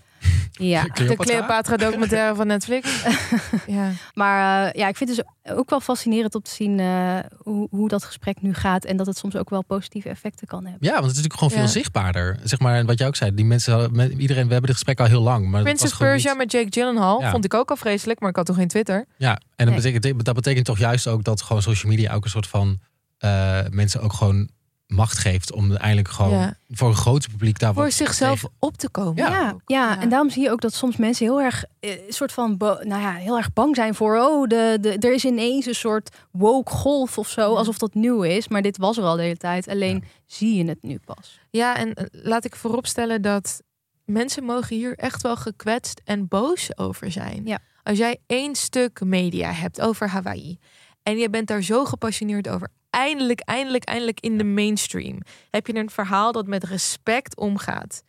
Ja. 0.51 0.84
De 0.93 1.15
Cleopatra 1.15 1.78
documentaire 1.78 2.36
van 2.36 2.47
Netflix. 2.47 3.03
ja. 3.67 3.89
Maar 4.13 4.67
eh, 4.67 4.80
ja, 4.82 4.88
ik 4.88 4.97
vind 4.97 5.09
het 5.15 5.26
dus 5.43 5.53
ook 5.55 5.70
wel 5.70 5.80
fascinerend 5.80 6.36
om 6.36 6.41
te 6.41 6.51
zien 6.51 6.80
eh, 6.80 7.17
hoe, 7.38 7.67
hoe 7.72 7.88
dat 7.89 8.03
gesprek 8.03 8.41
nu 8.41 8.53
gaat. 8.53 8.86
En 8.86 8.97
dat 8.97 9.05
het 9.05 9.17
soms 9.17 9.36
ook 9.36 9.49
wel 9.49 9.63
positieve 9.63 10.09
effecten 10.09 10.47
kan 10.47 10.63
hebben. 10.65 10.78
Ja, 10.88 10.91
want 10.93 11.05
het 11.05 11.15
is 11.15 11.22
natuurlijk 11.22 11.39
gewoon 11.43 11.59
veel 11.63 11.82
zichtbaarder. 11.82 12.39
Zeg 12.43 12.59
maar, 12.59 12.76
en 12.76 12.86
wat 12.86 12.97
jij 12.99 13.07
ook 13.07 13.15
zei, 13.15 13.34
die 13.34 13.45
mensen, 13.45 13.74
hadden- 13.74 13.95
met, 13.95 14.11
iedereen, 14.11 14.45
we 14.45 14.51
hebben 14.51 14.70
dit 14.70 14.74
gesprek 14.76 14.99
al 14.99 15.05
heel 15.05 15.22
lang. 15.22 15.43
Maar 15.45 15.53
het 15.53 15.63
Princess 15.63 15.84
was 15.89 15.93
gewoon 15.93 16.11
Persia 16.11 16.30
niet- 16.30 16.39
met 16.39 16.51
Jake 16.51 16.67
Gyllenhaal 16.70 17.22
Ja. 17.22 17.32
vond 17.32 17.45
ik 17.45 17.53
ook 17.53 17.70
al 17.70 17.76
vreselijk, 17.76 18.20
maar 18.20 18.30
ik 18.30 18.36
had 18.36 18.45
toen 18.45 18.55
geen 18.55 18.67
Twitter. 18.67 19.05
Ja, 19.17 19.32
en 19.32 19.39
dat, 19.55 19.76
Nee. 19.76 19.91
betekent, 19.91 20.26
dat 20.26 20.36
betekent 20.36 20.65
toch 20.65 20.78
juist 20.80 21.07
ook 21.07 21.24
dat 21.24 21.41
gewoon 21.41 21.61
social 21.61 21.91
media 21.91 22.13
ook 22.13 22.24
een 22.24 22.30
soort 22.30 22.47
van 22.47 22.80
eh, 23.24 23.59
mensen 23.71 24.01
ook 24.01 24.13
gewoon 24.13 24.49
macht 24.88 25.17
geeft 25.17 25.51
om 25.51 25.69
uiteindelijk 25.69 26.07
gewoon 26.07 26.32
Ja. 26.39 26.57
voor 26.69 26.88
een 26.89 26.95
groot 26.95 27.28
publiek 27.30 27.59
daar 27.59 27.74
Voor 27.74 27.84
wat 27.84 27.93
zichzelf 27.93 28.34
tegen- 28.39 28.55
op 28.59 28.78
te 28.78 28.89
komen. 28.89 29.15
Ja, 29.15 29.55
ja, 29.65 29.99
en 30.01 30.09
daarom 30.09 30.30
zie 30.30 30.43
je 30.43 30.51
ook 30.51 30.61
dat 30.61 30.74
soms 30.74 30.97
mensen 30.97 31.26
heel 31.26 31.41
erg, 31.41 31.63
eh, 31.80 31.91
soort 32.09 32.32
van, 32.32 32.57
bo- 32.57 32.80
nou 32.84 33.01
ja, 33.01 33.13
heel 33.13 33.38
erg 33.38 33.53
bang 33.53 33.76
zijn 33.76 33.95
voor, 33.95 34.17
oh, 34.17 34.47
de, 34.47 34.78
de, 34.82 34.97
er 34.97 35.13
is 35.13 35.26
ineens 35.26 35.65
een 35.65 35.76
soort 35.76 36.15
woke 36.32 36.71
golf 36.71 37.17
of 37.17 37.30
zo, 37.30 37.55
alsof 37.55 37.78
dat 37.78 37.93
nieuw 37.93 38.21
is. 38.24 38.47
Maar 38.47 38.61
dit 38.61 38.78
was 38.78 38.97
er 38.97 39.03
al 39.03 39.15
de 39.15 39.21
hele 39.21 39.38
tijd, 39.38 39.67
alleen 39.67 40.03
zie 40.26 40.55
je 40.55 40.65
het 40.65 40.82
nu 40.84 40.99
pas. 41.05 41.39
Ja, 41.49 41.76
en 41.78 41.93
eh, 41.93 42.05
laat 42.11 42.45
ik 42.45 42.55
vooropstellen 42.55 43.21
dat 43.21 43.61
mensen 44.05 44.43
mogen 44.43 44.76
hier 44.76 44.95
echt 44.97 45.21
wel 45.21 45.36
gekwetst 45.36 46.01
en 46.05 46.28
boos 46.28 46.78
over 46.78 47.11
zijn. 47.11 47.41
Ja. 47.45 47.59
Als 47.84 47.97
jij 47.97 48.17
één 48.28 48.55
stuk 48.55 49.03
media 49.03 49.51
hebt 49.51 49.82
over 49.82 50.09
Hawaii 50.09 50.59
en 51.03 51.17
je 51.17 51.30
bent 51.30 51.47
daar 51.47 51.61
zo 51.61 51.86
gepassioneerd 51.86 52.49
over, 52.49 52.69
eindelijk, 52.93 53.39
eindelijk, 53.39 53.83
eindelijk 53.83 54.19
in 54.19 54.37
de 54.37 54.43
mainstream, 54.43 55.21
heb 55.49 55.67
je 55.67 55.75
een 55.75 55.89
verhaal 55.89 56.31
dat 56.31 56.47
met 56.47 56.63
respect 56.63 57.35
omgaat. 57.35 58.03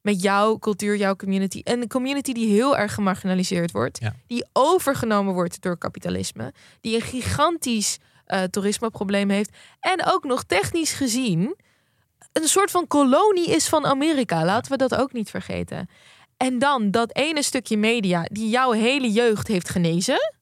Met 0.00 0.22
jouw 0.22 0.58
cultuur, 0.58 0.96
jouw 0.96 1.16
community. 1.16 1.60
En 1.64 1.80
een 1.80 1.88
community 1.88 2.32
die 2.32 2.48
heel 2.48 2.76
erg 2.76 2.94
gemarginaliseerd 2.94 3.70
wordt. 3.70 3.98
Die 4.26 4.48
overgenomen 4.52 5.34
wordt 5.34 5.62
door 5.62 5.78
kapitalisme. 5.78 6.52
Die 6.80 6.94
een 6.94 7.00
gigantisch 7.00 7.98
eh, 8.24 8.42
toerismeprobleem 8.42 9.30
heeft. 9.30 9.56
En 9.80 10.04
ook 10.06 10.24
nog 10.24 10.44
technisch 10.44 10.92
gezien 10.92 11.56
een 12.32 12.48
soort 12.48 12.70
van 12.70 12.86
kolonie 12.86 13.50
is 13.50 13.68
van 13.68 13.86
Amerika. 13.86 14.44
Laten 14.44 14.72
we 14.72 14.78
dat 14.78 14.94
ook 14.94 15.12
niet 15.12 15.30
vergeten. 15.30 15.88
En 16.36 16.58
dan 16.58 16.90
dat 16.90 17.16
ene 17.16 17.42
stukje 17.42 17.76
media 17.76 18.26
die 18.32 18.48
jouw 18.48 18.70
hele 18.70 19.10
jeugd 19.10 19.48
heeft 19.48 19.68
genezen, 19.68 20.34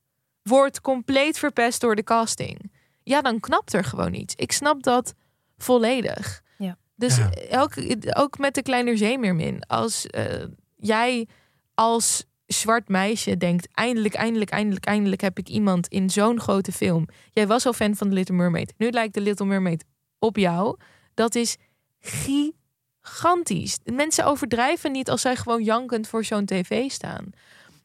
wordt 0.43 0.81
compleet 0.81 1.39
verpest 1.39 1.81
door 1.81 1.97
de 1.97 2.03
casting. 2.03 2.71
Ja, 3.09 3.21
dan 3.21 3.41
knapt 3.41 3.73
er 3.73 3.85
gewoon 3.85 4.15
iets. 4.15 4.35
Ik 4.35 4.53
snap 4.53 4.83
dat 4.83 5.15
volledig. 5.57 6.43
Ja. 6.59 6.77
Dus 6.95 7.17
Ja. 7.17 7.31
Ook, 7.51 7.73
ook 8.13 8.39
met 8.39 8.55
de 8.55 8.63
Kleiner 8.63 8.99
Zeemeermin. 8.99 9.63
Als 9.67 10.07
eh, 10.07 10.45
jij 10.77 11.29
als 11.75 12.25
zwart 12.47 12.89
meisje 12.89 13.37
denkt... 13.37 13.69
eindelijk, 13.73 14.15
eindelijk, 14.15 14.51
eindelijk, 14.51 14.85
eindelijk 14.85 15.21
heb 15.21 15.39
ik 15.39 15.49
iemand 15.49 15.89
in 15.89 16.11
zo'n 16.11 16.41
grote 16.41 16.73
film. 16.73 17.07
Jij 17.33 17.47
was 17.47 17.67
al 17.67 17.73
fan 17.73 17.97
van 17.97 18.09
The 18.09 18.15
Little 18.15 18.35
Mermaid. 18.35 18.75
Nu 18.77 18.91
lijkt 18.91 19.13
The 19.13 19.21
Little 19.21 19.47
Mermaid 19.47 19.85
op 20.19 20.37
jou. 20.37 20.77
Dat 21.15 21.35
is 21.35 21.57
gigantisch. 22.01 23.79
Mensen 23.85 24.25
overdrijven 24.25 24.93
niet 24.93 25.11
als 25.11 25.21
zij 25.21 25.37
gewoon 25.37 25.63
jankend 25.63 26.09
voor 26.09 26.25
zo'n 26.25 26.45
tv 26.45 26.91
staan. 26.91 27.31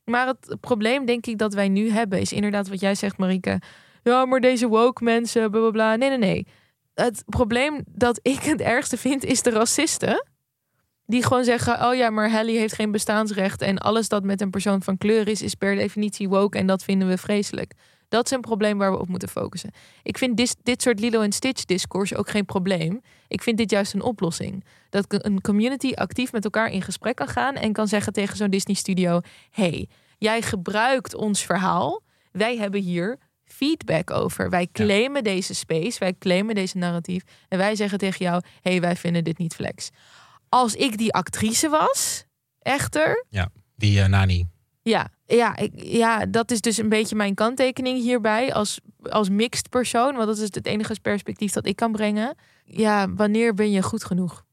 Maar 0.05 0.27
het 0.27 0.57
probleem, 0.59 1.05
denk 1.05 1.25
ik, 1.25 1.37
dat 1.37 1.53
wij 1.53 1.69
nu 1.69 1.89
hebben, 1.89 2.19
is 2.19 2.31
inderdaad 2.31 2.67
wat 2.67 2.79
jij 2.79 2.95
zegt, 2.95 3.17
Marike. 3.17 3.61
Ja, 4.03 4.25
maar 4.25 4.39
deze 4.39 4.67
woke 4.67 5.03
mensen, 5.03 5.51
bla 5.51 5.59
bla 5.59 5.69
bla. 5.69 5.95
Nee, 5.95 6.09
nee, 6.09 6.17
nee. 6.17 6.47
Het 6.93 7.23
probleem 7.25 7.81
dat 7.85 8.19
ik 8.21 8.39
het 8.39 8.61
ergste 8.75 8.97
vind, 8.97 9.23
is 9.23 9.41
de 9.41 9.49
racisten. 9.49 10.27
Die 11.05 11.23
gewoon 11.23 11.43
zeggen: 11.43 11.87
Oh 11.87 11.95
ja, 11.95 12.09
maar 12.09 12.31
Helly 12.31 12.55
heeft 12.55 12.73
geen 12.73 12.91
bestaansrecht. 12.91 13.61
En 13.61 13.77
alles 13.77 14.09
dat 14.09 14.23
met 14.23 14.41
een 14.41 14.49
persoon 14.49 14.83
van 14.83 14.97
kleur 14.97 15.27
is, 15.27 15.41
is 15.41 15.55
per 15.55 15.75
definitie 15.75 16.29
woke. 16.29 16.57
En 16.57 16.67
dat 16.67 16.83
vinden 16.83 17.07
we 17.07 17.17
vreselijk. 17.17 17.73
Dat 18.13 18.25
is 18.25 18.31
een 18.31 18.41
probleem 18.41 18.77
waar 18.77 18.91
we 18.91 18.99
op 18.99 19.07
moeten 19.07 19.29
focussen. 19.29 19.71
Ik 20.03 20.17
vind 20.17 20.37
dit, 20.37 20.55
dit 20.63 20.81
soort 20.81 20.99
Lilo 20.99 21.21
en 21.21 21.31
Stitch 21.31 21.65
discours 21.65 22.15
ook 22.15 22.29
geen 22.29 22.45
probleem. 22.45 23.01
Ik 23.27 23.41
vind 23.41 23.57
dit 23.57 23.71
juist 23.71 23.93
een 23.93 24.01
oplossing. 24.01 24.63
Dat 24.89 25.05
een 25.07 25.41
community 25.41 25.93
actief 25.93 26.31
met 26.31 26.43
elkaar 26.43 26.71
in 26.71 26.81
gesprek 26.81 27.15
kan 27.15 27.27
gaan 27.27 27.55
en 27.55 27.73
kan 27.73 27.87
zeggen 27.87 28.13
tegen 28.13 28.37
zo'n 28.37 28.49
Disney 28.49 28.75
studio: 28.75 29.19
hey, 29.51 29.89
jij 30.17 30.41
gebruikt 30.41 31.15
ons 31.15 31.45
verhaal. 31.45 32.01
Wij 32.31 32.57
hebben 32.57 32.81
hier 32.81 33.17
feedback 33.45 34.11
over. 34.11 34.49
Wij 34.49 34.67
claimen 34.71 35.23
deze 35.23 35.53
space, 35.55 35.99
wij 35.99 36.13
claimen 36.19 36.55
deze 36.55 36.77
narratief. 36.77 37.23
En 37.47 37.57
wij 37.57 37.75
zeggen 37.75 37.97
tegen 37.97 38.25
jou: 38.25 38.41
hey, 38.61 38.81
wij 38.81 38.95
vinden 38.95 39.23
dit 39.23 39.37
niet 39.37 39.55
flex. 39.55 39.89
Als 40.49 40.75
ik 40.75 40.97
die 40.97 41.13
actrice 41.13 41.69
was, 41.69 42.25
echter, 42.59 43.25
Ja, 43.29 43.49
die 43.75 44.01
eh, 44.01 44.07
Nani. 44.07 44.47
ja, 44.81 45.09
ja, 45.25 45.55
ik, 45.55 45.71
ja, 45.75 46.25
dat 46.25 46.51
is 46.51 46.61
dus 46.61 46.77
een 46.77 46.89
beetje 46.89 47.15
mijn 47.15 47.33
kanttekening 47.35 48.01
hierbij 48.01 48.53
als, 48.53 48.79
als 49.01 49.29
mixed 49.29 49.69
persoon. 49.69 50.15
Want 50.15 50.27
dat 50.27 50.37
is 50.37 50.43
het 50.55 50.65
enige 50.65 50.95
perspectief 51.01 51.51
dat 51.51 51.65
ik 51.65 51.75
kan 51.75 51.91
brengen. 51.91 52.35
Ja, 52.65 53.13
wanneer 53.13 53.53
ben 53.53 53.71
je 53.71 53.81
goed 53.81 54.03
genoeg? 54.03 54.45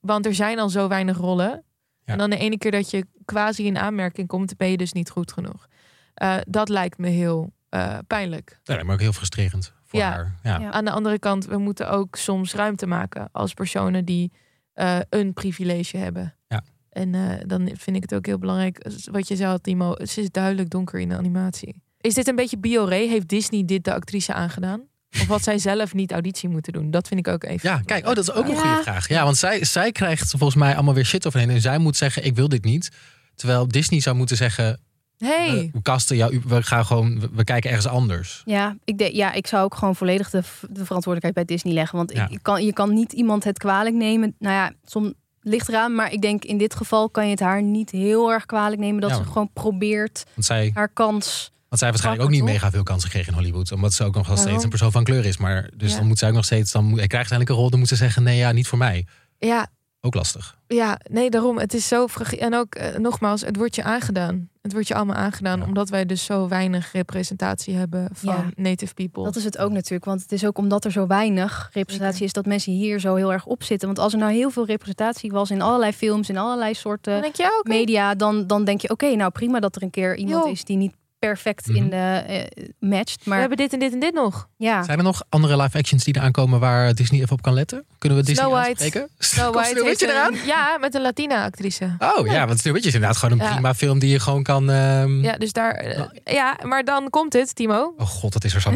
Want 0.00 0.26
er 0.26 0.34
zijn 0.34 0.58
al 0.58 0.68
zo 0.68 0.88
weinig 0.88 1.16
rollen. 1.16 1.64
En 2.04 2.18
dan 2.18 2.30
de 2.30 2.36
ene 2.36 2.58
keer 2.58 2.70
dat 2.70 2.90
je 2.90 3.06
quasi 3.24 3.66
in 3.66 3.78
aanmerking 3.78 4.28
komt, 4.28 4.56
ben 4.56 4.70
je 4.70 4.76
dus 4.76 4.92
niet 4.92 5.10
goed 5.10 5.32
genoeg. 5.32 5.68
Eh, 6.14 6.36
dat 6.46 6.68
lijkt 6.68 6.98
me 6.98 7.08
heel 7.08 7.52
eh, 7.68 7.98
pijnlijk. 8.06 8.60
Ja, 8.64 8.82
maar 8.82 8.94
ook 8.94 9.00
heel 9.00 9.12
frustrerend 9.12 9.72
voor 9.84 9.98
Ja. 10.00 10.10
haar. 10.10 10.34
Ja. 10.60 10.70
Aan 10.70 10.84
de 10.84 10.90
andere 10.90 11.18
kant, 11.18 11.46
we 11.46 11.58
moeten 11.58 11.90
ook 11.90 12.16
soms 12.16 12.54
ruimte 12.54 12.86
maken 12.86 13.28
als 13.32 13.54
personen 13.54 14.04
die 14.04 14.32
eh, 14.72 14.98
een 15.08 15.32
privilege 15.32 15.96
hebben. 15.96 16.34
Ja. 16.48 16.64
En 16.90 17.14
eh, 17.14 17.40
dan 17.46 17.70
vind 17.76 17.96
ik 17.96 18.02
het 18.02 18.14
ook 18.14 18.26
heel 18.26 18.38
belangrijk, 18.38 18.90
wat 19.10 19.28
je 19.28 19.36
zei, 19.36 19.58
Timo, 19.60 19.90
het 19.92 20.16
is 20.18 20.30
duidelijk 20.30 20.70
donker 20.70 21.00
in 21.00 21.08
de 21.08 21.16
animatie. 21.16 21.82
Is 22.00 22.14
dit 22.14 22.28
een 22.28 22.36
beetje 22.36 22.58
bioré? 22.58 22.96
Heeft 23.08 23.28
Disney 23.28 23.64
dit 23.64 23.84
de 23.84 23.94
actrice 23.94 24.32
aangedaan? 24.32 24.80
Of 25.10 25.26
had 25.26 25.42
zij 25.42 25.58
zelf 25.58 25.94
niet 25.94 26.12
auditie 26.12 26.48
moeten 26.48 26.72
doen? 26.72 26.90
Dat 26.90 27.08
vind 27.08 27.20
ik 27.26 27.28
ook 27.32 27.44
even. 27.44 27.70
Ja, 27.70 27.80
kijk, 27.84 28.06
oh, 28.08 28.14
dat 28.14 28.28
is 28.28 28.32
ook 28.32 28.44
een 28.48 28.54
Ja. 28.54 28.60
goede 28.60 28.82
vraag. 28.82 29.08
Ja, 29.08 29.24
want 29.24 29.36
zij, 29.36 29.64
zij 29.64 29.92
krijgt 29.92 30.30
volgens 30.30 30.54
mij 30.54 30.74
allemaal 30.74 30.94
weer 30.94 31.04
shit 31.06 31.26
overheen. 31.26 31.50
En 31.50 31.60
zij 31.60 31.78
moet 31.78 31.96
zeggen, 31.96 32.24
ik 32.24 32.34
wil 32.34 32.48
dit 32.48 32.64
niet. 32.64 32.88
Terwijl 33.34 33.68
Disney 33.68 34.00
zou 34.00 34.16
moeten 34.16 34.36
zeggen, 34.36 34.80
Hey, 35.18 35.70
we 35.72 35.82
kasten 35.82 36.16
jou, 36.16 36.40
we 36.46 36.62
gaan 36.62 36.84
gewoon, 36.86 37.28
we, 37.32 37.44
kijken 37.44 37.70
ergens 37.70 37.88
anders. 37.92 38.42
Ja, 38.44 38.76
ik, 38.84 38.98
de, 38.98 39.14
ja, 39.16 39.32
ik 39.32 39.46
zou 39.46 39.64
ook 39.64 39.74
gewoon 39.74 39.96
volledig 39.96 40.30
de, 40.30 40.38
de 40.70 40.84
verantwoordelijkheid 40.84 41.34
bij 41.34 41.44
Disney 41.44 41.74
leggen. 41.74 41.96
Want 41.98 42.12
Ja. 42.12 42.24
ik, 42.24 42.30
je, 42.30 42.40
kan, 42.40 42.64
je 42.64 42.72
kan 42.72 42.94
niet 42.94 43.12
iemand 43.12 43.44
het 43.44 43.58
kwalijk 43.58 43.94
nemen. 43.94 44.34
Nou 44.38 44.54
ja, 44.54 44.72
soms 44.84 45.12
ligt 45.40 45.68
eraan. 45.68 45.94
Maar 45.94 46.12
ik 46.12 46.20
denk 46.22 46.44
in 46.44 46.58
dit 46.58 46.74
geval 46.74 47.10
kan 47.10 47.24
je 47.24 47.30
het 47.30 47.40
haar 47.40 47.62
niet 47.62 47.90
heel 47.90 48.32
erg 48.32 48.46
kwalijk 48.46 48.80
nemen. 48.80 49.00
Dat 49.00 49.10
Ja. 49.10 49.16
ze 49.16 49.24
gewoon 49.24 49.50
probeert 49.52 50.24
Want 50.34 50.46
zij, 50.46 50.70
haar 50.74 50.88
kans. 50.88 51.50
want 51.68 51.80
zij 51.80 51.88
heeft 51.88 52.02
waarschijnlijk 52.02 52.22
ook 52.24 52.30
niet 52.30 52.44
mega 52.54 52.70
veel 52.70 52.82
kansen 52.82 53.10
gekregen 53.10 53.32
in 53.32 53.38
Hollywood. 53.38 53.72
Omdat 53.72 53.92
ze 53.92 54.04
ook 54.04 54.14
nog 54.14 54.26
wel 54.26 54.36
steeds 54.36 54.44
Waarom? 54.44 54.64
een 54.64 54.70
persoon 54.70 54.92
van 54.92 55.04
kleur 55.04 55.24
is. 55.24 55.36
Maar 55.36 55.70
dus 55.76 55.90
Ja. 55.92 55.98
dan 55.98 56.06
moet 56.06 56.18
zij 56.18 56.28
ook 56.28 56.34
nog 56.34 56.44
steeds, 56.44 56.72
dan 56.72 56.84
moet, 56.84 56.98
hij 56.98 57.06
krijgt 57.06 57.30
uiteindelijk 57.30 57.50
een 57.50 57.56
rol. 57.56 57.70
Dan 57.70 57.78
moet 57.78 57.88
ze 57.88 57.96
zeggen, 57.96 58.22
nee 58.22 58.36
ja, 58.36 58.52
niet 58.52 58.66
voor 58.68 58.78
mij. 58.78 59.06
ja, 59.38 59.66
Ook 60.00 60.14
lastig. 60.14 60.58
ja, 60.66 60.98
nee, 61.10 61.30
daarom. 61.30 61.58
Het 61.58 61.74
is 61.74 61.88
zo 61.88 62.06
fragiel. 62.08 62.38
En 62.38 62.54
ook, 62.54 62.74
eh, 62.74 62.98
nogmaals, 62.98 63.40
het 63.40 63.56
wordt 63.56 63.74
je 63.74 63.82
aangedaan. 63.82 64.48
Het 64.62 64.72
wordt 64.72 64.88
je 64.88 64.94
allemaal 64.94 65.16
aangedaan, 65.16 65.62
omdat 65.62 65.88
wij 65.88 66.06
dus 66.06 66.24
zo 66.24 66.48
weinig 66.48 66.92
representatie 66.92 67.74
hebben 67.74 68.08
van 68.12 68.34
Ja. 68.34 68.62
native 68.62 68.94
people. 68.94 69.24
Dat 69.24 69.36
is 69.36 69.44
het 69.44 69.58
ook 69.58 69.70
natuurlijk. 69.70 70.04
Want 70.04 70.22
het 70.22 70.32
is 70.32 70.46
ook 70.46 70.58
omdat 70.58 70.84
er 70.84 70.92
zo 70.92 71.06
weinig 71.06 71.70
representatie 71.72 72.24
is... 72.24 72.32
dat 72.32 72.46
mensen 72.46 72.72
hier 72.72 73.00
zo 73.00 73.14
heel 73.14 73.32
erg 73.32 73.46
op 73.46 73.62
zitten. 73.62 73.86
Want 73.88 74.00
als 74.00 74.12
er 74.12 74.18
nou 74.18 74.32
heel 74.32 74.50
veel 74.50 74.66
representatie 74.66 75.30
was 75.30 75.50
in 75.50 75.62
allerlei 75.62 75.92
films... 75.92 76.28
in 76.28 76.36
allerlei 76.36 76.74
soorten 76.74 77.12
Dan 77.12 77.22
denk 77.22 77.36
je, 77.36 77.42
ja, 77.42 77.58
oké. 77.58 77.68
media... 77.68 78.14
Dan, 78.14 78.46
dan 78.46 78.64
denk 78.64 78.80
je, 78.80 78.90
oké, 78.90 79.14
nou 79.14 79.30
prima 79.30 79.60
dat 79.60 79.76
er 79.76 79.82
een 79.82 79.90
keer 79.90 80.16
iemand 80.16 80.46
is... 80.46 80.64
die 80.64 80.76
niet 80.76 80.94
perfect 81.18 81.66
Mhm. 81.66 81.76
in 81.76 81.90
de 81.90 82.22
eh, 82.26 82.64
matcht. 82.78 83.26
Maar 83.26 83.34
We 83.34 83.40
hebben 83.40 83.56
dit 83.58 83.72
en 83.72 83.78
dit 83.78 83.92
en 83.92 83.98
dit 84.00 84.14
nog. 84.14 84.48
ja, 84.56 84.82
Zijn 84.82 84.98
er 84.98 85.04
nog 85.04 85.22
andere 85.28 85.56
live 85.62 85.78
actions 85.78 86.04
die 86.04 86.16
eraan 86.16 86.32
komen 86.32 86.60
waar 86.60 86.94
Disney 86.94 87.20
even 87.20 87.32
op 87.32 87.42
kan 87.42 87.54
letten? 87.54 87.84
Kunnen 87.98 88.18
we 88.18 88.24
Disney 88.24 88.44
Snow 88.46 88.58
White. 88.62 89.08
Snow 89.18 89.54
White 89.54 89.82
heeft 89.84 90.02
eraan? 90.02 90.32
een- 90.34 90.46
Ja, 90.46 90.76
met 90.80 90.94
een 90.94 91.00
Latina-actrice. 91.02 91.96
Oh 91.98 92.26
ja, 92.26 92.46
want 92.46 92.58
Sneeuwwitje 92.58 92.88
is 92.88 92.94
inderdaad 92.94 93.18
gewoon 93.18 93.38
een 93.40 93.44
Ja. 93.46 93.52
prima 93.52 93.74
film 93.74 93.98
die 93.98 94.10
je 94.10 94.20
gewoon 94.20 94.42
kan... 94.42 94.70
ehm, 94.70 95.22
Ja, 95.22 95.36
dus 95.36 95.52
daar. 95.52 95.74
eh, 95.74 96.02
ja, 96.24 96.56
maar 96.62 96.84
dan 96.84 97.10
komt 97.10 97.32
het, 97.32 97.54
Timo. 97.54 97.94
Oh 97.96 98.06
god, 98.06 98.32
dat 98.32 98.44
is 98.44 98.54
er 98.54 98.60
zo. 98.60 98.70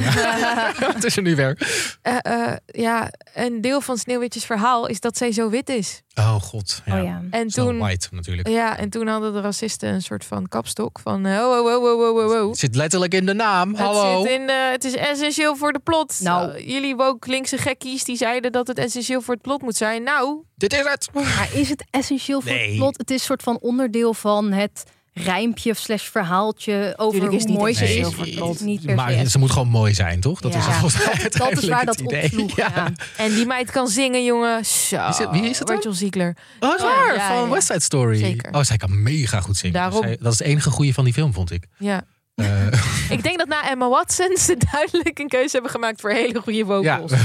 Wat 0.93 1.05
is 1.11 1.17
er 1.17 1.23
nu 1.23 1.37
weer? 1.37 1.59
Eh, 2.03 2.17
eh, 2.23 2.57
ja, 2.67 3.11
een 3.35 3.61
deel 3.61 3.81
van 3.81 3.97
Sneeuwwitjes 3.97 4.45
verhaal 4.45 4.87
is 4.87 5.01
dat 5.01 5.17
zij 5.17 5.33
zo 5.33 5.51
wit 5.51 5.69
is. 5.69 6.03
Oh 6.15 6.35
god. 6.35 6.83
Ja. 6.85 6.99
oh 6.99 7.05
ja. 7.05 7.23
En 7.31 7.51
Snow 7.51 7.67
toen, 7.69 7.79
White 7.79 8.09
natuurlijk. 8.11 8.49
ja, 8.49 8.79
en 8.79 8.91
toen 8.91 9.07
hadden 9.07 9.33
de 9.33 9.41
racisten 9.41 9.89
een 9.95 10.03
soort 10.03 10.25
van 10.25 10.49
kapstok 10.49 10.99
van. 10.99 11.27
eh, 11.27 11.39
Oh, 11.39 11.59
oh, 11.59 11.67
oh, 11.67 11.83
oh, 11.85 12.01
oh, 12.01 12.17
oh, 12.31 12.43
oh. 12.43 12.49
Het 12.49 12.59
zit 12.59 12.75
letterlijk 12.75 13.15
in 13.15 13.27
de 13.27 13.33
naam. 13.35 13.75
Hallo. 13.75 14.19
Het, 14.21 14.29
zit 14.31 14.41
in, 14.41 14.49
eh, 14.49 14.71
het 14.71 14.85
is 14.85 14.95
essentieel 14.95 15.57
voor 15.57 15.73
de 15.73 15.79
plot. 15.79 16.21
Nou. 16.21 16.53
Eh, 16.53 16.69
jullie 16.69 16.97
woke 16.97 17.31
linkse 17.31 17.59
gekkies 17.59 18.05
die 18.05 18.17
zeiden 18.17 18.53
dat 18.53 18.67
het 18.67 18.79
essentieel 18.79 19.21
voor 19.21 19.35
het 19.35 19.43
plot 19.43 19.63
moet 19.63 19.77
zijn. 19.77 20.03
Nou, 20.03 20.43
Dit 20.57 20.73
is 20.73 20.85
het. 20.85 21.09
Maar 21.13 21.49
is 21.55 21.69
het 21.69 21.85
essentieel 21.91 22.41
voor 22.41 22.51
Nee. 22.53 22.69
het 22.69 22.77
plot? 22.77 22.99
Het 22.99 23.11
is 23.11 23.19
een 23.19 23.25
soort 23.27 23.43
van 23.43 23.59
onderdeel 23.61 24.15
van 24.15 24.53
het 24.53 24.85
rijmpje 25.15 25.75
slash 25.75 26.03
verhaaltje 26.09 26.95
over 26.97 27.27
hoe 27.27 27.49
mooi 27.53 27.75
ze 27.75 27.97
is. 27.97 28.61
Niet 28.61 28.87
per 28.87 28.95
Maar 28.95 29.27
ze 29.27 29.39
moet 29.39 29.51
gewoon 29.51 29.69
mooi 29.69 29.95
zijn, 29.95 30.21
toch? 30.21 30.41
Dat 30.41 30.55
is 30.55 30.65
Ja. 30.65 30.81
mij 30.81 31.29
Dat 31.31 31.63
is 31.63 31.69
waar 31.69 31.79
het 31.79 31.87
dat 31.87 32.01
idee. 32.01 32.23
opsloeg. 32.23 32.57
Ja. 32.57 32.73
Ja. 32.75 32.93
En 33.17 33.35
die 33.35 33.47
meid 33.47 33.71
kan 33.71 33.89
zingen, 33.89 34.25
jongen. 34.25 34.65
Zo. 34.67 35.09
Is 35.09 35.19
het- 35.19 35.31
wie 35.31 35.43
is 35.49 35.59
het 35.59 35.67
dan? 35.67 35.77
Rachel 35.77 35.93
Ziegler. 35.93 36.37
Oh, 36.61 36.75
is 36.77 36.83
waar? 36.83 37.15
ja, 37.15 37.29
van 37.29 37.37
ja. 37.37 37.49
West 37.49 37.67
Side 37.67 37.81
Story. 37.81 38.19
Zeker. 38.19 38.53
Oh, 38.55 38.63
zij 38.63 38.77
kan 38.77 39.03
mega 39.03 39.41
goed 39.41 39.57
zingen. 39.57 39.75
Daarom. 39.75 40.03
Zij- 40.03 40.17
dat 40.21 40.33
is 40.33 40.39
het 40.39 40.49
enige 40.49 40.71
goede 40.71 40.93
van 40.93 41.05
die 41.05 41.13
film, 41.13 41.33
vond 41.33 41.51
ik. 41.51 41.65
Ja. 41.79 42.03
Eh, 42.43 43.11
Ik 43.17 43.23
denk 43.23 43.39
dat 43.39 43.49
na 43.49 43.71
Emma 43.71 43.89
Watson 43.89 44.37
ze 44.37 44.57
duidelijk 44.73 45.19
een 45.19 45.29
keuze 45.29 45.51
hebben 45.53 45.71
gemaakt 45.71 46.01
voor 46.01 46.11
hele 46.11 46.41
goede 46.41 46.59
ja, 46.59 46.65
vocals. 46.71 47.11
we 47.11 47.19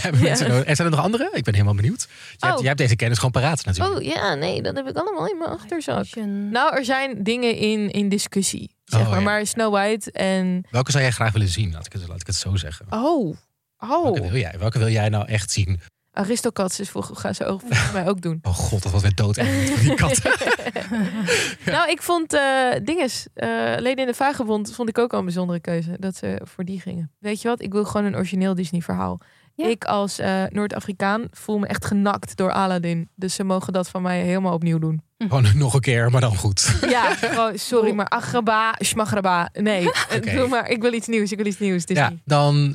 hebben 0.00 0.20
Ja. 0.20 0.26
mensen 0.26 0.48
nodig. 0.48 0.64
En 0.64 0.76
zijn 0.76 0.88
er 0.88 0.94
nog 0.94 1.04
andere? 1.04 1.30
Ik 1.32 1.44
ben 1.44 1.54
helemaal 1.54 1.74
benieuwd. 1.74 2.06
Jij, 2.08 2.36
hebt, 2.38 2.52
Oh. 2.52 2.58
jij 2.58 2.66
hebt 2.68 2.78
deze 2.78 2.96
kennis 2.96 3.16
gewoon 3.16 3.32
paraat 3.32 3.64
natuurlijk. 3.64 3.96
Oh 3.96 4.02
ja, 4.04 4.34
nee, 4.34 4.62
dat 4.62 4.76
heb 4.76 4.88
ik 4.88 4.96
allemaal 4.96 5.28
in 5.28 5.38
mijn 5.38 5.50
achterzak. 5.50 6.06
Nou, 6.50 6.76
er 6.76 6.84
zijn 6.84 7.22
dingen 7.22 7.56
in, 7.56 7.90
in 7.90 8.08
discussie. 8.08 8.70
Zeg 8.84 9.00
Oh, 9.00 9.08
maar. 9.08 9.18
ja. 9.18 9.24
maar 9.24 9.46
Snow 9.46 9.72
White 9.72 10.12
en. 10.12 10.64
Welke 10.70 10.90
zou 10.90 11.02
jij 11.02 11.12
graag 11.12 11.32
willen 11.32 11.48
zien? 11.48 11.72
Laat 11.72 11.86
ik 11.86 11.92
het, 11.92 12.08
laat 12.08 12.20
ik 12.20 12.26
het 12.26 12.36
zo 12.36 12.56
zeggen. 12.56 12.86
Oh. 12.90 13.36
Oh. 13.78 14.02
Welke 14.02 14.20
wil 14.20 14.40
jij? 14.40 14.54
Welke 14.58 14.78
wil 14.78 14.88
jij 14.88 15.08
nou 15.08 15.26
echt 15.28 15.50
zien? 15.50 15.80
Aristocats 16.12 16.80
is 16.80 16.90
volgens 16.90 17.18
gaan 17.20 17.34
ze 17.34 17.44
ook 17.44 17.60
volgens 17.60 17.92
mij 17.92 18.08
ook 18.08 18.20
doen. 18.20 18.38
Oh 18.42 18.54
god, 18.54 18.82
dat 18.82 18.92
was 18.92 19.02
weer 19.02 19.14
dood 19.14 19.36
van 19.36 19.46
die 19.80 19.94
kat. 19.94 20.20
Nou, 21.64 21.90
ik 21.90 22.02
vond 22.02 22.32
eh 22.32 22.40
dinges. 22.82 23.26
eh 23.34 23.48
Leden 23.78 23.98
in 23.98 24.06
de 24.06 24.14
Vagebond 24.14 24.74
vond 24.74 24.88
ik 24.88 24.98
ook 24.98 25.12
al 25.12 25.18
een 25.18 25.24
bijzondere 25.24 25.60
keuze. 25.60 25.96
Dat 25.98 26.16
ze 26.16 26.40
voor 26.44 26.64
die 26.64 26.80
gingen. 26.80 27.10
Weet 27.18 27.42
je 27.42 27.48
wat? 27.48 27.62
Ik 27.62 27.72
wil 27.72 27.84
gewoon 27.84 28.06
een 28.06 28.16
origineel 28.16 28.54
Disney 28.54 28.80
verhaal. 28.80 29.20
Ik 29.56 29.84
als 29.84 30.18
eh, 30.18 30.42
Noord-Afrikaan 30.48 31.24
voel 31.30 31.58
me 31.58 31.66
echt 31.66 31.84
genakt 31.84 32.36
door 32.36 32.52
Aladdin. 32.52 33.08
Dus 33.14 33.34
ze 33.34 33.44
mogen 33.44 33.72
dat 33.72 33.88
van 33.88 34.02
mij 34.02 34.20
helemaal 34.22 34.52
opnieuw 34.54 34.78
doen. 34.78 35.02
Gewoon 35.18 35.46
nog 35.54 35.74
een 35.74 35.80
keer, 35.80 36.10
maar 36.10 36.20
dan 36.20 36.36
goed. 36.36 36.76
Ja, 36.88 37.14
gewoon, 37.14 37.58
sorry, 37.58 37.92
maar 37.92 38.08
agraba, 38.08 38.74
schmagraba. 38.78 39.48
Nee, 39.52 39.90
doe 40.36 40.48
maar. 40.48 40.68
Ik 40.68 40.82
wil 40.82 40.92
iets 40.92 41.06
nieuws. 41.06 41.30
Ik 41.32 41.36
wil 41.36 41.46
iets 41.46 41.58
nieuws. 41.58 41.84
Disney. 41.84 42.08
Ja, 42.10 42.16
dan 42.24 42.74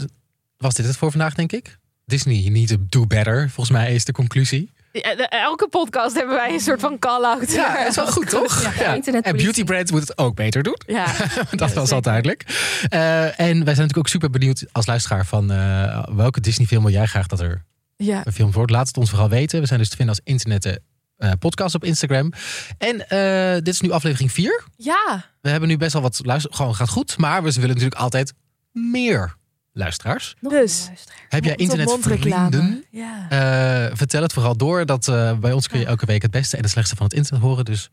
was 0.57 0.73
dit 0.73 0.85
het 0.85 0.97
voor 0.97 1.11
vandaag, 1.11 1.33
denk 1.33 1.51
ik. 1.51 1.77
Disney, 2.11 2.49
need 2.49 2.67
to 2.67 2.75
do 2.89 3.05
better. 3.05 3.49
Volgens 3.49 3.77
mij 3.77 3.93
is 3.93 4.05
de 4.05 4.11
conclusie. 4.11 4.71
Ja, 4.91 5.15
de- 5.15 5.27
elke 5.27 5.67
podcast 5.67 6.15
hebben 6.15 6.35
wij 6.35 6.53
een 6.53 6.59
soort 6.59 6.79
van 6.79 6.99
call-out. 6.99 7.51
Ja, 7.51 7.77
dat 7.77 7.87
is 7.87 7.95
wel 7.95 8.07
goed, 8.07 8.29
toch? 8.39 8.75
Ja. 8.77 8.99
En 9.01 9.35
beauty 9.37 9.63
brands 9.63 9.91
moet 9.91 10.01
het 10.01 10.17
ook 10.17 10.35
beter 10.35 10.63
doen. 10.63 10.77
Ja, 10.85 11.05
dat 11.51 11.73
was 11.73 11.91
al 11.91 12.01
duidelijk. 12.01 12.43
Eh, 12.89 13.23
en 13.25 13.35
wij 13.35 13.47
zijn 13.47 13.65
natuurlijk 13.65 13.97
ook 13.97 14.07
super 14.07 14.29
benieuwd 14.29 14.65
als 14.71 14.85
luisteraar 14.85 15.25
van 15.25 15.51
eh, 15.51 16.03
welke 16.15 16.41
Disney 16.41 16.67
film 16.67 16.83
wil 16.83 16.91
jij 16.93 17.05
graag 17.05 17.27
dat 17.27 17.39
er 17.39 17.63
Ja. 17.97 18.21
gefilmd 18.21 18.53
wordt. 18.53 18.71
Laat 18.71 18.87
het 18.87 18.97
ons 18.97 19.09
vooral 19.09 19.29
weten. 19.29 19.59
We 19.59 19.65
zijn 19.67 19.79
dus 19.79 19.89
te 19.89 19.95
vinden 19.95 20.15
als 20.15 20.25
internet 20.33 20.79
eh, 21.17 21.31
podcast 21.39 21.75
op 21.75 21.83
Instagram. 21.83 22.31
En 22.77 23.09
eh, 23.09 23.53
dit 23.53 23.67
is 23.73 23.81
nu 23.81 23.91
aflevering 23.91 24.31
4. 24.31 24.63
Ja. 24.77 25.25
We 25.41 25.49
hebben 25.49 25.69
nu 25.69 25.77
best 25.77 25.93
wel 25.93 26.01
wat 26.01 26.19
luister. 26.23 26.53
Gewoon 26.53 26.75
gaat 26.75 26.89
goed. 26.89 27.17
Maar 27.17 27.43
we 27.43 27.51
willen 27.51 27.67
natuurlijk 27.67 28.01
altijd 28.01 28.33
meer 28.71 29.35
luisteraars. 29.77 30.35
Dus. 30.39 30.89
Heb 31.29 31.43
jij 31.43 31.55
internetvrienden? 31.55 32.85
Ja. 32.89 33.25
Eh, 33.29 33.95
vertel 33.95 34.21
het 34.21 34.33
vooral 34.33 34.57
door. 34.57 34.85
Dat, 34.85 35.07
eh, 35.07 35.37
bij 35.37 35.51
ons 35.51 35.67
kun 35.67 35.79
je 35.79 35.85
elke 35.85 36.05
week 36.05 36.21
het 36.21 36.31
beste 36.31 36.55
en 36.57 36.61
het 36.61 36.71
slechtste 36.71 36.95
van 36.95 37.05
het 37.05 37.15
internet 37.15 37.41
horen. 37.43 37.65
Dus 37.65 37.89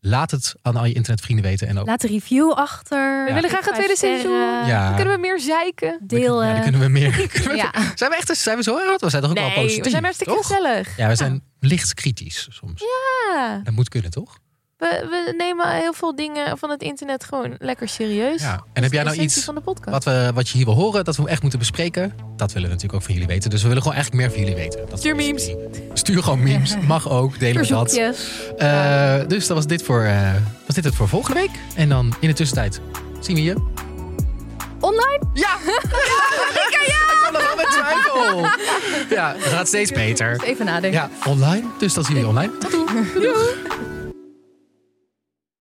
laat 0.00 0.30
het 0.30 0.54
aan 0.62 0.76
al 0.76 0.84
je 0.84 0.92
internetvrienden 0.94 1.44
weten. 1.44 1.68
En 1.68 1.78
ook 1.78 1.86
Laat 1.86 2.02
een 2.02 2.10
review 2.10 2.52
achter. 2.52 3.24
We 3.26 3.32
willen 3.32 3.50
graag 3.50 3.66
een 3.66 3.72
tweede 3.74 3.96
seizoen. 3.96 4.66
Ja. 4.66 4.92
Kunnen 4.94 5.14
we 5.14 5.20
meer 5.20 5.40
zeiken? 5.40 5.98
Deel. 6.02 6.42
Ja, 6.44 6.52
dan 6.52 6.62
kunnen 6.62 6.80
we 6.80 6.88
meer. 6.88 7.28
kunnen 7.28 7.50
we-. 7.50 7.92
Zijn 7.94 8.10
we 8.10 8.16
echt 8.16 8.36
zijn 8.36 8.56
we 8.56 8.62
zo 8.62 8.76
erg? 8.78 9.00
We 9.00 9.10
zijn 9.10 9.22
toch 9.22 9.30
ook 9.30 9.38
wel 9.38 9.46
Nee, 9.46 9.54
positief? 9.54 9.84
we 9.84 9.90
zijn 9.90 10.02
hartstikke 10.02 10.32
toch? 10.34 10.46
gezellig. 10.46 10.96
Ja, 10.96 11.08
we 11.08 11.16
zijn 11.16 11.42
licht 11.60 11.94
kritisch 11.94 12.46
soms. 12.50 12.82
Ja. 12.82 13.60
Dat 13.64 13.74
moet 13.74 13.88
kunnen, 13.88 14.10
toch? 14.10 14.38
We, 14.80 15.06
we 15.10 15.34
nemen 15.36 15.74
heel 15.74 15.92
veel 15.92 16.16
dingen 16.16 16.58
van 16.58 16.70
het 16.70 16.82
internet 16.82 17.24
gewoon 17.24 17.54
lekker 17.58 17.88
serieus. 17.88 18.42
Ja. 18.42 18.64
En 18.72 18.82
heb 18.82 18.92
jij 18.92 19.02
nou 19.02 19.16
iets 19.16 19.44
van 19.44 19.54
de 19.54 19.60
podcast? 19.60 19.90
wat, 19.90 20.04
we, 20.04 20.30
wat 20.34 20.48
je 20.48 20.56
hier 20.56 20.66
wil 20.66 20.74
horen, 20.74 21.04
dat 21.04 21.16
we 21.16 21.28
echt 21.28 21.40
moeten 21.42 21.58
bespreken? 21.58 22.14
Dat 22.36 22.52
willen 22.52 22.68
we 22.68 22.74
natuurlijk 22.74 22.94
ook 22.94 23.02
van 23.02 23.14
jullie 23.14 23.28
weten. 23.28 23.50
Dus 23.50 23.62
we 23.62 23.68
willen 23.68 23.82
gewoon 23.82 23.96
eigenlijk 23.96 24.26
meer 24.26 24.36
van 24.36 24.46
jullie 24.46 24.62
weten. 24.62 24.88
Dat 24.88 24.98
Stuur 24.98 25.16
memes. 25.16 25.50
Stuur 25.92 26.22
gewoon 26.22 26.42
memes. 26.42 26.76
Mag 26.86 27.10
ook. 27.10 27.38
Delen 27.38 27.62
we 27.62 27.68
dat. 27.68 27.92
Eh, 28.58 29.14
dus 29.26 29.46
dat 29.46 29.56
was 29.56 29.66
dit, 29.66 29.82
voor, 29.82 30.02
eh, 30.02 30.34
was 30.66 30.74
dit 30.74 30.84
het 30.84 30.94
voor 30.94 31.08
volgende 31.08 31.40
week. 31.40 31.50
En 31.76 31.88
dan 31.88 32.14
in 32.20 32.28
de 32.28 32.34
tussentijd 32.34 32.80
zien 33.20 33.36
we 33.36 33.42
je. 33.42 33.54
Online? 34.80 35.20
Ja! 35.34 35.56
Ik 36.80 37.32
kan 37.32 37.40
er 37.40 37.46
wel 37.46 37.56
met 37.56 37.70
twijfel. 37.70 38.40
Ja, 39.16 39.34
het 39.38 39.52
gaat 39.52 39.68
steeds 39.68 39.92
beter. 39.92 40.40
Even 40.44 40.64
nadenken. 40.64 41.00
Ja, 41.00 41.10
online. 41.26 41.66
Dus 41.78 41.94
dan 41.94 42.04
zien 42.04 42.14
we 42.14 42.20
je 42.20 42.26
online. 42.26 42.58
Tot 42.58 42.70
doei. 42.72 43.12
Doei. 43.14 43.99